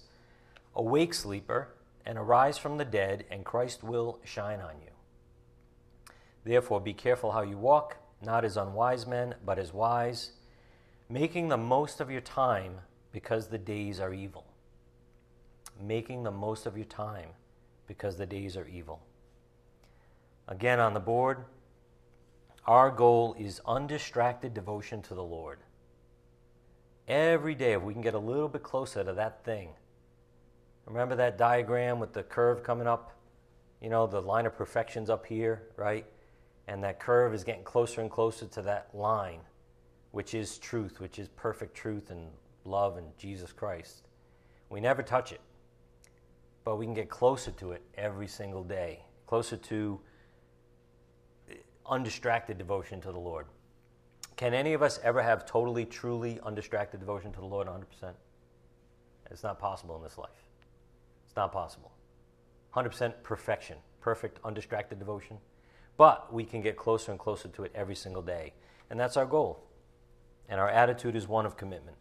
Awake, 0.76 1.14
sleeper, 1.14 1.68
and 2.08 2.18
arise 2.18 2.58
from 2.58 2.80
the 2.80 2.86
dead, 2.86 3.24
and 3.30 3.46
Christ 3.46 3.84
will 3.84 4.20
shine 4.24 4.60
on 4.60 4.74
you. 4.82 6.14
Therefore, 6.44 6.82
be 6.82 6.94
careful 6.94 7.34
how 7.34 7.44
you 7.44 7.60
walk, 7.60 7.98
not 8.26 8.44
as 8.44 8.58
unwise 8.58 9.06
men, 9.06 9.36
but 9.46 9.60
as 9.60 9.72
wise, 9.72 10.32
making 11.08 11.50
the 11.50 11.58
most 11.58 12.02
of 12.02 12.10
your 12.10 12.22
time 12.22 12.80
because 13.12 13.50
the 13.50 13.60
days 13.60 14.00
are 14.00 14.12
evil. 14.12 14.49
Making 15.82 16.24
the 16.24 16.32
most 16.32 16.66
of 16.66 16.76
your 16.76 16.86
time 16.86 17.30
because 17.88 18.18
the 18.18 18.26
days 18.26 18.58
are 18.58 18.68
evil. 18.68 19.02
Again, 20.48 20.80
on 20.80 20.94
the 20.94 21.00
board, 21.00 21.46
our 22.66 22.92
goal 22.92 23.36
is 23.40 23.62
undistracted 23.66 24.54
devotion 24.54 25.02
to 25.04 25.16
the 25.16 25.24
Lord. 25.24 25.60
Every 27.08 27.56
day, 27.56 27.74
if 27.74 27.82
we 27.82 27.94
can 27.94 28.02
get 28.02 28.14
a 28.14 28.20
little 28.20 28.48
bit 28.48 28.62
closer 28.62 29.04
to 29.04 29.14
that 29.14 29.44
thing, 29.44 29.70
remember 30.86 31.16
that 31.16 31.38
diagram 31.38 32.00
with 32.00 32.14
the 32.14 32.24
curve 32.24 32.62
coming 32.62 32.88
up? 32.88 33.16
You 33.82 33.90
know, 33.90 34.06
the 34.06 34.22
line 34.22 34.46
of 34.46 34.56
perfection's 34.56 35.10
up 35.10 35.26
here, 35.26 35.64
right? 35.78 36.06
And 36.68 36.84
that 36.84 37.00
curve 37.00 37.34
is 37.34 37.44
getting 37.44 37.64
closer 37.64 38.02
and 38.02 38.12
closer 38.12 38.46
to 38.46 38.62
that 38.64 38.90
line, 38.94 39.40
which 40.12 40.36
is 40.36 40.60
truth, 40.60 41.00
which 41.00 41.18
is 41.18 41.28
perfect 41.30 41.74
truth 41.76 42.12
and 42.12 42.28
love 42.66 42.98
and 42.98 43.08
Jesus 43.18 43.52
Christ. 43.52 44.04
We 44.70 44.80
never 44.80 45.02
touch 45.02 45.32
it, 45.32 45.42
but 46.64 46.78
we 46.78 46.86
can 46.86 46.94
get 46.94 47.10
closer 47.10 47.52
to 47.52 47.72
it 47.72 47.82
every 47.96 48.28
single 48.28 48.64
day, 48.64 49.04
closer 49.28 49.58
to 49.58 50.00
undistracted 51.90 52.58
devotion 52.58 53.02
to 53.02 53.12
the 53.12 53.20
Lord. 53.20 53.48
Can 54.36 54.54
any 54.54 54.74
of 54.74 54.82
us 54.82 55.00
ever 55.04 55.22
have 55.22 55.46
totally, 55.46 55.86
truly 55.86 56.40
undistracted 56.44 57.00
devotion 57.00 57.32
to 57.34 57.40
the 57.40 57.46
Lord 57.46 57.68
100%? 57.68 58.14
It's 59.32 59.44
not 59.44 59.60
possible 59.60 59.98
in 59.98 60.04
this 60.04 60.18
life. 60.18 60.30
It's 61.26 61.36
not 61.36 61.52
possible. 61.52 61.92
100% 62.74 63.14
perfection, 63.24 63.78
perfect, 64.00 64.40
undistracted 64.44 65.00
devotion. 65.00 65.38
But 65.98 66.32
we 66.34 66.46
can 66.46 66.62
get 66.62 66.78
closer 66.78 67.12
and 67.12 67.20
closer 67.20 67.50
to 67.50 67.64
it 67.64 67.72
every 67.76 67.96
single 67.96 68.22
day. 68.22 68.54
And 68.90 69.00
that's 69.00 69.18
our 69.18 69.26
goal. 69.26 69.66
And 70.48 70.60
our 70.60 70.70
attitude 70.70 71.16
is 71.16 71.28
one 71.28 71.46
of 71.46 71.58
commitment. 71.58 71.98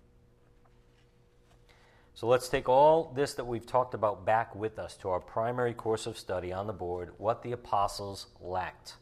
So 2.18 2.26
let's 2.26 2.48
take 2.48 2.68
all 2.68 3.12
this 3.14 3.34
that 3.34 3.44
we've 3.44 3.64
talked 3.64 3.94
about 3.94 4.26
back 4.26 4.52
with 4.56 4.80
us 4.80 4.96
to 5.02 5.08
our 5.10 5.20
primary 5.20 5.72
course 5.72 6.04
of 6.04 6.18
study 6.18 6.52
on 6.52 6.66
the 6.66 6.72
board 6.72 7.12
what 7.16 7.44
the 7.44 7.52
apostles 7.52 8.26
lacked. 8.40 8.96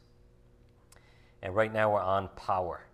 And 1.41 1.55
right 1.55 1.73
now 1.73 1.93
we're 1.93 1.99
on 1.99 2.29
power. 2.35 2.85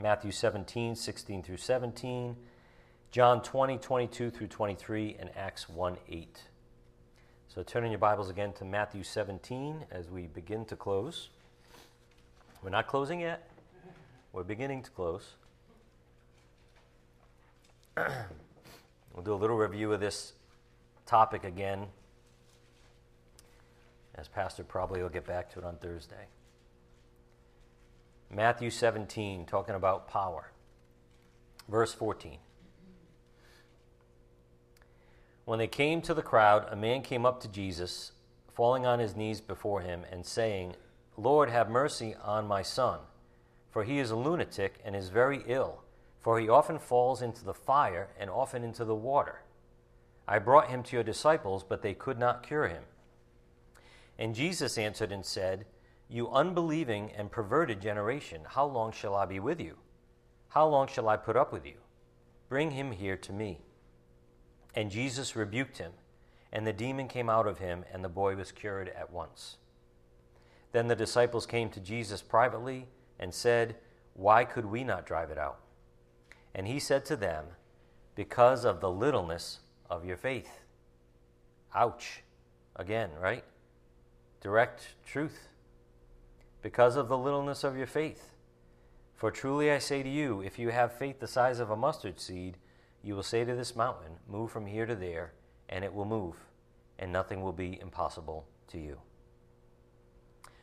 Matthew 0.00 0.30
17, 0.30 0.94
16 0.94 1.42
through 1.42 1.56
17, 1.56 2.36
John 3.10 3.42
20, 3.42 3.78
22 3.78 4.30
through 4.30 4.46
23, 4.46 5.16
and 5.18 5.30
Acts 5.36 5.68
1, 5.68 5.96
8. 6.08 6.42
So 7.48 7.64
turn 7.64 7.82
in 7.84 7.90
your 7.90 7.98
Bibles 7.98 8.30
again 8.30 8.52
to 8.52 8.64
Matthew 8.64 9.02
17 9.02 9.86
as 9.90 10.08
we 10.08 10.28
begin 10.28 10.64
to 10.66 10.76
close. 10.76 11.30
We're 12.62 12.70
not 12.70 12.86
closing 12.86 13.18
yet, 13.18 13.50
we're 14.32 14.44
beginning 14.44 14.84
to 14.84 14.90
close. 14.92 15.34
we'll 19.14 19.24
do 19.24 19.34
a 19.34 19.36
little 19.36 19.56
review 19.56 19.92
of 19.92 20.00
this 20.00 20.34
topic 21.06 21.44
again, 21.44 21.86
as 24.14 24.28
Pastor 24.28 24.64
probably 24.64 25.02
will 25.02 25.08
get 25.08 25.26
back 25.26 25.50
to 25.52 25.58
it 25.58 25.64
on 25.64 25.76
Thursday. 25.76 26.26
Matthew 28.30 28.70
17, 28.70 29.46
talking 29.46 29.74
about 29.74 30.08
power. 30.08 30.50
Verse 31.68 31.94
14. 31.94 32.38
When 35.44 35.58
they 35.58 35.66
came 35.66 36.02
to 36.02 36.12
the 36.12 36.22
crowd, 36.22 36.66
a 36.70 36.76
man 36.76 37.00
came 37.00 37.24
up 37.24 37.40
to 37.40 37.48
Jesus, 37.48 38.12
falling 38.52 38.84
on 38.84 38.98
his 38.98 39.16
knees 39.16 39.40
before 39.40 39.80
him, 39.80 40.02
and 40.12 40.26
saying, 40.26 40.74
Lord, 41.16 41.48
have 41.48 41.70
mercy 41.70 42.14
on 42.22 42.46
my 42.46 42.60
son, 42.60 43.00
for 43.70 43.84
he 43.84 43.98
is 43.98 44.10
a 44.10 44.16
lunatic 44.16 44.78
and 44.84 44.94
is 44.94 45.08
very 45.08 45.42
ill, 45.46 45.82
for 46.20 46.38
he 46.38 46.48
often 46.48 46.78
falls 46.78 47.22
into 47.22 47.44
the 47.44 47.54
fire 47.54 48.08
and 48.18 48.28
often 48.30 48.64
into 48.64 48.84
the 48.84 48.94
water. 48.94 49.42
I 50.26 50.38
brought 50.38 50.68
him 50.68 50.82
to 50.84 50.96
your 50.96 51.04
disciples, 51.04 51.64
but 51.66 51.82
they 51.82 51.94
could 51.94 52.18
not 52.18 52.42
cure 52.42 52.68
him. 52.68 52.82
And 54.18 54.34
Jesus 54.34 54.76
answered 54.76 55.12
and 55.12 55.24
said, 55.24 55.64
you 56.10 56.30
unbelieving 56.30 57.12
and 57.14 57.30
perverted 57.30 57.82
generation, 57.82 58.40
how 58.48 58.64
long 58.64 58.92
shall 58.92 59.14
I 59.14 59.26
be 59.26 59.40
with 59.40 59.60
you? 59.60 59.76
How 60.48 60.66
long 60.66 60.88
shall 60.88 61.06
I 61.06 61.18
put 61.18 61.36
up 61.36 61.52
with 61.52 61.66
you? 61.66 61.74
Bring 62.48 62.70
him 62.70 62.92
here 62.92 63.18
to 63.18 63.32
me. 63.32 63.60
And 64.74 64.90
Jesus 64.90 65.36
rebuked 65.36 65.76
him, 65.76 65.92
and 66.50 66.66
the 66.66 66.72
demon 66.72 67.08
came 67.08 67.28
out 67.28 67.46
of 67.46 67.58
him, 67.58 67.84
and 67.92 68.02
the 68.02 68.08
boy 68.08 68.36
was 68.36 68.52
cured 68.52 68.88
at 68.88 69.12
once. 69.12 69.58
Then 70.72 70.88
the 70.88 70.96
disciples 70.96 71.44
came 71.44 71.68
to 71.70 71.80
Jesus 71.80 72.22
privately 72.22 72.86
and 73.18 73.34
said, 73.34 73.76
Why 74.14 74.44
could 74.44 74.64
we 74.64 74.84
not 74.84 75.04
drive 75.04 75.30
it 75.30 75.38
out? 75.38 75.60
And 76.58 76.66
he 76.66 76.80
said 76.80 77.04
to 77.04 77.16
them, 77.16 77.44
Because 78.16 78.64
of 78.64 78.80
the 78.80 78.90
littleness 78.90 79.60
of 79.88 80.04
your 80.04 80.16
faith. 80.16 80.50
Ouch. 81.72 82.24
Again, 82.74 83.10
right? 83.20 83.44
Direct 84.40 84.96
truth 85.06 85.48
because 86.60 86.96
of 86.96 87.08
the 87.08 87.16
littleness 87.16 87.62
of 87.62 87.76
your 87.76 87.86
faith. 87.86 88.32
For 89.14 89.30
truly 89.30 89.70
I 89.70 89.78
say 89.78 90.02
to 90.02 90.08
you, 90.08 90.40
if 90.40 90.58
you 90.58 90.70
have 90.70 90.92
faith 90.92 91.20
the 91.20 91.28
size 91.28 91.60
of 91.60 91.70
a 91.70 91.76
mustard 91.76 92.18
seed, 92.18 92.56
you 93.04 93.14
will 93.14 93.22
say 93.22 93.44
to 93.44 93.54
this 93.54 93.76
mountain, 93.76 94.14
Move 94.28 94.50
from 94.50 94.66
here 94.66 94.84
to 94.84 94.96
there, 94.96 95.34
and 95.68 95.84
it 95.84 95.94
will 95.94 96.04
move, 96.04 96.34
and 96.98 97.12
nothing 97.12 97.40
will 97.40 97.52
be 97.52 97.78
impossible 97.80 98.48
to 98.66 98.78
you. 98.78 98.98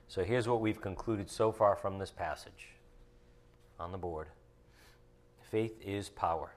So 0.09 0.25
here's 0.25 0.47
what 0.47 0.59
we've 0.59 0.81
concluded 0.81 1.29
so 1.29 1.53
far 1.53 1.77
from 1.77 1.99
this 1.99 2.11
passage 2.11 2.75
on 3.79 3.93
the 3.93 3.97
board 3.97 4.27
faith 5.55 5.79
is 5.85 6.09
power. 6.09 6.53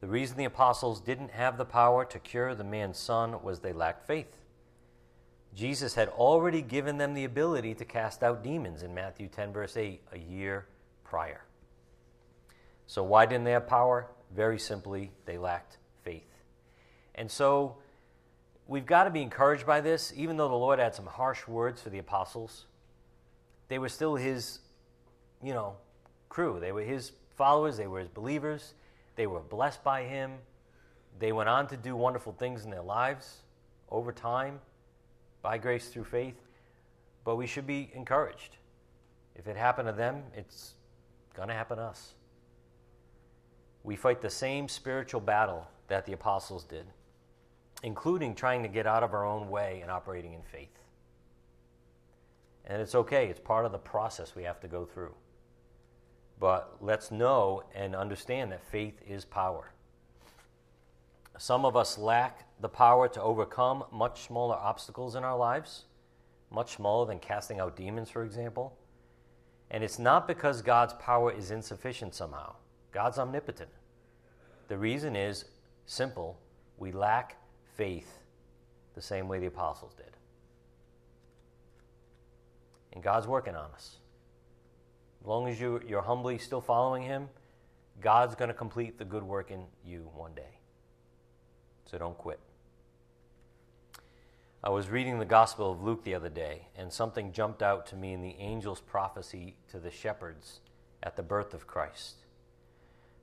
The 0.00 0.06
reason 0.06 0.36
the 0.36 0.44
apostles 0.44 1.00
didn't 1.00 1.32
have 1.32 1.58
the 1.58 1.64
power 1.64 2.04
to 2.04 2.20
cure 2.20 2.54
the 2.54 2.62
man's 2.62 2.98
son 2.98 3.42
was 3.42 3.58
they 3.58 3.72
lacked 3.72 4.06
faith. 4.06 4.36
Jesus 5.52 5.96
had 5.96 6.08
already 6.10 6.62
given 6.62 6.98
them 6.98 7.14
the 7.14 7.24
ability 7.24 7.74
to 7.74 7.84
cast 7.84 8.22
out 8.22 8.44
demons 8.44 8.84
in 8.84 8.94
Matthew 8.94 9.26
10, 9.26 9.52
verse 9.52 9.76
8, 9.76 10.00
a 10.12 10.18
year 10.20 10.68
prior. 11.02 11.42
So, 12.86 13.02
why 13.02 13.26
didn't 13.26 13.42
they 13.42 13.50
have 13.50 13.66
power? 13.66 14.06
Very 14.32 14.60
simply, 14.60 15.10
they 15.26 15.36
lacked 15.36 15.78
faith. 16.04 16.30
And 17.16 17.28
so, 17.28 17.78
we've 18.68 18.86
got 18.86 19.02
to 19.02 19.10
be 19.10 19.20
encouraged 19.20 19.66
by 19.66 19.80
this. 19.80 20.12
Even 20.14 20.36
though 20.36 20.48
the 20.48 20.54
Lord 20.54 20.78
had 20.78 20.94
some 20.94 21.06
harsh 21.06 21.48
words 21.48 21.82
for 21.82 21.90
the 21.90 21.98
apostles, 21.98 22.66
they 23.66 23.80
were 23.80 23.88
still 23.88 24.14
his, 24.14 24.60
you 25.42 25.52
know, 25.52 25.74
crew. 26.28 26.58
They 26.60 26.70
were 26.70 26.82
his 26.82 27.10
followers, 27.36 27.76
they 27.76 27.86
were 27.86 28.00
his 28.00 28.08
believers, 28.08 28.74
they 29.16 29.26
were 29.26 29.40
blessed 29.40 29.82
by 29.84 30.04
him. 30.04 30.32
They 31.18 31.32
went 31.32 31.48
on 31.48 31.66
to 31.68 31.76
do 31.76 31.94
wonderful 31.94 32.32
things 32.32 32.64
in 32.64 32.70
their 32.70 32.82
lives 32.82 33.42
over 33.90 34.12
time 34.12 34.60
by 35.42 35.58
grace 35.58 35.88
through 35.88 36.04
faith, 36.04 36.40
but 37.24 37.36
we 37.36 37.46
should 37.46 37.66
be 37.66 37.90
encouraged. 37.94 38.56
If 39.36 39.46
it 39.46 39.56
happened 39.56 39.88
to 39.88 39.92
them, 39.92 40.22
it's 40.34 40.74
going 41.34 41.48
to 41.48 41.54
happen 41.54 41.76
to 41.76 41.84
us. 41.84 42.14
We 43.84 43.96
fight 43.96 44.20
the 44.20 44.30
same 44.30 44.68
spiritual 44.68 45.20
battle 45.20 45.66
that 45.88 46.06
the 46.06 46.12
apostles 46.12 46.64
did, 46.64 46.86
including 47.82 48.34
trying 48.34 48.62
to 48.62 48.68
get 48.68 48.86
out 48.86 49.02
of 49.02 49.12
our 49.12 49.26
own 49.26 49.50
way 49.50 49.80
and 49.82 49.90
operating 49.90 50.32
in 50.32 50.42
faith. 50.42 50.78
And 52.64 52.80
it's 52.80 52.94
okay, 52.94 53.26
it's 53.26 53.40
part 53.40 53.66
of 53.66 53.72
the 53.72 53.78
process 53.78 54.36
we 54.36 54.44
have 54.44 54.60
to 54.60 54.68
go 54.68 54.84
through. 54.84 55.14
But 56.42 56.78
let's 56.80 57.12
know 57.12 57.62
and 57.72 57.94
understand 57.94 58.50
that 58.50 58.64
faith 58.64 59.00
is 59.06 59.24
power. 59.24 59.70
Some 61.38 61.64
of 61.64 61.76
us 61.76 61.96
lack 61.96 62.48
the 62.60 62.68
power 62.68 63.06
to 63.10 63.22
overcome 63.22 63.84
much 63.92 64.22
smaller 64.26 64.56
obstacles 64.56 65.14
in 65.14 65.22
our 65.22 65.38
lives, 65.38 65.84
much 66.50 66.74
smaller 66.74 67.06
than 67.06 67.20
casting 67.20 67.60
out 67.60 67.76
demons, 67.76 68.10
for 68.10 68.24
example. 68.24 68.76
And 69.70 69.84
it's 69.84 70.00
not 70.00 70.26
because 70.26 70.62
God's 70.62 70.94
power 70.94 71.30
is 71.30 71.52
insufficient 71.52 72.12
somehow. 72.12 72.56
God's 72.90 73.20
omnipotent. 73.20 73.70
The 74.66 74.76
reason 74.76 75.14
is 75.14 75.44
simple 75.86 76.40
we 76.76 76.90
lack 76.90 77.36
faith 77.76 78.18
the 78.96 79.02
same 79.02 79.28
way 79.28 79.38
the 79.38 79.46
apostles 79.46 79.94
did. 79.94 80.16
And 82.92 83.00
God's 83.00 83.28
working 83.28 83.54
on 83.54 83.70
us. 83.70 83.98
As 85.22 85.26
long 85.28 85.48
as 85.48 85.60
you, 85.60 85.80
you're 85.86 86.02
humbly 86.02 86.36
still 86.38 86.60
following 86.60 87.04
Him, 87.04 87.28
God's 88.00 88.34
going 88.34 88.48
to 88.48 88.54
complete 88.54 88.98
the 88.98 89.04
good 89.04 89.22
work 89.22 89.52
in 89.52 89.62
you 89.84 90.10
one 90.16 90.34
day. 90.34 90.58
So 91.88 91.96
don't 91.96 92.18
quit. 92.18 92.40
I 94.64 94.70
was 94.70 94.88
reading 94.88 95.20
the 95.20 95.24
Gospel 95.24 95.70
of 95.70 95.80
Luke 95.80 96.02
the 96.02 96.16
other 96.16 96.28
day, 96.28 96.66
and 96.76 96.92
something 96.92 97.32
jumped 97.32 97.62
out 97.62 97.86
to 97.86 97.96
me 97.96 98.12
in 98.12 98.20
the 98.20 98.36
angel's 98.36 98.80
prophecy 98.80 99.54
to 99.70 99.78
the 99.78 99.92
shepherds 99.92 100.58
at 101.04 101.14
the 101.14 101.22
birth 101.22 101.54
of 101.54 101.68
Christ. 101.68 102.16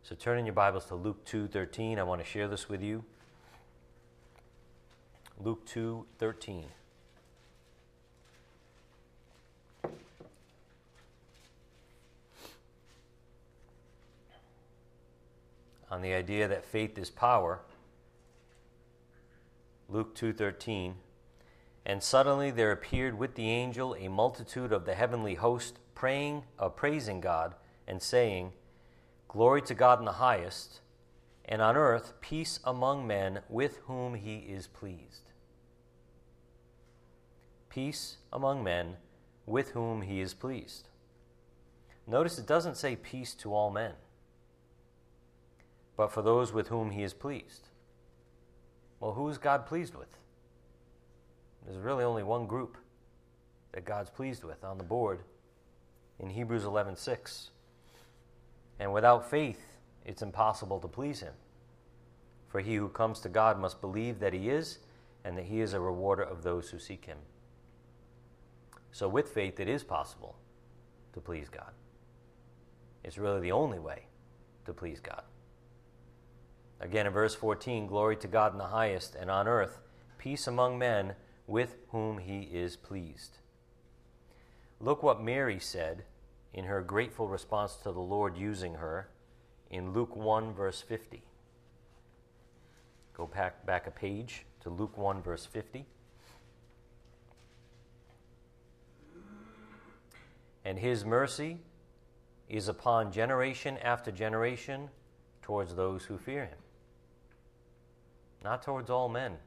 So 0.04 0.16
turn 0.16 0.40
in 0.40 0.46
your 0.46 0.56
Bibles 0.56 0.86
to 0.86 0.96
Luke 0.96 1.26
2:13. 1.26 2.00
I 2.00 2.04
want 2.04 2.22
to 2.22 2.28
share 2.28 2.48
this 2.48 2.70
with 2.70 2.82
you. 2.82 3.04
Luke 5.38 5.66
2:13. 5.66 6.70
On 15.92 16.02
the 16.02 16.14
idea 16.14 16.48
that 16.48 16.66
faith 16.66 16.98
is 16.98 17.10
power, 17.10 17.62
Luke 19.88 20.16
2:13 20.16 20.96
and 21.90 22.04
suddenly 22.04 22.52
there 22.52 22.72
appeared 22.72 23.18
with 23.18 23.34
the 23.34 23.50
angel 23.50 23.96
a 23.96 24.10
multitude 24.10 24.72
of 24.72 24.86
the 24.86 24.94
heavenly 24.94 25.34
host, 25.34 25.80
praying, 25.96 26.44
uh, 26.60 26.70
praising 26.70 27.20
God, 27.20 27.56
and 27.88 28.00
saying, 28.00 28.54
Glory 29.28 29.64
to 29.64 29.74
God 29.74 29.98
in 29.98 30.06
the 30.06 30.14
highest, 30.14 30.82
and 31.46 31.64
on 31.64 31.76
earth 31.76 32.14
peace 32.22 32.60
among 32.64 33.08
men 33.08 33.40
with 33.50 33.78
whom 33.88 34.14
he 34.14 34.38
is 34.38 34.68
pleased. 34.68 35.32
Peace 37.70 38.18
among 38.32 38.64
men 38.64 38.98
with 39.48 39.72
whom 39.72 40.04
he 40.04 40.22
is 40.22 40.36
pleased. 40.36 40.90
Notice 42.06 42.38
it 42.38 42.46
doesn't 42.46 42.78
say 42.78 42.96
peace 42.96 43.34
to 43.34 43.52
all 43.52 43.72
men, 43.72 43.94
but 46.00 46.14
for 46.14 46.22
those 46.22 46.54
with 46.54 46.70
whom 46.70 46.92
he 46.92 47.04
is 47.04 47.14
pleased. 47.14 47.68
Well, 49.02 49.12
who 49.12 49.28
is 49.28 49.38
God 49.38 49.66
pleased 49.66 49.96
with? 49.96 50.08
There's 51.66 51.78
really 51.78 52.06
only 52.06 52.24
one 52.24 52.48
group 52.48 52.78
that 53.74 53.84
God's 53.84 54.10
pleased 54.10 54.46
with 54.46 54.64
on 54.64 54.78
the 54.78 54.86
board 54.86 55.20
in 56.18 56.30
Hebrews 56.30 56.64
11:6. 56.64 57.50
And 58.80 58.94
without 58.94 59.30
faith, 59.30 59.78
it's 60.06 60.22
impossible 60.22 60.80
to 60.80 60.88
please 60.88 61.20
him. 61.20 61.34
For 62.48 62.62
he 62.62 62.76
who 62.76 62.88
comes 62.88 63.20
to 63.20 63.28
God 63.28 63.60
must 63.60 63.82
believe 63.82 64.20
that 64.20 64.32
he 64.32 64.50
is 64.50 64.80
and 65.26 65.38
that 65.38 65.48
he 65.48 65.60
is 65.60 65.74
a 65.74 65.82
rewarder 65.82 66.24
of 66.24 66.44
those 66.44 66.70
who 66.70 66.80
seek 66.80 67.04
him. 67.04 67.20
So 68.94 69.10
with 69.10 69.28
faith 69.28 69.60
it 69.60 69.68
is 69.68 69.84
possible 69.84 70.38
to 71.12 71.20
please 71.20 71.50
God. 71.50 71.74
It's 73.04 73.18
really 73.18 73.42
the 73.42 73.52
only 73.52 73.80
way 73.80 74.06
to 74.64 74.74
please 74.74 75.02
God. 75.02 75.24
Again 76.82 77.08
in 77.08 77.14
verse 77.14 77.36
14, 77.36 77.88
glory 77.88 78.16
to 78.18 78.28
God 78.28 78.54
in 78.54 78.58
the 78.58 78.66
highest 78.68 79.16
and 79.16 79.30
on 79.30 79.48
earth 79.48 79.80
peace 80.18 80.48
among 80.48 80.78
men 80.78 81.14
with 81.48 81.76
whom 81.90 82.20
he 82.20 82.42
is 82.42 82.76
pleased. 82.76 83.38
Look 84.80 85.02
what 85.02 85.22
Mary 85.22 85.60
said 85.60 86.04
in 86.54 86.66
her 86.66 86.82
grateful 86.82 87.28
response 87.28 87.76
to 87.78 87.92
the 87.92 88.00
Lord 88.00 88.38
using 88.38 88.76
her 88.76 89.10
in 89.70 89.94
Luke 89.94 90.16
1, 90.16 90.54
verse 90.54 90.82
50. 90.82 91.24
Go 93.14 93.28
back, 93.28 93.66
back 93.66 93.88
a 93.88 93.92
page 93.92 94.46
to 94.62 94.70
Luke 94.70 94.98
1, 94.98 95.22
verse 95.22 95.46
50. 95.46 95.86
And 100.64 100.80
his 100.80 101.04
mercy 101.04 101.60
is 102.48 102.68
upon 102.68 103.12
generation 103.12 103.78
after 103.80 104.12
generation 104.12 104.90
towards 105.42 105.76
those 105.76 106.06
who 106.06 106.18
fear 106.18 106.46
him. 106.46 106.58
Not 108.44 108.64
towards 108.64 108.90
all 108.90 109.10
men, 109.10 109.38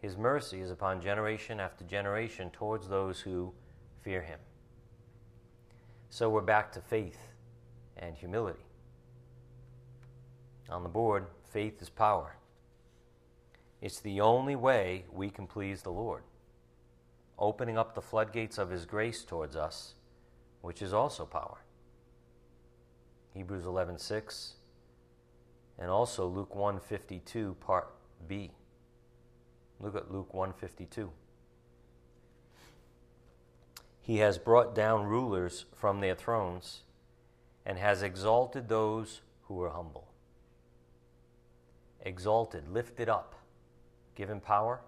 his 0.00 0.16
mercy 0.16 0.60
is 0.60 0.70
upon 0.70 1.00
generation 1.00 1.58
after 1.58 1.84
generation 1.84 2.50
towards 2.50 2.88
those 2.88 3.20
who 3.20 3.52
fear 4.00 4.22
him. 4.22 4.38
So 6.08 6.30
we're 6.30 6.40
back 6.40 6.72
to 6.72 6.80
faith 6.80 7.18
and 7.96 8.16
humility. 8.16 8.64
On 10.70 10.82
the 10.82 10.88
board, 10.88 11.26
faith 11.50 11.82
is 11.82 11.88
power. 11.88 12.36
It's 13.80 14.00
the 14.00 14.20
only 14.20 14.56
way 14.56 15.04
we 15.12 15.30
can 15.30 15.46
please 15.46 15.82
the 15.82 15.90
Lord, 15.90 16.22
opening 17.38 17.78
up 17.78 17.94
the 17.94 18.02
floodgates 18.02 18.58
of 18.58 18.70
His 18.70 18.84
grace 18.84 19.24
towards 19.24 19.56
us, 19.56 19.94
which 20.60 20.82
is 20.82 20.92
also 20.92 21.24
power. 21.24 21.58
Hebrews 23.34 23.64
11:6 23.64 24.57
and 25.78 25.90
also 25.90 26.26
Luke 26.26 26.54
152 26.54 27.56
part 27.60 27.88
B. 28.26 28.52
Look 29.80 29.94
at 29.94 30.10
Luke 30.10 30.34
152. 30.34 31.10
He 34.00 34.18
has 34.18 34.38
brought 34.38 34.74
down 34.74 35.04
rulers 35.04 35.66
from 35.74 36.00
their 36.00 36.14
thrones 36.14 36.80
and 37.64 37.78
has 37.78 38.02
exalted 38.02 38.68
those 38.68 39.20
who 39.42 39.62
are 39.62 39.70
humble. 39.70 40.08
Exalted, 42.00 42.68
lifted 42.72 43.08
up, 43.08 43.34
given 44.14 44.40
power. 44.40 44.80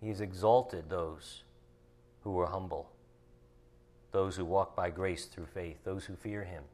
He 0.00 0.08
has 0.08 0.20
exalted 0.20 0.90
those 0.90 1.44
who 2.20 2.38
are 2.38 2.48
humble, 2.48 2.90
those 4.12 4.36
who 4.36 4.44
walk 4.44 4.76
by 4.76 4.90
grace 4.90 5.24
through 5.24 5.46
faith, 5.46 5.78
those 5.84 6.04
who 6.04 6.14
fear 6.14 6.44
him. 6.44 6.64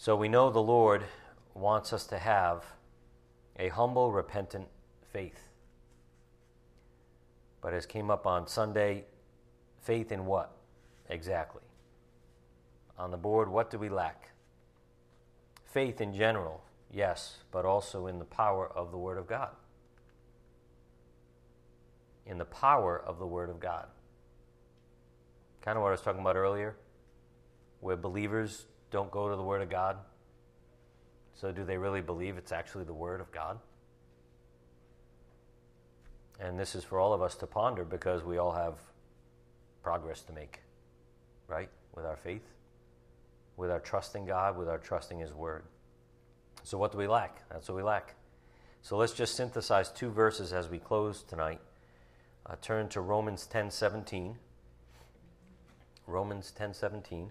So 0.00 0.16
we 0.16 0.28
know 0.28 0.48
the 0.48 0.62
Lord 0.62 1.04
wants 1.52 1.92
us 1.92 2.06
to 2.06 2.16
have 2.16 2.64
a 3.58 3.68
humble, 3.68 4.10
repentant 4.10 4.68
faith. 5.12 5.50
But 7.60 7.74
as 7.74 7.84
came 7.84 8.10
up 8.10 8.26
on 8.26 8.46
Sunday, 8.46 9.04
faith 9.82 10.10
in 10.10 10.24
what 10.24 10.56
exactly? 11.10 11.64
On 12.98 13.10
the 13.10 13.18
board, 13.18 13.50
what 13.50 13.70
do 13.70 13.78
we 13.78 13.90
lack? 13.90 14.30
Faith 15.66 16.00
in 16.00 16.14
general, 16.14 16.62
yes, 16.90 17.36
but 17.52 17.66
also 17.66 18.06
in 18.06 18.18
the 18.18 18.24
power 18.24 18.72
of 18.74 18.92
the 18.92 18.96
Word 18.96 19.18
of 19.18 19.26
God. 19.26 19.50
In 22.24 22.38
the 22.38 22.46
power 22.46 22.98
of 22.98 23.18
the 23.18 23.26
Word 23.26 23.50
of 23.50 23.60
God. 23.60 23.88
Kind 25.60 25.76
of 25.76 25.82
what 25.82 25.88
I 25.88 25.92
was 25.92 26.00
talking 26.00 26.22
about 26.22 26.36
earlier, 26.36 26.74
where 27.80 27.98
believers 27.98 28.64
don't 28.90 29.10
go 29.10 29.28
to 29.28 29.36
the 29.36 29.42
Word 29.42 29.62
of 29.62 29.70
God 29.70 29.96
so, 31.40 31.50
do 31.50 31.64
they 31.64 31.78
really 31.78 32.02
believe 32.02 32.36
it's 32.36 32.52
actually 32.52 32.84
the 32.84 32.92
Word 32.92 33.18
of 33.18 33.32
God? 33.32 33.58
And 36.38 36.60
this 36.60 36.74
is 36.74 36.84
for 36.84 37.00
all 37.00 37.14
of 37.14 37.22
us 37.22 37.34
to 37.36 37.46
ponder 37.46 37.82
because 37.82 38.22
we 38.22 38.36
all 38.36 38.52
have 38.52 38.74
progress 39.82 40.20
to 40.24 40.34
make, 40.34 40.60
right? 41.48 41.70
With 41.94 42.04
our 42.04 42.16
faith, 42.16 42.44
with 43.56 43.70
our 43.70 43.80
trust 43.80 44.16
in 44.16 44.26
God, 44.26 44.58
with 44.58 44.68
our 44.68 44.76
trusting 44.76 45.18
His 45.18 45.32
Word. 45.32 45.64
So, 46.62 46.76
what 46.76 46.92
do 46.92 46.98
we 46.98 47.06
lack? 47.06 47.48
That's 47.48 47.70
what 47.70 47.76
we 47.76 47.82
lack. 47.82 48.16
So, 48.82 48.98
let's 48.98 49.14
just 49.14 49.34
synthesize 49.34 49.90
two 49.90 50.10
verses 50.10 50.52
as 50.52 50.68
we 50.68 50.78
close 50.78 51.22
tonight. 51.22 51.60
Uh, 52.44 52.56
turn 52.60 52.90
to 52.90 53.00
Romans 53.00 53.46
10 53.46 53.70
17. 53.70 54.36
Romans 56.06 56.50
10 56.50 56.74
17. 56.74 57.30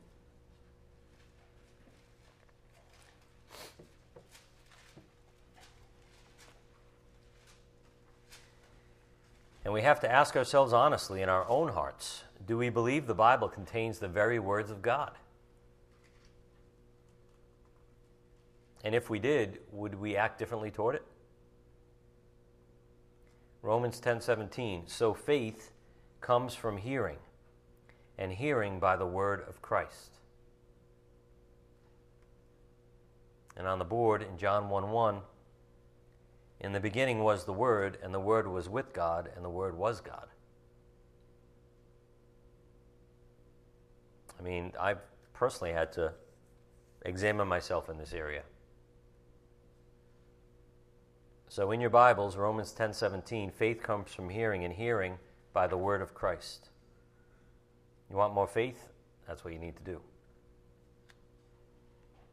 And 9.70 9.74
we 9.76 9.84
have 9.84 10.00
to 10.00 10.12
ask 10.12 10.36
ourselves 10.36 10.74
honestly 10.74 11.22
in 11.22 11.30
our 11.30 11.48
own 11.48 11.70
hearts 11.70 12.24
do 12.48 12.58
we 12.58 12.70
believe 12.70 13.06
the 13.06 13.14
Bible 13.14 13.48
contains 13.48 14.00
the 14.00 14.08
very 14.08 14.40
words 14.40 14.72
of 14.72 14.82
God? 14.82 15.12
And 18.84 18.96
if 18.96 19.12
we 19.12 19.20
did, 19.20 19.60
would 19.72 19.94
we 19.94 20.16
act 20.16 20.40
differently 20.40 20.72
toward 20.72 20.96
it? 20.96 21.06
Romans 23.62 24.02
10:17 24.02 24.90
So 24.90 25.14
faith 25.14 25.72
comes 26.20 26.56
from 26.56 26.78
hearing 26.78 27.20
and 28.18 28.32
hearing 28.32 28.80
by 28.80 28.96
the 28.96 29.06
word 29.06 29.48
of 29.48 29.62
Christ. 29.62 30.18
And 33.56 33.68
on 33.68 33.78
the 33.78 33.86
board 33.86 34.24
in 34.24 34.36
John 34.36 34.68
1 34.68 34.90
1, 34.90 35.22
in 36.60 36.74
the 36.74 36.80
beginning 36.80 37.20
was 37.20 37.46
the 37.46 37.54
Word, 37.54 37.98
and 38.04 38.14
the 38.14 38.20
Word 38.20 38.48
was 38.48 38.68
with 38.68 38.94
God, 38.94 39.30
and 39.36 39.44
the 39.44 39.50
Word 39.50 39.78
was 39.78 40.02
God. 40.02 40.28
I 44.40 44.42
mean, 44.42 44.74
I've 44.80 45.00
personally 45.34 45.74
had 45.74 45.92
to 45.94 46.14
examine 47.04 47.48
myself 47.48 47.90
in 47.90 47.98
this 47.98 48.14
area. 48.14 48.44
So 51.48 51.72
in 51.72 51.82
your 51.82 51.90
Bibles, 51.90 52.38
Romans 52.38 52.72
10:17, 52.72 53.52
faith 53.52 53.82
comes 53.82 54.14
from 54.14 54.30
hearing 54.30 54.64
and 54.64 54.74
hearing 54.74 55.18
by 55.52 55.66
the 55.66 55.78
word 55.78 56.02
of 56.02 56.14
Christ. 56.14 56.70
You 58.10 58.16
want 58.16 58.34
more 58.34 58.48
faith? 58.48 58.90
That's 59.28 59.44
what 59.44 59.54
you 59.54 59.60
need 59.60 59.76
to 59.78 59.84
do. 59.84 60.02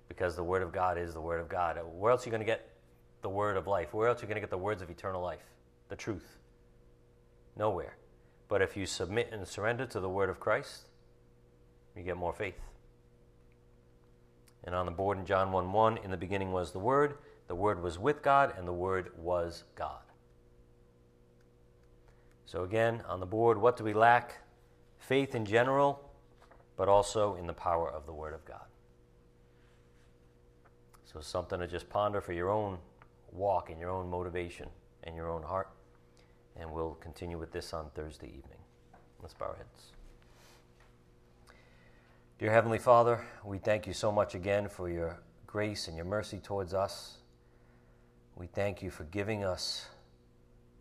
Because 0.09 0.37
the 0.37 0.45
word 0.45 0.63
of 0.63 0.71
God 0.71 0.99
is 0.99 1.15
the 1.15 1.21
word 1.21 1.41
of 1.41 1.49
God. 1.49 1.79
Where 1.83 2.13
else 2.13 2.25
are 2.25 2.29
you 2.29 2.31
going 2.31 2.41
to 2.41 2.47
get 2.47 2.76
the 3.27 3.31
word 3.31 3.57
of 3.57 3.67
life. 3.67 3.93
Where 3.93 4.07
else 4.07 4.21
are 4.21 4.23
you 4.23 4.29
going 4.29 4.37
to 4.37 4.41
get 4.41 4.51
the 4.51 4.57
words 4.57 4.83
of 4.83 4.89
eternal 4.89 5.21
life? 5.21 5.43
The 5.89 5.97
truth. 5.97 6.37
Nowhere. 7.57 7.97
But 8.47 8.63
if 8.63 8.77
you 8.77 8.87
submit 8.87 9.31
and 9.33 9.45
surrender 9.49 9.85
to 9.85 9.99
the 9.99 10.09
word 10.09 10.31
of 10.31 10.39
Christ, 10.39 10.83
you 11.97 12.05
get 12.05 12.17
more 12.17 12.33
faith. 12.33 12.61
And 14.63 14.77
on 14.77 14.87
the 14.87 14.93
board 14.93 15.19
in 15.19 15.27
John 15.27 15.51
1 15.51 15.73
1, 15.73 15.99
in 16.05 16.13
the 16.13 16.17
beginning 16.17 16.53
was 16.53 16.71
the 16.71 16.79
Word, 16.79 17.19
the 17.49 17.57
Word 17.57 17.83
was 17.83 17.99
with 17.99 18.23
God, 18.23 18.55
and 18.57 18.67
the 18.67 18.73
Word 18.73 19.11
was 19.17 19.65
God. 19.75 20.03
So, 22.45 22.63
again, 22.63 23.03
on 23.09 23.19
the 23.19 23.27
board, 23.27 23.59
what 23.59 23.77
do 23.77 23.83
we 23.83 23.93
lack? 23.93 24.41
Faith 24.99 25.35
in 25.35 25.45
general, 25.45 26.13
but 26.77 26.89
also 26.89 27.35
in 27.35 27.49
the 27.49 27.53
power 27.53 27.91
of 27.91 28.07
the 28.07 28.13
Word 28.13 28.35
of 28.35 28.45
God. 28.45 28.67
So, 31.13 31.21
something 31.21 31.59
to 31.59 31.67
just 31.67 31.91
ponder 31.91 32.21
for 32.21 32.33
your 32.33 32.51
own 32.51 32.79
walk 33.37 33.71
and 33.71 33.79
your 33.79 33.91
own 33.91 34.09
motivation 34.09 34.69
and 35.05 35.15
your 35.15 35.31
own 35.31 35.43
heart. 35.43 35.69
And 36.59 36.73
we'll 36.73 36.95
continue 36.95 37.39
with 37.39 37.53
this 37.53 37.73
on 37.75 37.91
Thursday 37.95 38.29
evening. 38.29 38.59
Let's 39.21 39.35
bow 39.35 39.47
our 39.47 39.57
heads. 39.57 39.93
Dear 42.39 42.51
Heavenly 42.51 42.79
Father, 42.79 43.25
we 43.45 43.59
thank 43.59 43.87
you 43.87 43.93
so 43.93 44.11
much 44.13 44.35
again 44.35 44.69
for 44.69 44.89
your 44.89 45.19
grace 45.47 45.89
and 45.89 45.97
your 45.97 46.07
mercy 46.07 46.39
towards 46.39 46.75
us. 46.75 47.19
We 48.35 48.47
thank 48.47 48.83
you 48.83 48.91
for 48.91 49.05
giving 49.05 49.45
us, 49.45 49.87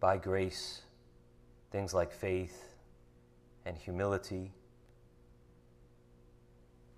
by 0.02 0.18
grace, 0.18 0.82
things 1.72 1.94
like 1.94 2.12
faith 2.12 2.76
and 3.66 3.78
humility. 3.78 4.52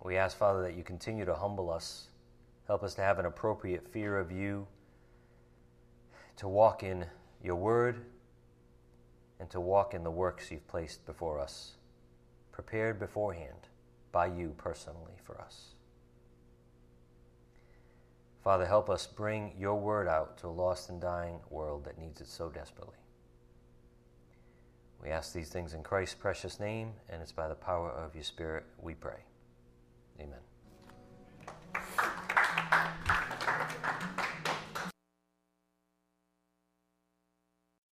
We 0.04 0.18
ask, 0.18 0.38
Father, 0.38 0.62
that 0.64 0.76
you 0.76 0.84
continue 0.84 1.26
to 1.26 1.36
humble 1.36 1.70
us, 1.70 2.08
help 2.66 2.84
us 2.84 2.96
to 2.96 3.02
have 3.02 3.20
an 3.20 3.26
appropriate 3.26 3.88
fear 3.88 4.18
of 4.18 4.32
you, 4.32 4.66
to 6.38 6.48
walk 6.48 6.84
in 6.84 7.06
your 7.44 7.56
word, 7.56 8.06
and 9.40 9.50
to 9.52 9.60
walk 9.60 9.94
in 9.94 10.04
the 10.04 10.12
works 10.12 10.50
you've 10.50 10.68
placed 10.68 11.06
before 11.06 11.40
us, 11.40 11.74
prepared 12.52 13.00
beforehand 13.00 13.68
by 14.12 14.26
you 14.26 14.56
personally 14.58 15.14
for 15.24 15.40
us. 15.40 15.76
Father, 18.44 18.66
help 18.66 18.90
us 18.90 19.06
bring 19.06 19.52
your 19.60 19.76
word 19.76 20.08
out 20.08 20.38
to 20.38 20.48
a 20.48 20.50
lost 20.50 20.90
and 20.90 21.02
dying 21.02 21.40
world 21.50 21.84
that 21.86 22.00
needs 22.00 22.22
it 22.22 22.28
so 22.28 22.50
desperately. 22.50 22.96
We 25.04 25.10
ask 25.10 25.34
these 25.34 25.50
things 25.50 25.74
in 25.74 25.84
Christ's 25.84 26.16
precious 26.16 26.60
name, 26.60 26.94
and 27.10 27.22
it's 27.22 27.32
by 27.32 27.48
the 27.48 27.56
power 27.56 27.92
of 27.92 28.16
your 28.16 28.24
Spirit 28.24 28.66
we 28.82 28.96
pray. 28.96 29.20
Amen. 30.20 30.40